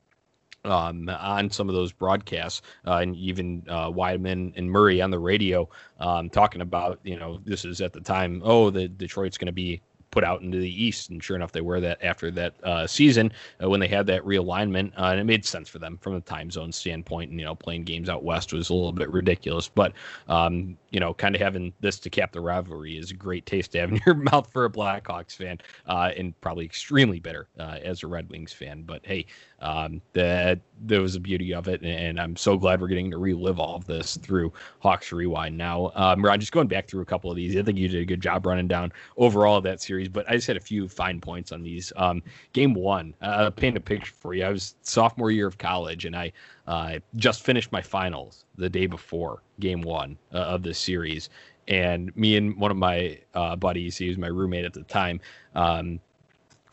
um, 0.66 1.10
on 1.10 1.50
some 1.50 1.70
of 1.70 1.76
those 1.76 1.92
broadcasts, 1.92 2.62
uh, 2.86 2.98
and 2.98 3.16
even 3.16 3.64
uh, 3.68 3.90
Wiedeman 3.90 4.54
and 4.56 4.70
Murray 4.70 5.02
on 5.02 5.12
the 5.12 5.20
radio 5.20 5.68
um, 6.00 6.30
talking 6.30 6.62
about, 6.62 7.00
you 7.04 7.18
know, 7.18 7.40
this 7.46 7.66
is 7.66 7.82
at 7.82 7.94
the 7.94 8.02
time, 8.02 8.42
oh, 8.44 8.70
the 8.70 8.88
Detroit's 8.88 9.38
going 9.38 9.48
to 9.48 9.52
be 9.52 9.82
put 10.12 10.24
out 10.26 10.42
into 10.42 10.60
the 10.60 10.84
East, 10.84 11.10
and 11.10 11.24
sure 11.24 11.38
enough, 11.38 11.54
they 11.54 11.62
were 11.62 11.80
that 11.80 11.98
after 12.04 12.30
that 12.32 12.54
uh, 12.64 12.86
season 12.86 13.32
uh, 13.64 13.70
when 13.70 13.80
they 13.80 13.88
had 13.88 14.06
that 14.08 14.22
realignment, 14.24 14.92
uh, 14.98 15.06
and 15.06 15.20
it 15.20 15.24
made 15.24 15.46
sense 15.46 15.70
for 15.70 15.80
them 15.80 15.98
from 16.02 16.14
the 16.14 16.22
time 16.22 16.52
zone 16.52 16.72
standpoint. 16.72 17.32
And 17.32 17.40
you 17.40 17.46
know, 17.46 17.56
playing 17.56 17.86
games 17.86 18.10
out 18.10 18.24
west 18.24 18.54
was 18.54 18.70
a 18.70 18.74
little 18.74 18.92
bit 18.92 19.10
ridiculous, 19.10 19.70
but 19.70 19.94
um, 20.28 20.78
you 20.92 21.00
know, 21.00 21.14
kind 21.14 21.36
of 21.36 21.42
having 21.42 21.74
this 21.80 22.00
to 22.00 22.10
cap 22.10 22.34
the 22.34 22.42
rivalry 22.42 22.98
is 22.98 23.12
a 23.12 23.14
great 23.14 23.46
taste 23.46 23.72
to 23.72 23.80
have 23.80 23.92
in 23.92 24.02
your 24.06 24.16
mouth 24.16 24.52
for 24.52 24.66
a 24.66 24.70
Blackhawks 24.70 25.36
fan, 25.36 25.58
uh, 25.88 26.12
and 26.16 26.40
probably 26.42 26.66
extremely 26.66 27.20
bitter 27.20 27.48
uh, 27.60 27.80
as 27.82 28.04
a 28.04 28.08
Red 28.08 28.30
Wings 28.30 28.52
fan. 28.52 28.84
But 28.84 29.02
hey, 29.06 29.26
um, 29.60 30.02
that 30.14 30.60
there 30.82 31.02
was 31.02 31.14
the 31.14 31.20
beauty 31.20 31.54
of 31.54 31.68
it, 31.68 31.82
and 31.82 32.20
I'm 32.20 32.36
so 32.36 32.58
glad 32.58 32.82
we're 32.82 32.88
getting 32.88 33.12
to 33.12 33.18
relive 33.18 33.60
all 33.60 33.76
of 33.76 33.86
this 33.86 34.18
through 34.18 34.52
Hawks 34.80 35.12
Rewind. 35.12 35.58
Now, 35.58 35.92
um, 35.96 36.24
Ron, 36.24 36.40
just 36.40 36.52
going 36.52 36.68
back 36.68 36.88
through 36.88 37.02
a 37.02 37.06
couple 37.06 37.30
of 37.30 37.38
these, 37.38 37.56
I 37.56 37.64
think 37.64 37.78
you 37.78 37.88
did 37.88 38.02
a 38.02 38.06
good 38.06 38.22
job 38.22 38.46
running 38.46 38.68
down 38.68 38.92
overall 39.18 39.58
of 39.58 39.64
that 39.64 39.82
series, 39.82 40.10
but 40.10 40.30
I 40.30 40.34
just 40.34 40.48
had 40.48 40.58
a 40.58 40.62
few 40.62 40.90
fine 40.90 41.22
points 41.22 41.52
on 41.52 41.64
these. 41.64 41.94
Um, 41.96 42.22
game 42.52 42.74
one, 42.74 43.14
uh, 43.22 43.50
paint 43.52 43.78
a 43.78 43.80
picture 43.80 44.14
for 44.14 44.34
you. 44.34 44.44
I 44.44 44.50
was 44.50 44.76
sophomore 44.82 45.32
year 45.32 45.48
of 45.48 45.58
college, 45.58 46.06
and 46.06 46.16
I 46.16 46.34
uh, 46.68 47.00
just 47.16 47.44
finished 47.44 47.72
my 47.72 47.82
finals 47.82 48.46
the 48.58 48.70
day 48.70 48.86
before 48.86 49.42
game 49.60 49.82
one 49.82 50.18
uh, 50.34 50.38
of 50.38 50.64
this 50.64 50.78
series. 50.78 51.30
And 51.68 52.16
me 52.16 52.38
and 52.38 52.58
one 52.58 52.72
of 52.72 52.78
my 52.78 53.20
uh, 53.34 53.56
buddies, 53.56 53.98
he 53.98 54.08
was 54.08 54.18
my 54.18 54.28
roommate 54.28 54.66
at 54.66 54.74
the 54.74 54.84
time, 54.84 55.20
um, 55.56 56.00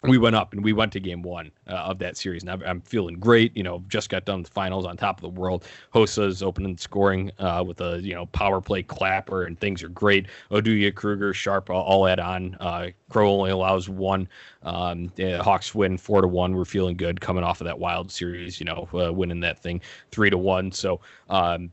we 0.03 0.17
went 0.17 0.37
up 0.37 0.53
and 0.53 0.63
we 0.63 0.73
went 0.73 0.93
to 0.93 1.01
game 1.01 1.23
one 1.23 1.51
uh, 1.67 1.73
of 1.73 1.99
that 1.99 2.17
series. 2.17 2.45
And 2.45 2.63
I'm, 2.65 2.81
feeling 2.81 3.17
great. 3.17 3.57
You 3.57 3.65
know, 3.65 3.83
just 3.89 4.09
got 4.11 4.25
done 4.25 4.39
with 4.39 4.47
the 4.47 4.53
finals 4.53 4.87
on 4.87 4.97
top 4.97 5.19
of 5.19 5.23
the 5.23 5.41
world. 5.41 5.67
Hossa's 5.91 6.43
opening 6.43 6.77
scoring 6.77 7.33
uh, 7.39 7.65
with 7.67 7.81
a, 7.81 8.01
you 8.01 8.15
know, 8.15 8.27
power 8.27 8.61
play 8.61 8.83
clapper 8.83 9.45
and 9.45 9.59
things 9.59 9.83
are 9.83 9.89
great. 9.89 10.27
Oduya, 10.51 10.95
Kruger, 10.95 11.35
Sharp 11.35 11.69
all, 11.69 12.07
add 12.07 12.21
on. 12.21 12.57
Uh, 12.61 12.89
Crow 13.11 13.31
only 13.31 13.51
allows 13.51 13.89
one. 13.89 14.29
Um, 14.63 15.11
Hawks 15.41 15.75
win 15.75 15.99
four 15.99 16.21
to 16.21 16.29
one. 16.29 16.55
We're 16.55 16.65
feeling 16.65 16.97
good 16.97 17.21
coming 17.21 17.43
off 17.43 17.61
of 17.61 17.65
that 17.65 17.79
wild 17.79 18.13
series, 18.13 18.61
you 18.61 18.67
know, 18.67 18.89
uh, 18.95 19.13
winning 19.13 19.41
that 19.41 19.59
thing 19.59 19.81
three 20.11 20.31
to 20.31 20.39
one. 20.39 20.71
So, 20.71 21.01
um, 21.29 21.73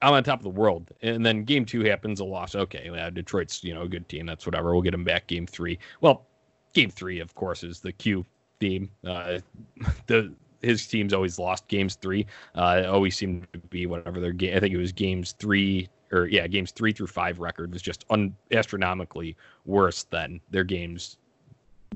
I'm 0.00 0.14
on 0.14 0.22
top 0.22 0.38
of 0.38 0.44
the 0.44 0.50
world. 0.50 0.90
And 1.02 1.26
then 1.26 1.44
game 1.44 1.64
two 1.64 1.82
happens, 1.82 2.20
a 2.20 2.24
loss. 2.24 2.54
Okay, 2.54 2.88
yeah, 2.92 3.10
Detroit's 3.10 3.64
you 3.64 3.74
know 3.74 3.82
a 3.82 3.88
good 3.88 4.08
team. 4.08 4.26
That's 4.26 4.46
whatever. 4.46 4.72
We'll 4.72 4.82
get 4.82 4.92
them 4.92 5.04
back 5.04 5.26
game 5.26 5.46
three. 5.46 5.78
Well, 6.00 6.26
game 6.72 6.90
three, 6.90 7.20
of 7.20 7.34
course, 7.34 7.64
is 7.64 7.80
the 7.80 7.92
Q 7.92 8.24
theme. 8.60 8.90
Uh, 9.04 9.38
the 10.06 10.32
his 10.62 10.86
team's 10.86 11.12
always 11.12 11.38
lost 11.38 11.66
games 11.68 11.96
three. 11.96 12.26
Uh, 12.54 12.84
always 12.86 13.16
seemed 13.16 13.46
to 13.52 13.58
be 13.58 13.86
whatever 13.86 14.20
their 14.20 14.32
game. 14.32 14.56
I 14.56 14.60
think 14.60 14.72
it 14.72 14.78
was 14.78 14.92
games 14.92 15.34
three 15.38 15.88
or 16.12 16.26
yeah, 16.26 16.46
games 16.46 16.70
three 16.70 16.92
through 16.92 17.08
five 17.08 17.40
record 17.40 17.72
was 17.72 17.82
just 17.82 18.04
un- 18.10 18.36
astronomically 18.52 19.36
worse 19.64 20.04
than 20.04 20.40
their 20.50 20.64
games 20.64 21.16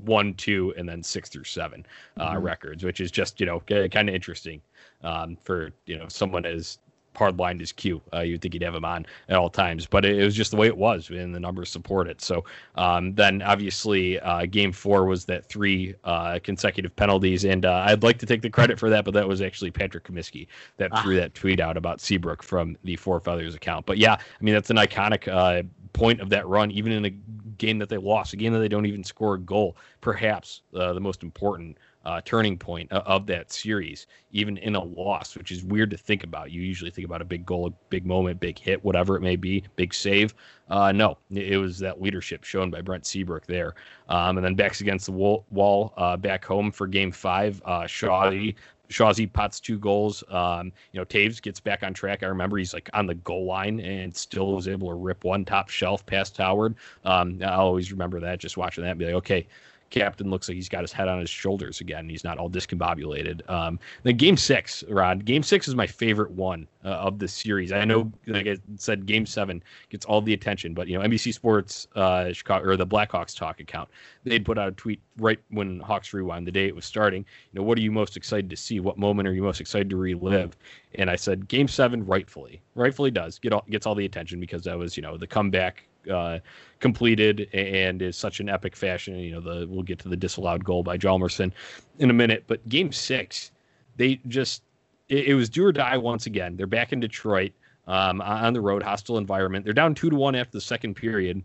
one, 0.03 0.33
two, 0.35 0.73
and 0.77 0.87
then 0.87 1.01
six 1.01 1.29
through 1.29 1.43
seven 1.43 1.85
uh, 2.17 2.31
mm-hmm. 2.31 2.43
records, 2.43 2.83
which 2.83 2.99
is 2.99 3.11
just 3.11 3.39
you 3.39 3.45
know 3.45 3.59
kind 3.61 4.09
of 4.09 4.15
interesting 4.15 4.61
um, 5.03 5.37
for 5.43 5.71
you 5.85 5.97
know 5.97 6.07
someone 6.07 6.45
as 6.45 6.79
hardlined 7.17 7.61
as 7.61 7.71
Q. 7.71 8.01
Uh, 8.13 8.21
you'd 8.21 8.41
think 8.41 8.53
he'd 8.53 8.61
have 8.61 8.75
him 8.75 8.85
on 8.85 9.05
at 9.29 9.37
all 9.37 9.49
times, 9.49 9.85
but 9.85 10.05
it, 10.05 10.17
it, 10.17 10.23
was 10.23 10.35
just 10.35 10.51
the 10.51 10.57
way 10.57 10.67
it 10.67 10.77
was, 10.77 11.09
and 11.09 11.33
the 11.33 11.39
numbers 11.39 11.69
support 11.69 12.07
it. 12.07 12.21
So 12.21 12.45
um, 12.75 13.13
then, 13.15 13.41
obviously, 13.41 14.19
uh, 14.19 14.45
Game 14.45 14.71
Four 14.71 15.05
was 15.05 15.25
that 15.25 15.45
three 15.45 15.95
uh, 16.03 16.39
consecutive 16.43 16.95
penalties, 16.95 17.45
and 17.45 17.65
uh, 17.65 17.85
I'd 17.87 18.03
like 18.03 18.19
to 18.19 18.25
take 18.25 18.41
the 18.41 18.49
credit 18.49 18.79
for 18.79 18.89
that, 18.89 19.05
but 19.05 19.13
that 19.13 19.27
was 19.27 19.41
actually 19.41 19.71
Patrick 19.71 20.03
Comiskey 20.03 20.47
that 20.77 20.91
ah. 20.93 21.01
threw 21.01 21.15
that 21.15 21.33
tweet 21.33 21.59
out 21.59 21.77
about 21.77 21.99
Seabrook 22.01 22.43
from 22.43 22.77
the 22.83 22.95
Four 22.95 23.19
Feathers 23.19 23.55
account. 23.55 23.85
But 23.85 23.97
yeah, 23.97 24.13
I 24.13 24.43
mean 24.43 24.53
that's 24.53 24.69
an 24.69 24.77
iconic 24.77 25.27
uh, 25.27 25.63
point 25.93 26.21
of 26.21 26.29
that 26.29 26.47
run, 26.47 26.71
even 26.71 26.91
in 26.91 27.05
a 27.05 27.09
game 27.57 27.79
that 27.79 27.89
they 27.89 27.97
lost, 27.97 28.33
a 28.33 28.37
game 28.37 28.53
that 28.53 28.59
they 28.59 28.67
don't 28.67 28.85
even 28.85 29.03
score 29.03 29.35
a 29.35 29.39
goal, 29.39 29.75
perhaps 30.01 30.61
uh, 30.75 30.93
the 30.93 30.99
most 30.99 31.23
important 31.23 31.77
uh, 32.07 32.21
turning 32.23 32.57
point 32.57 32.89
of 32.93 33.25
that 33.27 33.51
series, 33.51 34.07
even 34.31 34.55
in 34.57 34.75
a 34.75 34.83
loss, 34.83 35.35
which 35.35 35.51
is 35.51 35.65
weird 35.65 35.91
to 35.91 35.97
think 35.97 36.23
about. 36.23 36.51
You 36.51 36.61
usually 36.61 36.89
think 36.89 37.05
about 37.05 37.21
a 37.21 37.25
big 37.25 37.45
goal, 37.45 37.67
a 37.67 37.71
big 37.89 38.05
moment, 38.05 38.39
big 38.39 38.57
hit, 38.57 38.81
whatever 38.81 39.17
it 39.17 39.21
may 39.21 39.35
be, 39.35 39.65
big 39.75 39.93
save. 39.93 40.33
Uh, 40.69 40.93
no, 40.93 41.17
it 41.29 41.57
was 41.57 41.79
that 41.79 42.01
leadership 42.01 42.45
shown 42.45 42.71
by 42.71 42.79
Brent 42.79 43.05
Seabrook 43.05 43.45
there. 43.45 43.75
Um, 44.07 44.37
and 44.37 44.45
then 44.45 44.55
backs 44.55 44.79
against 44.79 45.07
the 45.07 45.11
wall, 45.11 45.93
uh, 45.97 46.15
back 46.15 46.45
home 46.45 46.71
for 46.71 46.87
game 46.87 47.11
five. 47.11 47.61
Uh, 47.65 47.81
Shawty 47.81 48.55
Shawzy 48.89 49.31
pots 49.31 49.59
two 49.59 49.77
goals. 49.77 50.23
Um, 50.29 50.71
you 50.93 50.99
know, 51.01 51.05
Toews 51.05 51.41
gets 51.41 51.59
back 51.59 51.83
on 51.83 51.93
track. 51.93 52.23
I 52.23 52.27
remember 52.27 52.57
he's 52.57 52.73
like 52.73 52.89
on 52.93 53.05
the 53.05 53.15
goal 53.15 53.45
line 53.45 53.81
and 53.81 54.15
still 54.15 54.53
was 54.53 54.69
able 54.69 54.87
to 54.87 54.95
rip 54.95 55.25
one 55.25 55.43
top 55.43 55.67
shelf 55.67 56.05
past 56.05 56.37
Howard. 56.37 56.75
Um, 57.03 57.39
I'll 57.43 57.59
always 57.59 57.91
remember 57.91 58.21
that, 58.21 58.39
just 58.39 58.55
watching 58.55 58.85
that, 58.85 58.91
and 58.91 58.99
be 58.99 59.05
like, 59.07 59.15
okay, 59.15 59.47
captain 59.89 60.29
looks 60.29 60.47
like 60.47 60.55
he's 60.55 60.69
got 60.69 60.81
his 60.81 60.91
head 60.91 61.07
on 61.07 61.19
his 61.19 61.29
shoulders 61.29 61.81
again. 61.81 62.09
He's 62.09 62.23
not 62.23 62.37
all 62.37 62.49
discombobulated. 62.49 63.47
Um, 63.49 63.79
then 64.03 64.17
game 64.17 64.37
six, 64.37 64.83
Rod. 64.89 65.25
Game 65.25 65.43
six 65.43 65.67
is 65.67 65.75
my 65.75 65.87
favorite 65.87 66.31
one 66.31 66.67
uh, 66.83 66.89
of 66.89 67.19
the 67.19 67.27
series. 67.27 67.71
I 67.71 67.85
know, 67.85 68.11
like 68.27 68.47
I 68.47 68.57
said, 68.77 69.05
game 69.05 69.25
seven 69.25 69.63
gets 69.89 70.05
all 70.05 70.21
the 70.21 70.33
attention, 70.33 70.73
but 70.73 70.87
you 70.87 70.97
know, 70.97 71.05
NBC 71.05 71.33
Sports 71.33 71.87
uh, 71.95 72.31
Chicago 72.31 72.69
or 72.69 72.77
the 72.77 72.87
Blackhawks 72.87 73.35
talk 73.35 73.59
account, 73.59 73.89
they'd 74.23 74.45
put 74.45 74.57
out 74.57 74.67
a 74.67 74.71
tweet 74.71 75.01
right 75.17 75.39
when 75.49 75.79
Hawks 75.79 76.13
Rewind, 76.13 76.45
the 76.45 76.51
day 76.51 76.67
it 76.67 76.75
was 76.75 76.85
starting. 76.85 77.25
You 77.51 77.59
know, 77.59 77.63
what 77.63 77.77
are 77.77 77.81
you 77.81 77.91
most 77.91 78.17
excited 78.17 78.49
to 78.49 78.57
see? 78.57 78.79
What 78.79 78.97
moment 78.97 79.27
are 79.27 79.33
you 79.33 79.43
most 79.43 79.61
excited 79.61 79.89
to 79.89 79.97
relive? 79.97 80.57
And 80.95 81.09
I 81.09 81.15
said, 81.15 81.47
game 81.47 81.67
seven, 81.67 82.05
rightfully, 82.05 82.61
rightfully 82.75 83.11
does 83.11 83.39
get 83.39 83.53
all, 83.53 83.65
gets 83.69 83.85
all 83.85 83.95
the 83.95 84.05
attention 84.05 84.39
because 84.39 84.63
that 84.63 84.77
was 84.77 84.97
you 84.97 85.03
know 85.03 85.17
the 85.17 85.27
comeback 85.27 85.83
uh, 86.09 86.39
completed 86.79 87.49
and 87.53 88.01
is 88.01 88.15
such 88.15 88.39
an 88.39 88.49
epic 88.49 88.75
fashion. 88.75 89.17
You 89.17 89.33
know, 89.33 89.41
the 89.41 89.67
we'll 89.67 89.83
get 89.83 89.99
to 89.99 90.09
the 90.09 90.17
disallowed 90.17 90.63
goal 90.63 90.83
by 90.83 90.97
Hjalmarsson 90.97 91.51
in 91.99 92.09
a 92.09 92.13
minute, 92.13 92.43
but 92.47 92.67
Game 92.69 92.91
Six, 92.91 93.51
they 93.95 94.19
just 94.27 94.63
it, 95.09 95.27
it 95.27 95.33
was 95.35 95.49
do 95.49 95.65
or 95.65 95.71
die 95.71 95.97
once 95.97 96.25
again. 96.25 96.55
They're 96.55 96.67
back 96.67 96.93
in 96.93 96.99
Detroit 96.99 97.51
um, 97.87 98.21
on 98.21 98.53
the 98.53 98.61
road, 98.61 98.83
hostile 98.83 99.17
environment. 99.17 99.65
They're 99.65 99.73
down 99.73 99.95
two 99.95 100.09
to 100.09 100.15
one 100.15 100.35
after 100.35 100.51
the 100.51 100.61
second 100.61 100.95
period. 100.95 101.43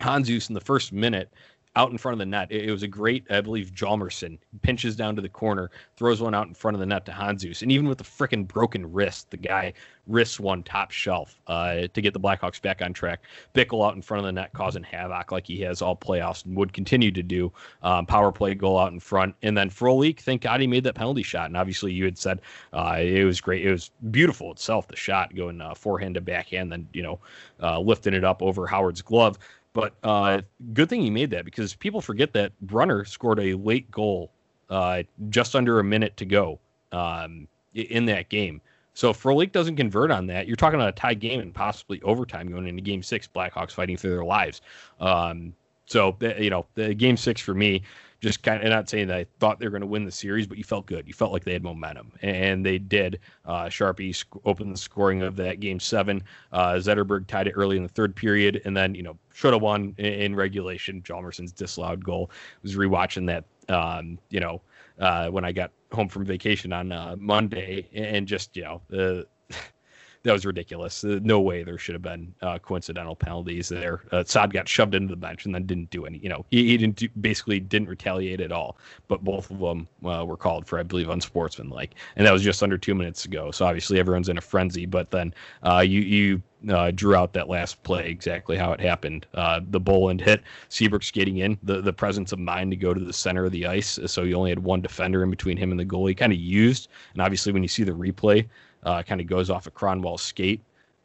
Handzus 0.00 0.48
in 0.48 0.54
the 0.54 0.60
first 0.60 0.92
minute 0.92 1.32
out 1.76 1.90
in 1.90 1.98
front 1.98 2.14
of 2.14 2.18
the 2.18 2.26
net. 2.26 2.50
It, 2.50 2.68
it 2.68 2.72
was 2.72 2.82
a 2.82 2.88
great, 2.88 3.24
I 3.30 3.40
believe, 3.40 3.72
Hjalmarsson 3.72 4.38
pinches 4.62 4.96
down 4.96 5.16
to 5.16 5.22
the 5.22 5.28
corner, 5.28 5.70
throws 5.96 6.20
one 6.20 6.34
out 6.34 6.48
in 6.48 6.54
front 6.54 6.74
of 6.74 6.80
the 6.80 6.86
net 6.86 7.04
to 7.06 7.12
Handzus, 7.12 7.62
and 7.62 7.70
even 7.72 7.88
with 7.88 7.98
the 7.98 8.04
freaking 8.04 8.46
broken 8.46 8.90
wrist, 8.92 9.30
the 9.30 9.36
guy 9.36 9.72
risks 10.08 10.40
one 10.40 10.62
top 10.62 10.90
shelf 10.90 11.38
uh, 11.46 11.86
to 11.92 12.00
get 12.00 12.12
the 12.14 12.20
Blackhawks 12.20 12.60
back 12.60 12.82
on 12.82 12.92
track. 12.92 13.22
Bickell 13.54 13.86
out 13.86 13.94
in 13.94 14.02
front 14.02 14.20
of 14.20 14.26
the 14.26 14.32
net, 14.32 14.52
causing 14.52 14.82
havoc 14.82 15.30
like 15.30 15.46
he 15.46 15.60
has 15.60 15.82
all 15.82 15.94
playoffs 15.94 16.44
and 16.44 16.56
would 16.56 16.72
continue 16.72 17.12
to 17.12 17.22
do. 17.22 17.52
Um, 17.82 18.06
power 18.06 18.32
play 18.32 18.54
goal 18.54 18.78
out 18.78 18.92
in 18.92 19.00
front, 19.00 19.34
and 19.42 19.56
then 19.56 19.70
Frolik, 19.70 20.20
thank 20.20 20.42
God 20.42 20.60
he 20.60 20.66
made 20.66 20.84
that 20.84 20.94
penalty 20.94 21.22
shot. 21.22 21.46
And 21.46 21.56
obviously, 21.56 21.92
you 21.92 22.04
had 22.04 22.18
said 22.18 22.40
uh, 22.72 22.96
it 22.98 23.24
was 23.24 23.40
great. 23.40 23.64
It 23.64 23.70
was 23.70 23.90
beautiful 24.10 24.50
itself. 24.50 24.88
The 24.88 24.96
shot 24.96 25.34
going 25.34 25.60
uh, 25.60 25.74
forehand 25.74 26.14
to 26.14 26.20
backhand, 26.20 26.72
then 26.72 26.88
you 26.92 27.02
know 27.02 27.20
uh, 27.62 27.78
lifting 27.78 28.14
it 28.14 28.24
up 28.24 28.42
over 28.42 28.66
Howard's 28.66 29.02
glove. 29.02 29.38
But 29.72 29.94
uh, 30.02 30.42
good 30.72 30.88
thing 30.88 31.02
he 31.02 31.10
made 31.10 31.30
that 31.30 31.44
because 31.44 31.74
people 31.74 32.00
forget 32.00 32.32
that 32.32 32.52
Brunner 32.60 33.04
scored 33.04 33.38
a 33.38 33.54
late 33.54 33.90
goal 33.90 34.30
uh, 34.70 35.02
just 35.28 35.54
under 35.54 35.78
a 35.78 35.84
minute 35.84 36.16
to 36.16 36.24
go 36.24 36.58
um, 36.92 37.46
in 37.74 38.06
that 38.06 38.28
game. 38.28 38.60
So 38.94 39.10
if 39.10 39.22
Frolik 39.22 39.52
doesn't 39.52 39.76
convert 39.76 40.10
on 40.10 40.26
that, 40.26 40.48
you're 40.48 40.56
talking 40.56 40.80
about 40.80 40.88
a 40.88 40.92
tie 40.92 41.14
game 41.14 41.38
and 41.40 41.54
possibly 41.54 42.02
overtime 42.02 42.48
going 42.48 42.66
into 42.66 42.82
Game 42.82 43.02
Six. 43.02 43.28
Blackhawks 43.32 43.70
fighting 43.70 43.96
for 43.96 44.08
their 44.08 44.24
lives. 44.24 44.60
Um, 44.98 45.54
so 45.86 46.16
you 46.20 46.50
know, 46.50 46.66
the 46.74 46.94
Game 46.94 47.16
Six 47.16 47.40
for 47.40 47.54
me 47.54 47.82
just 48.20 48.42
kind 48.42 48.62
of 48.62 48.68
not 48.68 48.88
saying 48.88 49.08
that 49.08 49.16
I 49.16 49.26
thought 49.38 49.60
they 49.60 49.66
were 49.66 49.70
going 49.70 49.82
to 49.82 49.86
win 49.86 50.04
the 50.04 50.10
series, 50.10 50.46
but 50.46 50.58
you 50.58 50.64
felt 50.64 50.86
good. 50.86 51.06
You 51.06 51.14
felt 51.14 51.32
like 51.32 51.44
they 51.44 51.52
had 51.52 51.62
momentum, 51.62 52.12
and 52.20 52.66
they 52.66 52.78
did. 52.78 53.20
Uh, 53.44 53.64
Sharpie 53.64 54.14
sc- 54.14 54.26
opened 54.44 54.72
the 54.72 54.78
scoring 54.78 55.22
of 55.22 55.36
that 55.36 55.60
game 55.60 55.78
seven. 55.78 56.22
Uh, 56.52 56.74
Zetterberg 56.74 57.26
tied 57.26 57.46
it 57.46 57.52
early 57.52 57.76
in 57.76 57.82
the 57.84 57.88
third 57.88 58.16
period, 58.16 58.60
and 58.64 58.76
then 58.76 58.94
you 58.94 59.02
know 59.02 59.16
should 59.32 59.52
have 59.52 59.62
won 59.62 59.94
in, 59.98 60.06
in 60.06 60.36
regulation. 60.36 61.00
Hjalmarsson's 61.02 61.52
disallowed 61.52 62.04
goal. 62.04 62.30
I 62.32 62.36
was 62.62 62.74
rewatching 62.76 63.26
that. 63.26 63.44
Um, 63.72 64.18
you 64.30 64.40
know, 64.40 64.62
uh, 64.98 65.28
when 65.28 65.44
I 65.44 65.52
got 65.52 65.70
home 65.92 66.08
from 66.08 66.24
vacation 66.24 66.72
on 66.72 66.90
uh, 66.90 67.16
Monday, 67.18 67.88
and 67.92 68.26
just 68.26 68.56
you 68.56 68.64
know 68.64 68.80
the 68.88 69.26
that 70.28 70.34
was 70.34 70.44
ridiculous. 70.44 71.04
Uh, 71.04 71.18
no 71.22 71.40
way 71.40 71.62
there 71.62 71.78
should 71.78 71.94
have 71.94 72.02
been 72.02 72.34
uh, 72.42 72.58
coincidental 72.58 73.16
penalties 73.16 73.70
there. 73.70 74.02
Uh, 74.12 74.22
Saad 74.22 74.52
got 74.52 74.68
shoved 74.68 74.94
into 74.94 75.08
the 75.08 75.16
bench 75.16 75.46
and 75.46 75.54
then 75.54 75.64
didn't 75.64 75.88
do 75.88 76.04
any. 76.04 76.18
You 76.18 76.28
know, 76.28 76.44
he, 76.50 76.66
he 76.66 76.76
didn't 76.76 76.96
do, 76.96 77.08
basically 77.22 77.60
didn't 77.60 77.88
retaliate 77.88 78.42
at 78.42 78.52
all. 78.52 78.76
But 79.08 79.24
both 79.24 79.50
of 79.50 79.58
them 79.58 79.88
uh, 80.04 80.26
were 80.26 80.36
called 80.36 80.66
for, 80.66 80.78
I 80.78 80.82
believe, 80.82 81.08
unsportsmanlike, 81.08 81.94
and 82.16 82.26
that 82.26 82.32
was 82.32 82.42
just 82.42 82.62
under 82.62 82.76
two 82.76 82.94
minutes 82.94 83.24
ago. 83.24 83.50
So 83.50 83.64
obviously 83.64 83.98
everyone's 83.98 84.28
in 84.28 84.36
a 84.36 84.42
frenzy. 84.42 84.84
But 84.84 85.10
then 85.10 85.32
uh, 85.62 85.78
you 85.78 86.02
you 86.02 86.42
uh, 86.68 86.90
drew 86.90 87.14
out 87.14 87.32
that 87.32 87.48
last 87.48 87.82
play 87.82 88.10
exactly 88.10 88.58
how 88.58 88.72
it 88.72 88.80
happened. 88.80 89.24
Uh, 89.32 89.60
the 89.70 89.80
Bolland 89.80 90.20
hit, 90.20 90.42
Seabrook 90.68 91.04
skating 91.04 91.38
in, 91.38 91.56
the, 91.62 91.80
the 91.80 91.92
presence 91.92 92.32
of 92.32 92.38
mind 92.38 92.70
to 92.72 92.76
go 92.76 92.92
to 92.92 93.00
the 93.00 93.12
center 93.12 93.46
of 93.46 93.52
the 93.52 93.66
ice. 93.66 93.98
So 94.06 94.24
you 94.24 94.34
only 94.34 94.50
had 94.50 94.58
one 94.58 94.82
defender 94.82 95.22
in 95.22 95.30
between 95.30 95.56
him 95.56 95.70
and 95.70 95.80
the 95.80 95.86
goalie, 95.86 96.16
kind 96.16 96.32
of 96.32 96.38
used. 96.38 96.88
And 97.14 97.22
obviously, 97.22 97.52
when 97.52 97.62
you 97.62 97.68
see 97.68 97.84
the 97.84 97.92
replay, 97.92 98.46
uh, 98.84 99.02
kind 99.02 99.20
of 99.20 99.26
goes 99.26 99.50
off 99.50 99.66
of 99.66 99.74
Kronwall's 99.74 100.22
skate, 100.22 100.60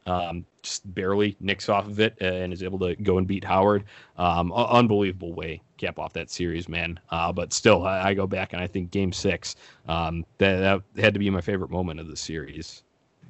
um, 0.06 0.46
just 0.62 0.94
barely 0.94 1.36
nicks 1.40 1.70
off 1.70 1.88
of 1.88 2.00
it 2.00 2.16
and 2.22 2.52
is 2.52 2.64
able 2.64 2.80
to 2.80 2.96
go 2.96 3.18
and 3.18 3.28
beat 3.28 3.44
Howard. 3.44 3.84
Um, 4.18 4.52
unbelievable 4.52 5.34
way 5.34 5.62
cap 5.78 6.00
off 6.00 6.14
that 6.14 6.30
series, 6.30 6.70
man. 6.70 7.00
Uh, 7.10 7.32
but 7.32 7.54
still, 7.54 7.86
I, 7.86 8.10
I, 8.10 8.14
go 8.14 8.26
back 8.26 8.54
and 8.54 8.62
I 8.62 8.68
think 8.68 8.92
Game 8.92 9.12
Six 9.12 9.56
um, 9.88 10.26
that, 10.38 10.84
that 10.96 11.02
had 11.02 11.14
to 11.14 11.20
be 11.20 11.30
my 11.30 11.42
favorite 11.42 11.70
moment 11.70 12.00
of 12.00 12.08
the 12.08 12.16
series. 12.16 12.84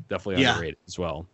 Definitely 0.10 0.44
yeah. 0.44 0.52
underrated 0.52 0.78
as 0.88 1.00
well. 1.00 1.26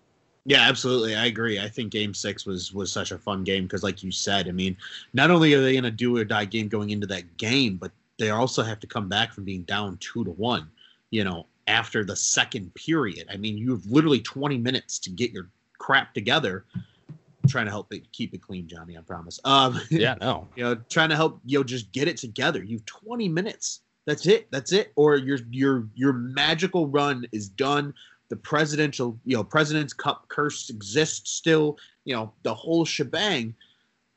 Yeah, 0.46 0.62
absolutely. 0.62 1.16
I 1.16 1.26
agree. 1.26 1.60
I 1.60 1.68
think 1.68 1.92
Game 1.92 2.14
Six 2.14 2.46
was 2.46 2.74
was 2.74 2.92
such 2.92 3.12
a 3.12 3.18
fun 3.18 3.44
game 3.44 3.64
because, 3.64 3.84
like 3.84 4.04
you 4.04 4.12
said, 4.12 4.48
I 4.48 4.52
mean, 4.52 4.76
not 5.14 5.30
only 5.30 5.54
are 5.54 5.62
they 5.62 5.78
in 5.78 5.86
a 5.86 5.92
do 5.92 6.18
or 6.18 6.24
die 6.24 6.46
game 6.46 6.68
going 6.68 6.90
into 6.90 7.08
that 7.08 7.38
game, 7.38 7.76
but 7.76 7.92
they 8.18 8.30
also 8.32 8.64
have 8.64 8.80
to 8.80 8.88
come 8.88 9.08
back 9.08 9.34
from 9.34 9.44
being 9.44 9.64
down 9.64 9.98
two 9.98 10.24
to 10.24 10.32
one. 10.32 10.70
You 11.12 11.24
know, 11.24 11.46
after 11.70 12.04
the 12.04 12.16
second 12.16 12.74
period. 12.74 13.28
I 13.32 13.38
mean, 13.38 13.58
you 13.58 13.72
have 13.72 13.86
literally 13.86 14.20
20 14.20 14.58
minutes 14.58 15.00
to 15.00 15.10
get 15.10 15.32
your 15.32 15.50
crap 15.78 16.14
together. 16.14 16.66
I'm 17.08 17.50
trying 17.50 17.66
to 17.66 17.72
help 17.72 17.94
it 17.94 18.12
keep 18.12 18.34
it 18.34 18.42
clean, 18.42 18.68
Johnny. 18.68 18.98
I 18.98 19.02
promise. 19.02 19.40
Um, 19.46 19.80
yeah, 19.90 20.16
no. 20.20 20.48
you 20.56 20.64
know, 20.64 20.76
trying 20.90 21.10
to 21.10 21.16
help 21.16 21.40
you 21.46 21.60
know 21.60 21.64
just 21.64 21.92
get 21.94 22.08
it 22.08 22.18
together. 22.18 22.64
You 22.64 22.78
have 22.78 22.86
20 22.86 23.30
minutes. 23.30 23.82
That's 24.06 24.26
it. 24.26 24.48
That's 24.52 24.74
it. 24.74 24.92
Or 24.96 25.16
your 25.16 25.38
your 25.52 25.88
your 25.94 26.14
magical 26.14 26.88
run 26.88 27.26
is 27.32 27.48
done. 27.48 27.94
The 28.30 28.36
presidential, 28.36 29.18
you 29.26 29.36
know, 29.36 29.44
President's 29.44 29.94
Cup 29.94 30.28
curse 30.28 30.70
exists 30.70 31.32
still. 31.32 31.78
You 32.06 32.16
know, 32.16 32.34
the 32.44 32.54
whole 32.54 32.84
shebang. 32.86 33.56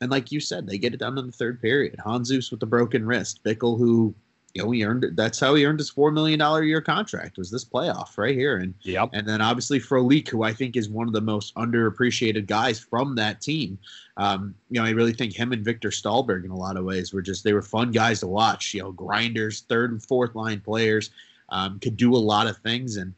And 0.01 0.11
like 0.11 0.31
you 0.31 0.41
said, 0.41 0.67
they 0.67 0.77
get 0.77 0.93
it 0.93 0.99
done 0.99 1.17
in 1.17 1.27
the 1.27 1.31
third 1.31 1.61
period. 1.61 1.95
Handzus 2.05 2.51
with 2.51 2.59
the 2.59 2.65
broken 2.65 3.05
wrist. 3.05 3.41
Bickell, 3.45 3.77
who 3.77 4.13
you 4.53 4.61
know, 4.61 4.69
he 4.69 4.85
earned 4.85 5.05
that's 5.15 5.39
how 5.39 5.55
he 5.55 5.65
earned 5.65 5.79
his 5.79 5.89
four 5.89 6.11
million 6.11 6.37
dollar 6.37 6.63
year 6.63 6.81
contract 6.81 7.37
was 7.37 7.49
this 7.49 7.65
playoff 7.65 8.17
right 8.17 8.35
here. 8.35 8.57
And 8.57 8.75
yep. 8.81 9.09
and 9.13 9.27
then 9.27 9.41
obviously 9.41 9.79
Frolik, 9.79 10.27
who 10.27 10.43
I 10.43 10.53
think 10.53 10.75
is 10.75 10.89
one 10.89 11.07
of 11.07 11.13
the 11.13 11.21
most 11.21 11.55
underappreciated 11.55 12.45
guys 12.45 12.79
from 12.79 13.15
that 13.15 13.41
team. 13.41 13.79
Um, 14.17 14.53
you 14.69 14.79
know, 14.79 14.85
I 14.85 14.91
really 14.91 15.13
think 15.13 15.33
him 15.33 15.53
and 15.53 15.65
Victor 15.65 15.89
Stalberg 15.89 16.45
in 16.45 16.51
a 16.51 16.57
lot 16.57 16.77
of 16.77 16.85
ways 16.85 17.13
were 17.13 17.23
just 17.23 17.43
they 17.43 17.53
were 17.53 17.63
fun 17.63 17.91
guys 17.91 18.19
to 18.19 18.27
watch. 18.27 18.75
You 18.75 18.83
know, 18.83 18.91
grinders, 18.91 19.61
third 19.61 19.91
and 19.91 20.03
fourth 20.03 20.35
line 20.35 20.61
players, 20.61 21.09
um, 21.49 21.79
could 21.79 21.97
do 21.97 22.15
a 22.15 22.17
lot 22.17 22.45
of 22.45 22.57
things 22.57 22.97
and 22.97 23.15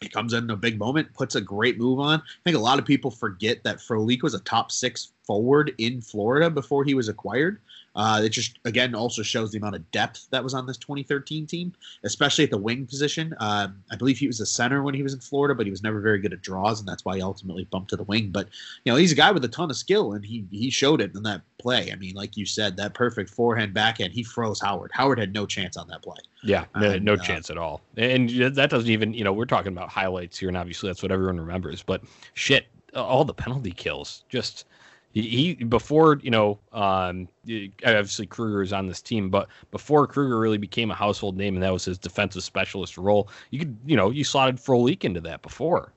he 0.00 0.08
comes 0.08 0.34
in 0.34 0.50
a 0.50 0.56
big 0.56 0.78
moment, 0.78 1.12
puts 1.14 1.36
a 1.36 1.40
great 1.40 1.78
move 1.78 2.00
on. 2.00 2.20
I 2.20 2.40
think 2.44 2.56
a 2.56 2.60
lot 2.60 2.78
of 2.78 2.84
people 2.84 3.10
forget 3.10 3.62
that 3.64 3.78
Frolik 3.78 4.22
was 4.22 4.34
a 4.34 4.40
top 4.40 4.70
six 4.70 5.12
forward 5.26 5.74
in 5.78 6.00
Florida 6.00 6.48
before 6.48 6.84
he 6.84 6.94
was 6.94 7.08
acquired. 7.08 7.60
Uh, 7.96 8.20
it 8.22 8.28
just 8.28 8.58
again 8.66 8.94
also 8.94 9.22
shows 9.22 9.50
the 9.50 9.58
amount 9.58 9.74
of 9.74 9.90
depth 9.90 10.28
that 10.30 10.44
was 10.44 10.52
on 10.52 10.66
this 10.66 10.76
2013 10.76 11.46
team, 11.46 11.72
especially 12.04 12.44
at 12.44 12.50
the 12.50 12.58
wing 12.58 12.86
position. 12.86 13.34
Um, 13.40 13.82
I 13.90 13.96
believe 13.96 14.18
he 14.18 14.26
was 14.26 14.38
a 14.38 14.44
center 14.44 14.82
when 14.82 14.94
he 14.94 15.02
was 15.02 15.14
in 15.14 15.20
Florida, 15.20 15.54
but 15.54 15.64
he 15.64 15.70
was 15.70 15.82
never 15.82 16.00
very 16.00 16.18
good 16.18 16.34
at 16.34 16.42
draws, 16.42 16.78
and 16.78 16.86
that's 16.86 17.06
why 17.06 17.16
he 17.16 17.22
ultimately 17.22 17.64
bumped 17.64 17.88
to 17.90 17.96
the 17.96 18.04
wing. 18.04 18.28
But 18.30 18.48
you 18.84 18.92
know, 18.92 18.96
he's 18.96 19.12
a 19.12 19.16
guy 19.16 19.32
with 19.32 19.44
a 19.46 19.48
ton 19.48 19.70
of 19.70 19.78
skill, 19.78 20.12
and 20.12 20.22
he 20.22 20.44
he 20.50 20.68
showed 20.68 21.00
it 21.00 21.14
in 21.14 21.22
that 21.22 21.40
play. 21.58 21.90
I 21.90 21.96
mean, 21.96 22.14
like 22.14 22.36
you 22.36 22.44
said, 22.44 22.76
that 22.76 22.92
perfect 22.92 23.30
forehand 23.30 23.72
backhand, 23.72 24.12
he 24.12 24.22
froze 24.22 24.60
Howard. 24.60 24.90
Howard 24.92 25.18
had 25.18 25.32
no 25.32 25.46
chance 25.46 25.78
on 25.78 25.88
that 25.88 26.02
play. 26.02 26.18
Yeah, 26.42 26.66
no, 26.76 26.98
no 26.98 27.14
uh, 27.14 27.16
chance 27.16 27.48
at 27.48 27.56
all. 27.56 27.80
And 27.96 28.28
that 28.28 28.68
doesn't 28.68 28.90
even 28.90 29.14
you 29.14 29.24
know 29.24 29.32
we're 29.32 29.46
talking 29.46 29.72
about 29.72 29.88
highlights 29.88 30.38
here, 30.38 30.48
and 30.48 30.56
obviously 30.58 30.90
that's 30.90 31.02
what 31.02 31.12
everyone 31.12 31.40
remembers. 31.40 31.82
But 31.82 32.02
shit, 32.34 32.66
all 32.94 33.24
the 33.24 33.32
penalty 33.32 33.72
kills 33.72 34.24
just 34.28 34.66
he, 35.22 35.54
before 35.54 36.18
you 36.22 36.30
know 36.30 36.58
um, 36.72 37.28
obviously 37.84 38.26
Kruger 38.26 38.62
is 38.62 38.72
on 38.72 38.86
this 38.86 39.00
team, 39.00 39.30
but 39.30 39.48
before 39.70 40.06
Kruger 40.06 40.38
really 40.38 40.58
became 40.58 40.90
a 40.90 40.94
household 40.94 41.36
name 41.36 41.54
and 41.54 41.62
that 41.62 41.72
was 41.72 41.84
his 41.86 41.98
defensive 41.98 42.42
specialist 42.42 42.98
role, 42.98 43.30
you 43.50 43.58
could 43.58 43.76
you 43.86 43.96
know 43.96 44.10
you 44.10 44.24
slotted 44.24 44.56
Frolik 44.56 45.04
into 45.04 45.20
that 45.22 45.42
before. 45.42 45.92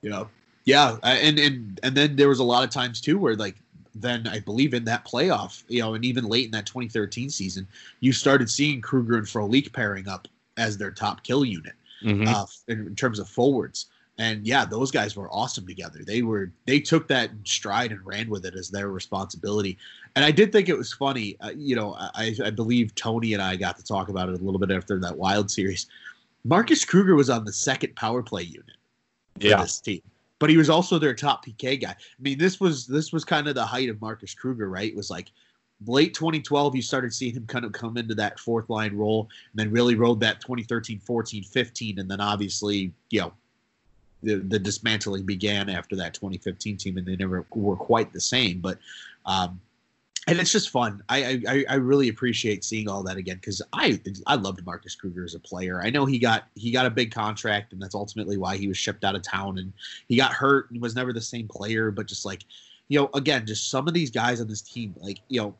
Yeah, 0.00 0.24
yeah, 0.64 0.96
and 1.02 1.38
and 1.38 1.80
and 1.82 1.94
then 1.94 2.16
there 2.16 2.28
was 2.28 2.38
a 2.38 2.44
lot 2.44 2.64
of 2.64 2.70
times 2.70 3.00
too 3.00 3.18
where 3.18 3.36
like 3.36 3.56
then 3.94 4.26
I 4.26 4.40
believe 4.40 4.74
in 4.74 4.84
that 4.86 5.04
playoff, 5.04 5.62
you 5.68 5.80
know, 5.80 5.94
and 5.94 6.04
even 6.04 6.24
late 6.24 6.46
in 6.46 6.50
that 6.52 6.66
2013 6.66 7.30
season, 7.30 7.68
you 8.00 8.12
started 8.12 8.50
seeing 8.50 8.80
Kruger 8.80 9.16
and 9.18 9.26
Frolik 9.26 9.72
pairing 9.72 10.08
up 10.08 10.26
as 10.56 10.78
their 10.78 10.90
top 10.90 11.22
kill 11.22 11.44
unit 11.44 11.74
mm-hmm. 12.02 12.26
uh, 12.26 12.46
in, 12.68 12.86
in 12.86 12.96
terms 12.96 13.18
of 13.18 13.28
forwards 13.28 13.86
and 14.18 14.46
yeah 14.46 14.64
those 14.64 14.90
guys 14.90 15.16
were 15.16 15.30
awesome 15.30 15.66
together. 15.66 16.00
They 16.04 16.22
were 16.22 16.52
they 16.66 16.80
took 16.80 17.08
that 17.08 17.30
stride 17.44 17.92
and 17.92 18.04
ran 18.04 18.28
with 18.30 18.44
it 18.44 18.54
as 18.54 18.70
their 18.70 18.88
responsibility. 18.88 19.78
And 20.16 20.24
i 20.24 20.30
did 20.30 20.52
think 20.52 20.68
it 20.68 20.78
was 20.78 20.92
funny 20.92 21.36
uh, 21.40 21.50
you 21.56 21.74
know 21.74 21.96
I, 21.98 22.36
I 22.44 22.50
believe 22.50 22.94
tony 22.94 23.32
and 23.32 23.42
i 23.42 23.56
got 23.56 23.76
to 23.78 23.84
talk 23.84 24.08
about 24.08 24.28
it 24.28 24.40
a 24.40 24.44
little 24.44 24.60
bit 24.60 24.70
after 24.70 24.98
that 25.00 25.16
wild 25.16 25.50
series. 25.50 25.86
Marcus 26.44 26.84
kruger 26.84 27.14
was 27.14 27.30
on 27.30 27.44
the 27.44 27.52
second 27.52 27.96
power 27.96 28.22
play 28.22 28.42
unit 28.42 28.76
for 29.40 29.46
yeah. 29.46 29.62
this 29.62 29.80
team 29.80 30.02
but 30.38 30.50
he 30.50 30.56
was 30.56 30.70
also 30.70 30.98
their 30.98 31.14
top 31.14 31.44
pk 31.44 31.80
guy. 31.80 31.90
I 31.90 32.22
mean 32.22 32.38
this 32.38 32.60
was 32.60 32.86
this 32.86 33.12
was 33.12 33.24
kind 33.24 33.48
of 33.48 33.54
the 33.54 33.64
height 33.64 33.88
of 33.88 34.00
marcus 34.00 34.34
kruger 34.34 34.68
right? 34.68 34.90
It 34.90 34.96
was 34.96 35.10
like 35.10 35.30
late 35.86 36.14
2012 36.14 36.76
you 36.76 36.82
started 36.82 37.12
seeing 37.12 37.34
him 37.34 37.46
kind 37.46 37.64
of 37.64 37.72
come 37.72 37.96
into 37.96 38.14
that 38.14 38.38
fourth 38.38 38.70
line 38.70 38.96
role 38.96 39.28
and 39.52 39.58
then 39.58 39.72
really 39.72 39.96
rode 39.96 40.20
that 40.20 40.40
2013 40.40 41.00
14 41.00 41.42
15 41.42 41.98
and 41.98 42.10
then 42.10 42.20
obviously 42.20 42.92
you 43.10 43.20
know 43.20 43.32
the, 44.24 44.36
the 44.36 44.58
dismantling 44.58 45.24
began 45.24 45.68
after 45.68 45.96
that 45.96 46.14
2015 46.14 46.76
team, 46.76 46.96
and 46.96 47.06
they 47.06 47.16
never 47.16 47.46
were 47.54 47.76
quite 47.76 48.12
the 48.12 48.20
same. 48.20 48.60
But 48.60 48.78
um, 49.26 49.60
and 50.26 50.38
it's 50.38 50.52
just 50.52 50.70
fun. 50.70 51.02
I, 51.08 51.42
I 51.46 51.64
I 51.68 51.74
really 51.74 52.08
appreciate 52.08 52.64
seeing 52.64 52.88
all 52.88 53.02
that 53.02 53.16
again 53.16 53.36
because 53.36 53.60
I 53.72 54.00
I 54.26 54.36
loved 54.36 54.64
Marcus 54.64 54.94
Kruger 54.94 55.24
as 55.24 55.34
a 55.34 55.40
player. 55.40 55.82
I 55.82 55.90
know 55.90 56.06
he 56.06 56.18
got 56.18 56.44
he 56.54 56.70
got 56.70 56.86
a 56.86 56.90
big 56.90 57.12
contract, 57.12 57.72
and 57.72 57.82
that's 57.82 57.94
ultimately 57.94 58.36
why 58.36 58.56
he 58.56 58.66
was 58.66 58.78
shipped 58.78 59.04
out 59.04 59.14
of 59.14 59.22
town. 59.22 59.58
And 59.58 59.72
he 60.08 60.16
got 60.16 60.32
hurt 60.32 60.70
and 60.70 60.80
was 60.80 60.94
never 60.94 61.12
the 61.12 61.20
same 61.20 61.46
player. 61.48 61.90
But 61.90 62.06
just 62.06 62.24
like 62.24 62.44
you 62.88 63.00
know, 63.00 63.10
again, 63.14 63.46
just 63.46 63.70
some 63.70 63.86
of 63.86 63.94
these 63.94 64.10
guys 64.10 64.40
on 64.40 64.48
this 64.48 64.62
team, 64.62 64.94
like 64.98 65.18
you 65.28 65.40
know, 65.42 65.54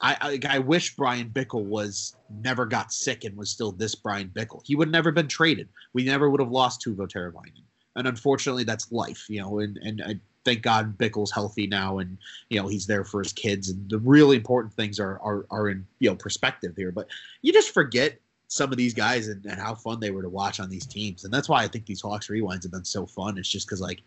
I, 0.00 0.16
I, 0.20 0.56
I 0.56 0.58
wish 0.58 0.96
Bryan 0.96 1.30
Bickell 1.30 1.64
was 1.64 2.14
never 2.42 2.66
got 2.66 2.92
sick 2.92 3.24
and 3.24 3.36
was 3.36 3.50
still 3.50 3.72
this 3.72 3.94
Bryan 3.94 4.30
Bickell. 4.34 4.60
He 4.64 4.76
would 4.76 4.90
never 4.90 5.12
been 5.12 5.28
traded. 5.28 5.68
We 5.94 6.04
never 6.04 6.28
would 6.28 6.40
have 6.40 6.50
lost 6.50 6.84
Teuvo 6.84 7.08
Teravainen 7.08 7.62
and 7.96 8.06
unfortunately 8.06 8.64
that's 8.64 8.90
life 8.92 9.26
you 9.28 9.40
know 9.40 9.58
and 9.58 9.78
and 9.78 10.02
I 10.04 10.18
thank 10.44 10.62
God 10.62 10.98
Bickell's 10.98 11.30
healthy 11.30 11.66
now 11.66 11.98
and 11.98 12.18
you 12.50 12.60
know 12.60 12.68
he's 12.68 12.86
there 12.86 13.04
for 13.04 13.22
his 13.22 13.32
kids 13.32 13.70
and 13.70 13.88
the 13.88 13.98
really 13.98 14.36
important 14.36 14.74
things 14.74 15.00
are 15.00 15.18
are 15.20 15.46
are 15.50 15.68
in 15.68 15.86
you 16.00 16.10
know 16.10 16.16
perspective 16.16 16.74
here 16.76 16.92
but 16.92 17.08
you 17.42 17.52
just 17.52 17.72
forget 17.72 18.18
some 18.48 18.70
of 18.70 18.76
these 18.76 18.94
guys 18.94 19.28
and, 19.28 19.44
and 19.46 19.58
how 19.58 19.74
fun 19.74 19.98
they 19.98 20.10
were 20.10 20.22
to 20.22 20.28
watch 20.28 20.60
on 20.60 20.68
these 20.68 20.86
teams 20.86 21.24
and 21.24 21.32
that's 21.32 21.48
why 21.48 21.62
I 21.62 21.68
think 21.68 21.86
these 21.86 22.02
Hawks 22.02 22.28
rewinds 22.28 22.62
have 22.62 22.72
been 22.72 22.84
so 22.84 23.06
fun 23.06 23.38
it's 23.38 23.48
just 23.48 23.66
because 23.66 23.80
like 23.80 24.02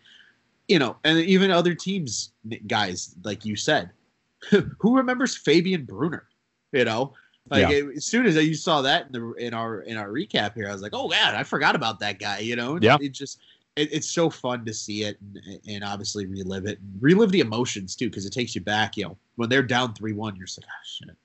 you 0.68 0.78
know 0.78 0.96
and 1.04 1.18
even 1.18 1.50
other 1.50 1.74
teams 1.74 2.32
guys 2.66 3.14
like 3.24 3.44
you 3.44 3.56
said 3.56 3.90
who 4.50 4.96
remembers 4.96 5.36
Fabian 5.36 5.84
Brunner 5.84 6.28
you 6.72 6.84
know 6.84 7.14
like 7.50 7.68
yeah. 7.68 7.90
as 7.96 8.04
soon 8.04 8.26
as 8.26 8.36
you 8.36 8.54
saw 8.54 8.82
that 8.82 9.06
in 9.06 9.12
the 9.12 9.32
in 9.34 9.54
our 9.54 9.80
in 9.80 9.96
our 9.96 10.08
recap 10.08 10.54
here, 10.54 10.68
I 10.68 10.72
was 10.72 10.82
like, 10.82 10.92
"Oh 10.94 11.08
God, 11.08 11.34
I 11.34 11.42
forgot 11.42 11.74
about 11.74 11.98
that 12.00 12.18
guy." 12.18 12.40
You 12.40 12.56
know, 12.56 12.78
yeah. 12.80 12.98
It 13.00 13.12
just 13.12 13.40
it, 13.78 13.92
it's 13.92 14.10
so 14.10 14.28
fun 14.28 14.64
to 14.64 14.74
see 14.74 15.04
it 15.04 15.18
and, 15.20 15.60
and 15.68 15.84
obviously 15.84 16.26
relive 16.26 16.66
it 16.66 16.78
and 16.80 17.02
relive 17.02 17.30
the 17.30 17.40
emotions 17.40 17.94
too 17.94 18.10
because 18.10 18.26
it 18.26 18.32
takes 18.32 18.54
you 18.54 18.60
back. 18.60 18.96
You 18.96 19.04
know, 19.04 19.16
when 19.36 19.48
they're 19.48 19.62
down 19.62 19.94
three 19.94 20.12
one, 20.12 20.36
you're 20.36 20.46
just 20.46 20.60
like, 20.60 20.68
oh 20.68 20.84
shit. 20.84 21.16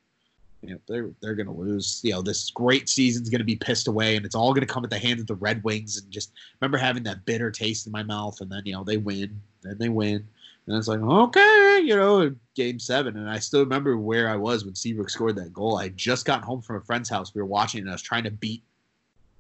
You 0.62 0.76
know, 0.76 0.80
they're 0.88 1.10
they're 1.22 1.36
gonna 1.36 1.54
lose. 1.54 2.00
You 2.04 2.12
know, 2.12 2.22
this 2.22 2.50
great 2.52 2.88
season's 2.88 3.30
gonna 3.30 3.44
be 3.44 3.58
pissed 3.58 3.90
away, 3.90 4.16
and 4.16 4.26
it's 4.26 4.36
all 4.36 4.54
gonna 4.54 4.66
come 4.66 4.86
at 4.86 4.90
the 4.90 4.98
hands 4.98 5.20
of 5.20 5.28
the 5.28 5.36
Red 5.36 5.62
Wings. 5.66 5.98
And 5.98 6.10
just 6.10 6.32
remember 6.62 6.78
having 6.78 7.04
that 7.04 7.26
bitter 7.26 7.52
taste 7.52 7.86
in 7.86 7.92
my 7.92 8.04
mouth, 8.04 8.40
and 8.40 8.50
then 8.50 8.62
you 8.64 8.72
know 8.72 8.84
they 8.86 8.96
win, 8.96 9.42
then 9.62 9.78
they 9.78 9.90
win, 9.90 10.26
and 10.68 10.78
it's 10.78 10.88
like 10.88 11.02
okay, 11.02 11.82
you 11.84 11.98
know, 11.98 12.34
game 12.56 12.80
seven, 12.80 13.18
and 13.18 13.30
I 13.30 13.40
still 13.40 13.60
remember 13.60 13.98
where 13.98 14.30
I 14.30 14.38
was 14.38 14.64
when 14.64 14.74
Seabrook 14.74 15.10
scored 15.10 15.36
that 15.36 15.52
goal. 15.52 15.78
I 15.78 15.84
had 15.84 15.98
just 15.98 16.26
gotten 16.26 16.46
home 16.46 16.62
from 16.62 16.78
a 16.78 16.82
friend's 16.82 17.10
house. 17.10 17.36
We 17.36 17.42
were 17.42 17.48
watching, 17.48 17.82
and 17.82 17.90
I 17.90 17.94
was 17.94 18.02
trying 18.02 18.24
to 18.24 18.32
beat 18.32 18.64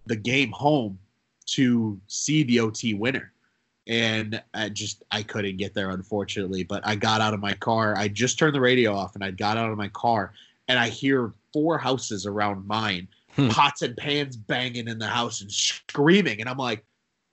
the 0.05 0.17
game 0.17 0.51
home 0.51 0.99
to 1.43 1.99
see 2.07 2.43
the 2.43 2.59
OT 2.59 2.93
winner. 2.93 3.31
And 3.87 4.41
I 4.53 4.69
just 4.69 5.03
I 5.11 5.23
couldn't 5.23 5.57
get 5.57 5.73
there 5.73 5.89
unfortunately, 5.89 6.63
but 6.63 6.85
I 6.85 6.95
got 6.95 7.21
out 7.21 7.33
of 7.33 7.41
my 7.41 7.53
car. 7.53 7.95
I 7.97 8.07
just 8.07 8.39
turned 8.39 8.55
the 8.55 8.61
radio 8.61 8.95
off 8.95 9.15
and 9.15 9.23
I 9.23 9.31
got 9.31 9.57
out 9.57 9.69
of 9.69 9.77
my 9.77 9.89
car 9.89 10.33
and 10.67 10.79
I 10.79 10.87
hear 10.87 11.33
four 11.51 11.77
houses 11.77 12.25
around 12.25 12.65
mine, 12.65 13.09
hmm. 13.35 13.49
pots 13.49 13.81
and 13.81 13.97
pans 13.97 14.37
banging 14.37 14.87
in 14.87 14.99
the 14.99 15.07
house 15.07 15.41
and 15.41 15.51
screaming 15.51 16.39
and 16.39 16.49
I'm 16.49 16.57
like, 16.57 16.85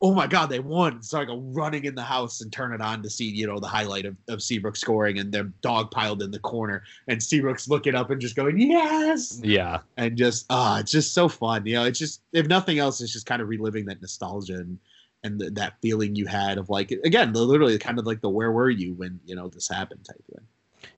oh 0.03 0.15
my 0.15 0.27
god, 0.27 0.47
they 0.47 0.61
won. 0.61 1.03
So 1.03 1.21
I 1.21 1.25
go 1.25 1.39
running 1.39 1.85
in 1.85 1.95
the 1.95 2.03
house 2.03 2.41
and 2.41 2.51
turn 2.53 2.73
it 2.73 2.81
on 2.81 3.03
to 3.03 3.11
see, 3.11 3.27
you 3.27 3.47
know, 3.47 3.59
the 3.59 3.67
highlight 3.67 4.07
of, 4.07 4.17
of 4.29 4.43
Seabrook 4.43 4.77
scoring 4.77 5.19
and 5.19 5.31
their 5.31 5.45
dog 5.61 5.91
piled 5.91 6.23
in 6.23 6.31
the 6.31 6.39
corner. 6.39 6.83
And 7.09 7.23
Seabrook's 7.23 7.69
looking 7.69 7.95
up 7.95 8.11
and 8.11 8.21
just 8.21 8.37
going, 8.37 8.59
Yes. 8.59 9.41
Yeah. 9.43 9.81
And 9.97 10.17
just 10.17 10.47
ah, 10.51 10.77
uh, 10.77 10.81
it's 10.81 10.93
just 10.93 11.13
so 11.13 11.29
fun. 11.29 11.67
You 11.67 11.75
know, 11.75 11.85
it's 11.85 11.99
just 11.99 12.23
if 12.33 12.47
nothing 12.47 12.79
else, 12.79 13.01
it's 13.01 13.13
just 13.13 13.27
kind 13.27 13.43
of 13.43 13.49
reliving 13.49 13.85
that 13.87 14.01
nostalgia 14.01 14.55
and 14.55 14.79
and 15.23 15.39
the, 15.39 15.51
that 15.51 15.75
feeling 15.83 16.15
you 16.15 16.27
had 16.27 16.57
of 16.57 16.71
like 16.71 16.91
again, 17.05 17.33
literally 17.35 17.79
kind 17.79 17.99
of 17.99 18.07
like 18.07 18.23
the 18.23 18.31
where 18.31 18.53
were 18.53 18.71
you 18.71 18.95
when, 18.95 19.21
you 19.27 19.35
know, 19.35 19.49
this 19.49 19.69
happened 19.69 20.05
type 20.05 20.25
thing. 20.35 20.47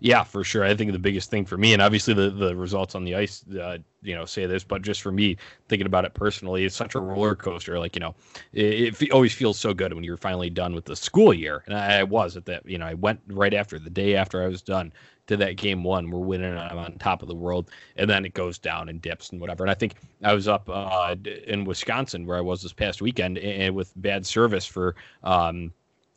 Yeah, 0.05 0.25
for 0.25 0.43
sure. 0.43 0.65
I 0.65 0.75
think 0.75 0.91
the 0.91 0.99
biggest 0.99 1.31
thing 1.31 1.45
for 1.45 1.57
me, 1.57 1.75
and 1.75 1.81
obviously 1.81 2.13
the, 2.13 2.29
the 2.29 2.57
results 2.57 2.97
on 2.97 3.05
the 3.05 3.15
ice, 3.15 3.45
uh, 3.51 3.79
you 4.03 4.17
know, 4.17 4.25
say 4.25 4.47
this, 4.47 4.65
but 4.65 4.83
just 4.83 5.01
for 5.01 5.13
me, 5.13 5.37
thinking 5.69 5.87
about 5.87 6.05
it 6.05 6.13
personally, 6.13 6.65
it's 6.65 6.75
such 6.75 6.97
a 6.97 7.01
roller 7.01 7.37
coaster. 7.37 7.79
Like, 7.79 7.95
you 7.95 8.01
know, 8.01 8.17
it, 8.53 9.01
it 9.01 9.13
always 9.13 9.33
feels 9.33 9.61
so 9.61 9.73
good 9.73 9.95
when 9.95 10.03
you're 10.03 10.17
finally 10.17 10.51
done 10.51 10.75
with 10.75 10.87
the 10.87 10.97
school 10.97 11.33
year. 11.33 11.63
And 11.67 11.77
I, 11.77 12.01
I, 12.01 12.03
was 12.03 12.37
at 12.37 12.47
that, 12.47 12.69
you 12.69 12.79
know, 12.79 12.87
I 12.87 12.95
went 12.95 13.21
right 13.29 13.55
after 13.55 13.79
the 13.79 13.91
day 13.91 14.17
after 14.17 14.43
I 14.43 14.49
was 14.49 14.61
done 14.61 14.93
to 15.29 15.37
that 15.37 15.57
game 15.57 15.85
one. 15.85 16.11
We're 16.11 16.19
winning, 16.19 16.59
I'm 16.59 16.79
on 16.79 16.99
top 16.99 17.23
of 17.23 17.29
the 17.29 17.37
world. 17.37 17.71
And 17.95 18.11
then 18.11 18.25
it 18.25 18.35
goes 18.35 18.59
down 18.59 18.89
and 18.89 19.01
dips 19.01 19.31
and 19.31 19.41
whatever. 19.41 19.63
And 19.63 19.71
I 19.71 19.75
think 19.75 19.95
I 20.25 20.35
was 20.35 20.49
up 20.49 20.69
uh, 20.69 21.15
in 21.47 21.65
Wisconsin 21.65 22.27
where 22.27 22.39
I 22.39 22.41
was 22.41 22.61
this 22.61 22.73
past 22.73 23.03
weekend 23.03 23.39
and 23.39 23.73
with 23.77 23.93
bad 23.95 24.27
service 24.27 24.67
for 24.67 24.97
um, 25.23 25.73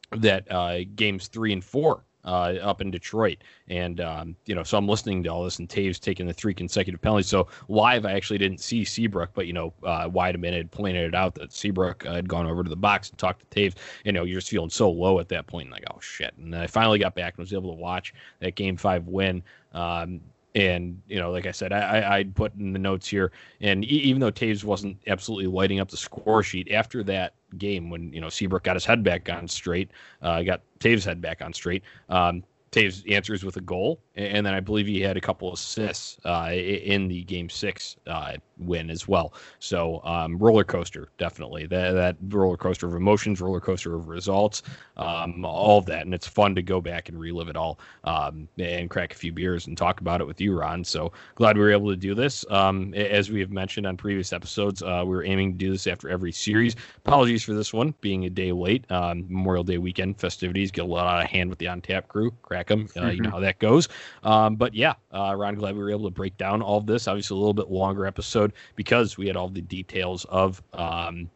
that 0.10 0.52
uh, 0.52 0.80
games 0.96 1.28
three 1.28 1.54
and 1.54 1.64
four 1.64 2.04
uh, 2.26 2.56
up 2.62 2.82
in 2.82 2.92
Detroit. 2.92 3.38
And, 3.68 4.02
um, 4.02 4.36
you 4.46 4.56
know, 4.56 4.64
so 4.64 4.78
I'm 4.78 4.88
listening 4.88 5.24
to 5.24 5.30
all 5.30 5.44
this, 5.44 5.60
and 5.60 5.70
Toews 5.70 6.00
taking 6.00 6.28
the 6.28 6.34
three 6.34 6.54
consecutive 6.54 7.02
penalties. 7.02 7.28
So 7.28 7.48
live, 7.68 8.06
I 8.06 8.14
actually 8.14 8.40
didn't 8.40 8.60
see 8.60 8.84
Seabrook, 8.84 9.32
but, 9.34 9.48
you 9.48 9.54
know, 9.54 9.74
uh, 9.84 10.10
Wiedeman 10.10 10.54
had 10.54 10.72
pointed 10.72 11.08
it 11.08 11.16
out 11.16 11.36
that 11.36 11.54
Seabrook 11.54 12.06
uh, 12.06 12.14
had 12.14 12.28
gone 12.28 12.48
over 12.48 12.64
to 12.64 12.70
the 12.70 12.76
box 12.76 13.10
and 13.10 13.18
talked 13.18 13.50
to 13.50 13.60
Toews. 13.60 13.76
You 14.04 14.12
know, 14.12 14.24
you're 14.24 14.40
just 14.40 14.50
feeling 14.50 14.70
so 14.70 14.90
low 14.90 15.20
at 15.20 15.30
that 15.30 15.48
point, 15.48 15.72
like, 15.72 15.86
oh, 15.92 16.00
shit. 16.00 16.34
And 16.38 16.56
I 16.56 16.68
finally 16.68 17.00
got 17.00 17.16
back 17.16 17.36
and 17.38 17.44
was 17.44 17.54
able 17.54 17.74
to 17.74 17.82
watch 17.82 18.14
that 18.40 18.56
game 18.56 18.78
five 18.78 19.08
win. 19.08 19.44
Um, 19.74 20.22
and 20.56 21.02
you 21.08 21.20
know, 21.20 21.32
like 21.32 21.46
I 21.46 21.52
said, 21.52 21.74
I 21.74 22.20
I 22.20 22.24
put 22.24 22.56
in 22.56 22.72
the 22.72 22.80
notes 22.80 23.08
here, 23.08 23.32
and 23.60 23.84
even 23.84 24.22
though 24.22 24.32
Toews 24.32 24.64
wasn't 24.64 24.98
absolutely 25.06 25.48
lighting 25.48 25.80
up 25.82 25.90
the 25.90 25.98
score 25.98 26.42
sheet 26.42 26.72
after 26.72 27.04
that 27.04 27.36
game, 27.58 27.90
when 27.90 28.12
you 28.14 28.22
know 28.22 28.30
Seabrook 28.30 28.64
got 28.64 28.76
his 28.76 28.86
head 28.86 29.04
back 29.04 29.30
on 29.30 29.48
straight, 29.48 29.92
uh, 30.22 30.42
got 30.44 30.62
Toews' 30.80 31.04
head 31.04 31.22
back 31.22 31.42
on 31.42 31.54
straight. 31.54 31.84
Um, 32.10 32.44
Toews 32.72 33.10
answers 33.12 33.44
with 33.44 33.58
a 33.58 33.62
goal, 33.62 34.00
and 34.16 34.46
then 34.46 34.54
I 34.54 34.60
believe 34.60 34.88
he 34.88 35.02
had 35.02 35.18
a 35.18 35.22
couple 35.22 35.52
assists 35.54 36.18
uh, 36.26 36.52
in 36.54 37.08
the 37.08 37.24
game 37.24 37.50
six 37.50 37.98
uh, 38.08 38.34
win 38.58 38.90
as 38.90 39.08
well. 39.08 39.34
So 39.60 40.02
um, 40.04 40.38
roller 40.38 40.64
coaster, 40.64 41.10
definitely 41.18 41.66
that 41.68 41.92
that 41.92 42.16
roller 42.30 42.58
coaster 42.58 42.88
of 42.88 42.96
emotions, 42.96 43.42
roller 43.42 43.60
coaster 43.60 43.96
of 43.96 44.08
results, 44.08 44.64
um, 44.98 45.44
all 45.44 45.80
of 45.80 45.86
that, 45.88 46.06
and 46.06 46.14
it's 46.14 46.28
fun 46.28 46.56
to 46.56 46.62
go 46.62 46.80
back 46.80 47.10
and 47.10 47.20
relive 47.20 47.50
it 47.50 47.58
all 47.58 47.80
um, 48.06 48.48
and 48.58 48.90
crack 48.90 49.14
a 49.14 49.18
few 49.18 49.34
beers 49.34 49.68
and 49.68 49.78
talk 49.78 50.00
about 50.00 50.22
it 50.22 50.28
with 50.28 50.40
you, 50.40 50.58
Ron. 50.58 50.84
So 50.84 51.12
glad 51.36 51.58
we 51.58 51.64
were 51.64 51.72
able 51.72 51.90
to 51.90 51.98
do 51.98 52.16
this. 52.16 52.46
Um, 52.50 52.94
as 52.94 53.30
we 53.30 53.40
have 53.42 53.52
mentioned 53.52 53.86
on 53.86 53.98
previous 53.98 54.32
episodes, 54.32 54.82
uh, 54.82 55.04
we 55.06 55.16
were 55.16 55.26
aiming 55.26 55.54
to 55.54 55.58
do 55.58 55.72
this 55.72 55.88
after 55.88 56.10
every 56.10 56.32
series. 56.32 56.76
Apologies 56.98 57.44
for 57.44 57.54
this 57.54 57.74
one 57.74 57.94
being 58.02 58.26
a 58.26 58.30
day 58.30 58.52
late. 58.52 58.90
Um, 58.92 59.26
Memorial 59.28 59.64
Day 59.64 59.78
weekend 59.78 60.20
festivities 60.20 60.72
get 60.72 60.86
a 60.86 60.88
lot 60.88 61.24
of 61.24 61.30
hand 61.30 61.50
with 61.50 61.60
the 61.60 61.68
on 61.68 61.82
tap 61.82 62.08
crew. 62.08 62.32
Crack 62.42 62.68
them, 62.68 62.88
uh, 62.96 63.02
mm-hmm. 63.02 63.10
you 63.12 63.22
know 63.22 63.32
how 63.32 63.40
that 63.40 63.60
goes. 63.60 63.90
Um, 64.24 64.56
but 64.56 64.74
yeah, 64.74 64.94
uh, 65.12 65.36
Ron, 65.36 65.56
glad 65.56 65.76
we 65.76 65.82
were 65.82 65.92
able 65.92 66.06
to 66.06 66.14
break 66.14 66.38
down 66.38 66.62
all 66.62 66.78
of 66.78 66.86
this. 66.86 67.08
Obviously, 67.08 67.36
a 67.36 67.38
little 67.38 67.54
bit 67.54 67.70
longer 67.70 68.06
episode 68.06 68.54
because 68.76 69.18
we 69.18 69.28
had 69.28 69.36
all 69.36 69.50
the 69.50 69.62
details 69.62 70.26
of 70.26 70.62
um, 70.74 71.30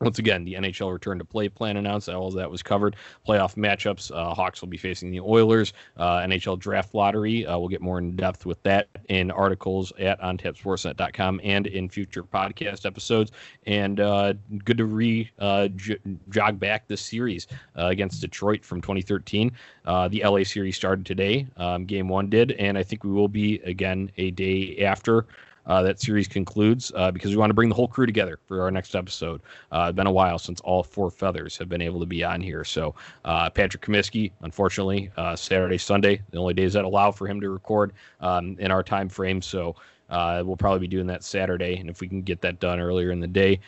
once 0.00 0.18
again, 0.18 0.44
the 0.44 0.54
NHL 0.54 0.92
return 0.92 1.18
to 1.18 1.24
play 1.24 1.48
plan 1.48 1.76
announced. 1.76 2.08
All 2.08 2.30
that 2.32 2.50
was 2.50 2.62
covered. 2.62 2.96
Playoff 3.26 3.54
matchups. 3.56 4.10
Uh, 4.14 4.34
Hawks 4.34 4.60
will 4.60 4.68
be 4.68 4.76
facing 4.76 5.10
the 5.10 5.20
Oilers. 5.20 5.72
Uh, 5.96 6.18
NHL 6.18 6.58
draft 6.58 6.94
lottery. 6.94 7.46
Uh, 7.46 7.58
we'll 7.58 7.68
get 7.68 7.80
more 7.80 7.98
in 7.98 8.16
depth 8.16 8.46
with 8.46 8.62
that 8.64 8.88
in 9.08 9.30
articles 9.30 9.92
at 9.98 10.20
ontapsportsnet.com 10.20 11.40
and 11.42 11.66
in 11.66 11.88
future 11.88 12.22
podcast 12.22 12.86
episodes. 12.86 13.32
And 13.66 14.00
uh, 14.00 14.34
good 14.64 14.78
to 14.78 14.84
re 14.84 15.30
uh, 15.38 15.68
j- 15.68 15.98
jog 16.30 16.58
back 16.58 16.86
this 16.86 17.00
series 17.00 17.46
uh, 17.78 17.86
against 17.86 18.20
Detroit 18.20 18.64
from 18.64 18.80
2013. 18.80 19.52
the 19.84 20.22
LA 20.24 20.44
series 20.44 20.76
started 20.76 21.06
today. 21.06 21.46
Um, 21.56 21.84
game 21.84 22.08
one 22.08 22.28
did, 22.28 22.52
and 22.52 22.76
I 22.76 22.82
think 22.82 23.04
we 23.04 23.10
will 23.10 23.28
be 23.28 23.60
again 23.60 24.10
a 24.16 24.30
day 24.32 24.78
after 24.84 25.26
uh, 25.66 25.82
that 25.82 26.00
series 26.00 26.28
concludes 26.28 26.92
uh, 26.94 27.10
because 27.10 27.30
we 27.30 27.36
want 27.36 27.50
to 27.50 27.54
bring 27.54 27.68
the 27.68 27.74
whole 27.74 27.88
crew 27.88 28.06
together 28.06 28.38
for 28.46 28.62
our 28.62 28.70
next 28.70 28.94
episode. 28.94 29.40
Uh, 29.72 29.86
it's 29.88 29.96
been 29.96 30.06
a 30.06 30.12
while 30.12 30.38
since 30.38 30.60
all 30.60 30.82
four 30.82 31.10
feathers 31.10 31.56
have 31.56 31.68
been 31.68 31.82
able 31.82 32.00
to 32.00 32.06
be 32.06 32.22
on 32.22 32.40
here. 32.40 32.64
So 32.64 32.94
uh, 33.24 33.50
Patrick 33.50 33.82
Comiskey, 33.82 34.32
unfortunately, 34.42 35.10
uh, 35.16 35.36
Saturday, 35.36 35.78
Sunday, 35.78 36.22
the 36.30 36.38
only 36.38 36.54
days 36.54 36.72
that 36.74 36.84
allow 36.84 37.10
for 37.10 37.26
him 37.26 37.40
to 37.40 37.50
record 37.50 37.92
um, 38.20 38.56
in 38.58 38.70
our 38.70 38.82
time 38.82 39.08
frame. 39.08 39.40
So 39.40 39.76
uh, 40.10 40.42
we'll 40.44 40.56
probably 40.56 40.80
be 40.80 40.88
doing 40.88 41.06
that 41.06 41.24
Saturday, 41.24 41.76
and 41.76 41.88
if 41.88 42.00
we 42.00 42.08
can 42.08 42.22
get 42.22 42.40
that 42.42 42.60
done 42.60 42.78
earlier 42.78 43.10
in 43.10 43.20
the 43.20 43.26
day, 43.26 43.58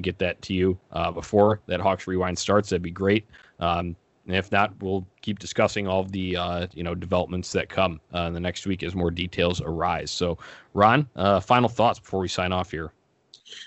get 0.00 0.18
that 0.18 0.40
to 0.42 0.54
you 0.54 0.78
before 1.12 1.60
that 1.66 1.80
Hawks 1.80 2.06
Rewind 2.06 2.38
starts, 2.38 2.70
that'd 2.70 2.82
be 2.82 2.90
great. 2.90 3.26
Um, 3.58 3.96
and 4.26 4.36
if 4.36 4.52
not, 4.52 4.72
we'll 4.80 5.06
keep 5.20 5.38
discussing 5.38 5.88
all 5.88 6.00
of 6.00 6.12
the 6.12 6.36
uh, 6.36 6.66
you 6.74 6.82
know 6.82 6.94
developments 6.94 7.52
that 7.52 7.68
come 7.68 8.00
uh, 8.14 8.20
in 8.22 8.34
the 8.34 8.40
next 8.40 8.66
week 8.66 8.82
as 8.82 8.94
more 8.94 9.10
details 9.10 9.60
arise. 9.60 10.10
So, 10.10 10.38
Ron, 10.74 11.08
uh, 11.16 11.40
final 11.40 11.68
thoughts 11.68 11.98
before 11.98 12.20
we 12.20 12.28
sign 12.28 12.52
off 12.52 12.70
here. 12.70 12.92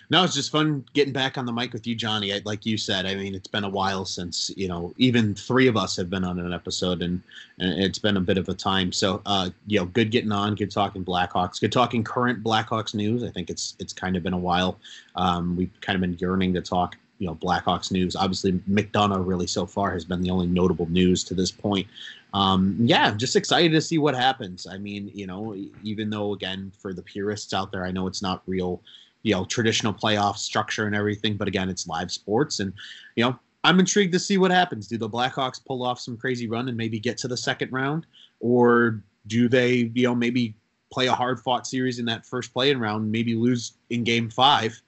No, 0.10 0.24
it's 0.24 0.34
just 0.34 0.52
fun 0.52 0.84
getting 0.94 1.14
back 1.14 1.38
on 1.38 1.46
the 1.46 1.52
mic 1.52 1.74
with 1.74 1.86
you, 1.86 1.94
Johnny. 1.94 2.34
I, 2.34 2.42
like 2.46 2.66
you 2.66 2.78
said, 2.78 3.06
I 3.06 3.16
mean, 3.16 3.36
it's 3.36 3.48
been 3.48 3.64
a 3.64 3.70
while 3.70 4.06
since 4.06 4.50
you 4.56 4.68
know 4.68 4.94
even 4.98 5.36
three 5.36 5.68
of 5.68 5.78
us 5.78 5.96
have 5.98 6.10
been 6.10 6.24
on 6.24 6.40
an 6.40 6.54
episode, 6.54 7.02
and, 7.02 7.22
and 7.60 7.84
it's 7.84 8.00
been 8.00 8.18
a 8.18 8.22
bit 8.22 8.38
of 8.38 8.48
a 8.50 8.54
time. 8.54 8.92
So, 8.92 9.22
uh, 9.26 9.50
you 9.68 9.80
know, 9.80 9.86
good 9.86 10.10
getting 10.10 10.32
on, 10.32 10.56
good 10.56 10.72
talking 10.72 11.04
Blackhawks, 11.04 11.60
good 11.60 11.72
talking 11.72 12.04
current 12.04 12.44
Blackhawks 12.44 12.96
news. 12.96 13.24
I 13.24 13.30
think 13.30 13.50
it's 13.50 13.76
it's 13.80 13.94
kind 13.94 14.16
of 14.16 14.24
been 14.24 14.34
a 14.34 14.38
while. 14.38 14.80
Um, 15.16 15.56
we've 15.56 15.72
kind 15.82 15.96
of 15.96 16.02
been 16.02 16.18
yearning 16.20 16.54
to 16.54 16.62
talk 16.62 16.98
you 17.20 17.28
know 17.28 17.36
Blackhawks 17.36 17.92
news. 17.92 18.16
Obviously, 18.16 18.54
McDonagh 18.70 19.26
really 19.26 19.48
so 19.48 19.66
far 19.66 19.92
has 19.92 20.06
been 20.06 20.22
the 20.22 20.30
only 20.30 20.48
notable 20.48 20.90
news 20.90 21.24
to 21.26 21.34
this 21.34 21.52
point. 21.52 21.88
Um, 22.34 22.76
yeah, 22.80 23.12
just 23.12 23.36
excited 23.36 23.72
to 23.72 23.82
see 23.82 23.98
what 23.98 24.16
happens. 24.16 24.68
I 24.68 24.78
mean, 24.78 25.10
you 25.14 25.26
know, 25.26 25.56
even 25.84 26.10
though 26.10 26.34
again 26.34 26.72
for 26.78 26.94
the 26.94 27.02
purists 27.02 27.54
out 27.54 27.72
there, 27.72 27.86
I 27.86 27.92
know 27.92 28.08
it's 28.08 28.22
not 28.22 28.44
real, 28.46 28.82
you 29.24 29.34
know, 29.34 29.46
traditional 29.46 29.94
playoff 29.94 30.38
structure 30.38 30.86
and 30.86 30.96
everything, 30.96 31.38
but 31.38 31.48
again, 31.48 31.70
it's 31.70 31.88
live 31.88 32.12
sports, 32.12 32.60
and 32.60 32.74
you 33.16 33.24
know, 33.24 33.40
I'm 33.64 33.80
intrigued 33.80 34.14
to 34.14 34.20
see 34.20 34.38
what 34.38 34.52
happens. 34.52 34.88
Do 34.88 34.98
the 34.98 35.10
Blackhawks 35.10 35.64
pull 35.66 35.84
off 35.84 36.00
some 36.00 36.18
crazy 36.18 36.48
run 36.48 36.68
and 36.68 36.78
maybe 36.78 37.00
get 37.00 37.18
to 37.20 37.28
the 37.28 37.38
second 37.38 37.72
round, 37.72 38.06
or 38.40 39.02
do 39.28 39.48
they, 39.48 39.92
you 39.94 40.04
know, 40.04 40.16
maybe 40.16 40.56
play 40.92 41.08
a 41.08 41.14
hard 41.14 41.40
fought 41.40 41.66
series 41.66 42.00
in 42.00 42.06
that 42.06 42.26
first 42.26 42.54
playing 42.54 42.80
round, 42.80 43.12
maybe 43.12 43.34
lose 43.34 43.74
in 43.90 44.04
Game 44.04 44.30
Five, 44.30 44.82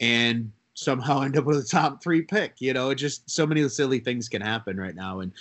and 0.00 0.50
somehow 0.74 1.22
end 1.22 1.36
up 1.36 1.44
with 1.44 1.58
a 1.58 1.64
top 1.64 2.02
three 2.02 2.22
pick. 2.22 2.54
You 2.60 2.72
know, 2.72 2.94
just 2.94 3.28
so 3.30 3.46
many 3.46 3.68
silly 3.68 3.98
things 3.98 4.28
can 4.28 4.42
happen 4.42 4.78
right 4.78 4.94
now, 4.94 5.20
and 5.20 5.32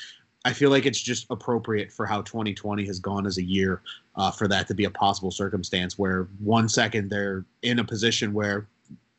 I 0.44 0.54
feel 0.54 0.72
like 0.72 0.86
it's 0.86 1.02
just 1.02 1.28
appropriate 1.30 1.92
for 1.92 2.06
how 2.06 2.22
2020 2.24 2.86
has 2.86 3.00
gone 3.00 3.28
as 3.28 3.38
a 3.38 3.44
year 3.44 3.82
uh, 4.16 4.32
for 4.32 4.48
that 4.48 4.68
to 4.70 4.74
be 4.74 4.86
a 4.86 4.90
possible 4.90 5.32
circumstance 5.32 6.00
where 6.00 6.28
one 6.40 6.68
second 6.68 7.10
they're 7.10 7.46
in 7.62 7.80
a 7.80 7.84
position 7.84 8.34
where, 8.34 8.68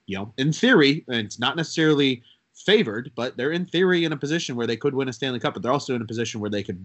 you 0.07 0.17
know, 0.17 0.33
in 0.37 0.53
theory, 0.53 1.05
and 1.07 1.19
it's 1.19 1.39
not 1.39 1.57
necessarily 1.57 2.23
favored, 2.55 3.13
but 3.15 3.37
they're 3.37 3.53
in 3.53 3.65
theory 3.67 4.05
in 4.05 4.13
a 4.13 4.17
position 4.17 4.57
where 4.57 4.67
they 4.67 4.77
could 4.77 4.95
win 4.95 5.09
a 5.09 5.13
Stanley 5.13 5.39
Cup, 5.39 5.55
but 5.55 5.63
they're 5.63 5.73
also 5.73 5.95
in 5.95 6.03
a 6.03 6.07
position 6.07 6.41
where 6.41 6.51
they 6.51 6.63
could 6.63 6.85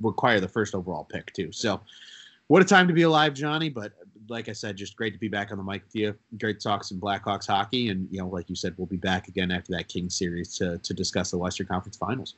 require 0.00 0.40
the 0.40 0.48
first 0.48 0.74
overall 0.74 1.04
pick 1.04 1.32
too. 1.32 1.52
So, 1.52 1.80
what 2.48 2.62
a 2.62 2.64
time 2.64 2.88
to 2.88 2.94
be 2.94 3.02
alive, 3.02 3.34
Johnny! 3.34 3.68
But 3.68 3.92
like 4.30 4.48
I 4.48 4.52
said, 4.52 4.76
just 4.76 4.96
great 4.96 5.12
to 5.12 5.18
be 5.18 5.28
back 5.28 5.50
on 5.50 5.58
the 5.58 5.64
mic 5.64 5.82
with 5.84 5.96
you. 5.96 6.14
Great 6.38 6.60
to 6.60 6.68
talk 6.68 6.84
some 6.84 7.00
Blackhawks 7.00 7.46
hockey, 7.46 7.88
and 7.88 8.08
you 8.10 8.20
know, 8.20 8.28
like 8.28 8.48
you 8.48 8.56
said, 8.56 8.74
we'll 8.78 8.86
be 8.86 8.96
back 8.96 9.28
again 9.28 9.50
after 9.50 9.72
that 9.72 9.88
King 9.88 10.08
series 10.08 10.56
to 10.58 10.78
to 10.78 10.94
discuss 10.94 11.32
the 11.32 11.38
Western 11.38 11.66
Conference 11.66 11.96
Finals. 11.96 12.36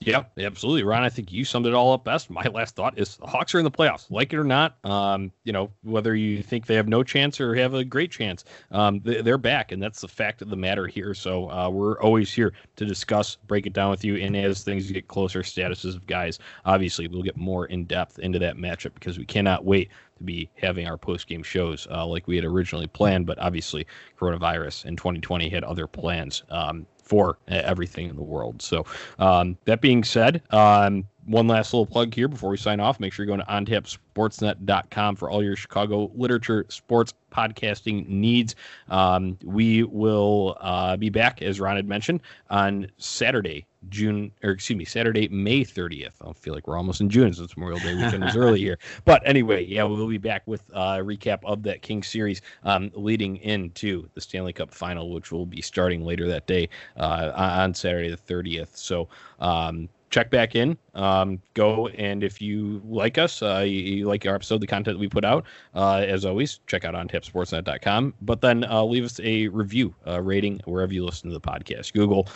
Yeah, 0.00 0.24
absolutely, 0.38 0.84
Ron. 0.84 1.02
I 1.02 1.08
think 1.08 1.32
you 1.32 1.44
summed 1.44 1.66
it 1.66 1.74
all 1.74 1.92
up 1.92 2.04
best. 2.04 2.30
My 2.30 2.42
last 2.54 2.76
thought 2.76 2.96
is 2.96 3.16
the 3.16 3.26
Hawks 3.26 3.52
are 3.54 3.58
in 3.58 3.64
the 3.64 3.70
playoffs, 3.70 4.06
like 4.10 4.32
it 4.32 4.38
or 4.38 4.44
not. 4.44 4.76
Um, 4.84 5.32
you 5.42 5.52
know, 5.52 5.72
whether 5.82 6.14
you 6.14 6.40
think 6.40 6.66
they 6.66 6.76
have 6.76 6.86
no 6.86 7.02
chance 7.02 7.40
or 7.40 7.54
have 7.56 7.74
a 7.74 7.84
great 7.84 8.12
chance, 8.12 8.44
um, 8.70 9.00
they, 9.04 9.28
are 9.28 9.38
back, 9.38 9.72
and 9.72 9.82
that's 9.82 10.00
the 10.00 10.08
fact 10.08 10.40
of 10.40 10.50
the 10.50 10.56
matter 10.56 10.86
here. 10.86 11.14
So 11.14 11.50
uh, 11.50 11.68
we're 11.68 12.00
always 12.00 12.32
here 12.32 12.52
to 12.76 12.84
discuss, 12.84 13.34
break 13.34 13.66
it 13.66 13.72
down 13.72 13.90
with 13.90 14.04
you, 14.04 14.16
and 14.16 14.36
as 14.36 14.62
things 14.62 14.88
get 14.90 15.08
closer, 15.08 15.42
statuses 15.42 15.96
of 15.96 16.06
guys. 16.06 16.38
Obviously, 16.64 17.08
we'll 17.08 17.22
get 17.22 17.36
more 17.36 17.66
in 17.66 17.84
depth 17.84 18.20
into 18.20 18.38
that 18.38 18.56
matchup 18.56 18.94
because 18.94 19.18
we 19.18 19.24
cannot 19.24 19.64
wait 19.64 19.90
to 20.18 20.24
be 20.24 20.50
having 20.56 20.86
our 20.86 20.98
post 20.98 21.26
game 21.26 21.42
shows 21.42 21.86
uh, 21.90 22.06
like 22.06 22.26
we 22.26 22.36
had 22.36 22.44
originally 22.44 22.86
planned. 22.86 23.26
But 23.26 23.38
obviously, 23.38 23.86
coronavirus 24.18 24.84
in 24.86 24.96
2020 24.96 25.48
had 25.48 25.64
other 25.64 25.86
plans. 25.86 26.42
Um, 26.50 26.86
for 27.08 27.38
everything 27.48 28.10
in 28.10 28.16
the 28.16 28.22
world. 28.22 28.60
So, 28.60 28.84
um, 29.18 29.56
that 29.64 29.80
being 29.80 30.04
said, 30.04 30.42
um, 30.50 31.08
one 31.28 31.46
last 31.46 31.72
little 31.72 31.86
plug 31.86 32.14
here 32.14 32.26
before 32.26 32.50
we 32.50 32.56
sign 32.56 32.80
off. 32.80 32.98
Make 32.98 33.12
sure 33.12 33.24
you 33.24 33.30
go 33.30 33.36
to 33.36 33.44
ontapsportsnet.com 33.44 35.16
for 35.16 35.30
all 35.30 35.44
your 35.44 35.56
Chicago 35.56 36.10
literature, 36.14 36.64
sports, 36.68 37.12
podcasting 37.30 38.08
needs. 38.08 38.54
Um, 38.88 39.38
we 39.44 39.84
will 39.84 40.56
uh, 40.60 40.96
be 40.96 41.10
back, 41.10 41.42
as 41.42 41.60
Ron 41.60 41.76
had 41.76 41.86
mentioned, 41.86 42.22
on 42.48 42.90
Saturday, 42.96 43.66
June, 43.90 44.32
or 44.42 44.50
excuse 44.50 44.78
me, 44.78 44.84
Saturday, 44.84 45.28
May 45.28 45.60
30th. 45.60 46.14
I 46.26 46.32
feel 46.32 46.54
like 46.54 46.66
we're 46.66 46.78
almost 46.78 47.00
in 47.00 47.10
June 47.10 47.32
since 47.34 47.56
Memorial 47.56 47.78
Day 47.80 47.94
weekend 47.94 48.24
is 48.24 48.34
early 48.34 48.58
here. 48.58 48.78
But 49.04 49.22
anyway, 49.26 49.64
yeah, 49.64 49.84
we'll 49.84 50.08
be 50.08 50.18
back 50.18 50.42
with 50.46 50.62
a 50.70 50.98
recap 50.98 51.40
of 51.44 51.62
that 51.64 51.82
King 51.82 52.02
series 52.02 52.42
um, 52.64 52.90
leading 52.94 53.36
into 53.36 54.08
the 54.14 54.20
Stanley 54.20 54.52
Cup 54.52 54.72
final, 54.72 55.10
which 55.10 55.30
will 55.30 55.46
be 55.46 55.62
starting 55.62 56.04
later 56.04 56.26
that 56.28 56.46
day 56.46 56.68
uh, 56.96 57.32
on 57.34 57.74
Saturday 57.74 58.10
the 58.10 58.16
30th. 58.16 58.76
So, 58.76 59.08
um, 59.40 59.88
check 60.10 60.30
back 60.30 60.54
in. 60.54 60.76
Um, 60.94 61.40
go 61.54 61.88
and 61.88 62.22
if 62.24 62.40
you 62.40 62.82
like 62.84 63.18
us, 63.18 63.42
uh, 63.42 63.64
you, 63.66 63.78
you, 63.78 64.06
like 64.06 64.26
our 64.26 64.34
episode, 64.34 64.60
the 64.60 64.66
content 64.66 64.96
that 64.96 65.00
we 65.00 65.08
put 65.08 65.24
out, 65.24 65.44
uh, 65.74 66.04
as 66.06 66.24
always, 66.24 66.60
check 66.66 66.84
out 66.84 66.94
ontapsportsnet.com. 66.94 68.14
But 68.22 68.40
then 68.40 68.64
uh, 68.64 68.84
leave 68.84 69.04
us 69.04 69.20
a 69.22 69.48
review, 69.48 69.94
a 70.06 70.20
rating 70.20 70.60
wherever 70.64 70.92
you 70.92 71.04
listen 71.04 71.30
to 71.30 71.34
the 71.34 71.40
podcast 71.40 71.92
Google, 71.92 72.28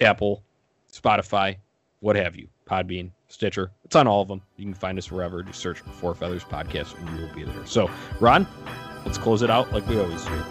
Apple, 0.00 0.42
Spotify, 0.92 1.56
what 2.00 2.16
have 2.16 2.36
you, 2.36 2.48
Podbean, 2.68 3.10
Stitcher. 3.28 3.70
It's 3.84 3.96
on 3.96 4.06
all 4.06 4.22
of 4.22 4.28
them. 4.28 4.42
You 4.56 4.64
can 4.64 4.74
find 4.74 4.98
us 4.98 5.10
wherever. 5.10 5.42
Just 5.42 5.60
search 5.60 5.80
for 5.80 5.90
Four 5.90 6.14
Feathers 6.14 6.44
Podcast 6.44 6.98
and 6.98 7.10
we 7.10 7.24
will 7.24 7.34
be 7.34 7.44
there. 7.44 7.66
So, 7.66 7.90
Ron, 8.20 8.46
let's 9.04 9.18
close 9.18 9.42
it 9.42 9.50
out 9.50 9.72
like 9.72 9.86
we 9.86 9.98
always 9.98 10.24
do. 10.24 10.44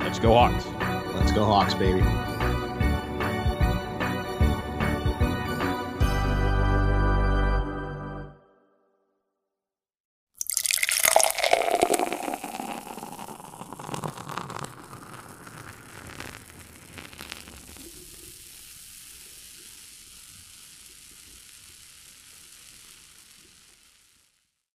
Let's 0.00 0.18
go, 0.18 0.34
Hawks. 0.34 0.66
Let's 1.14 1.32
go, 1.32 1.44
Hawks, 1.44 1.74
baby. 1.74 2.02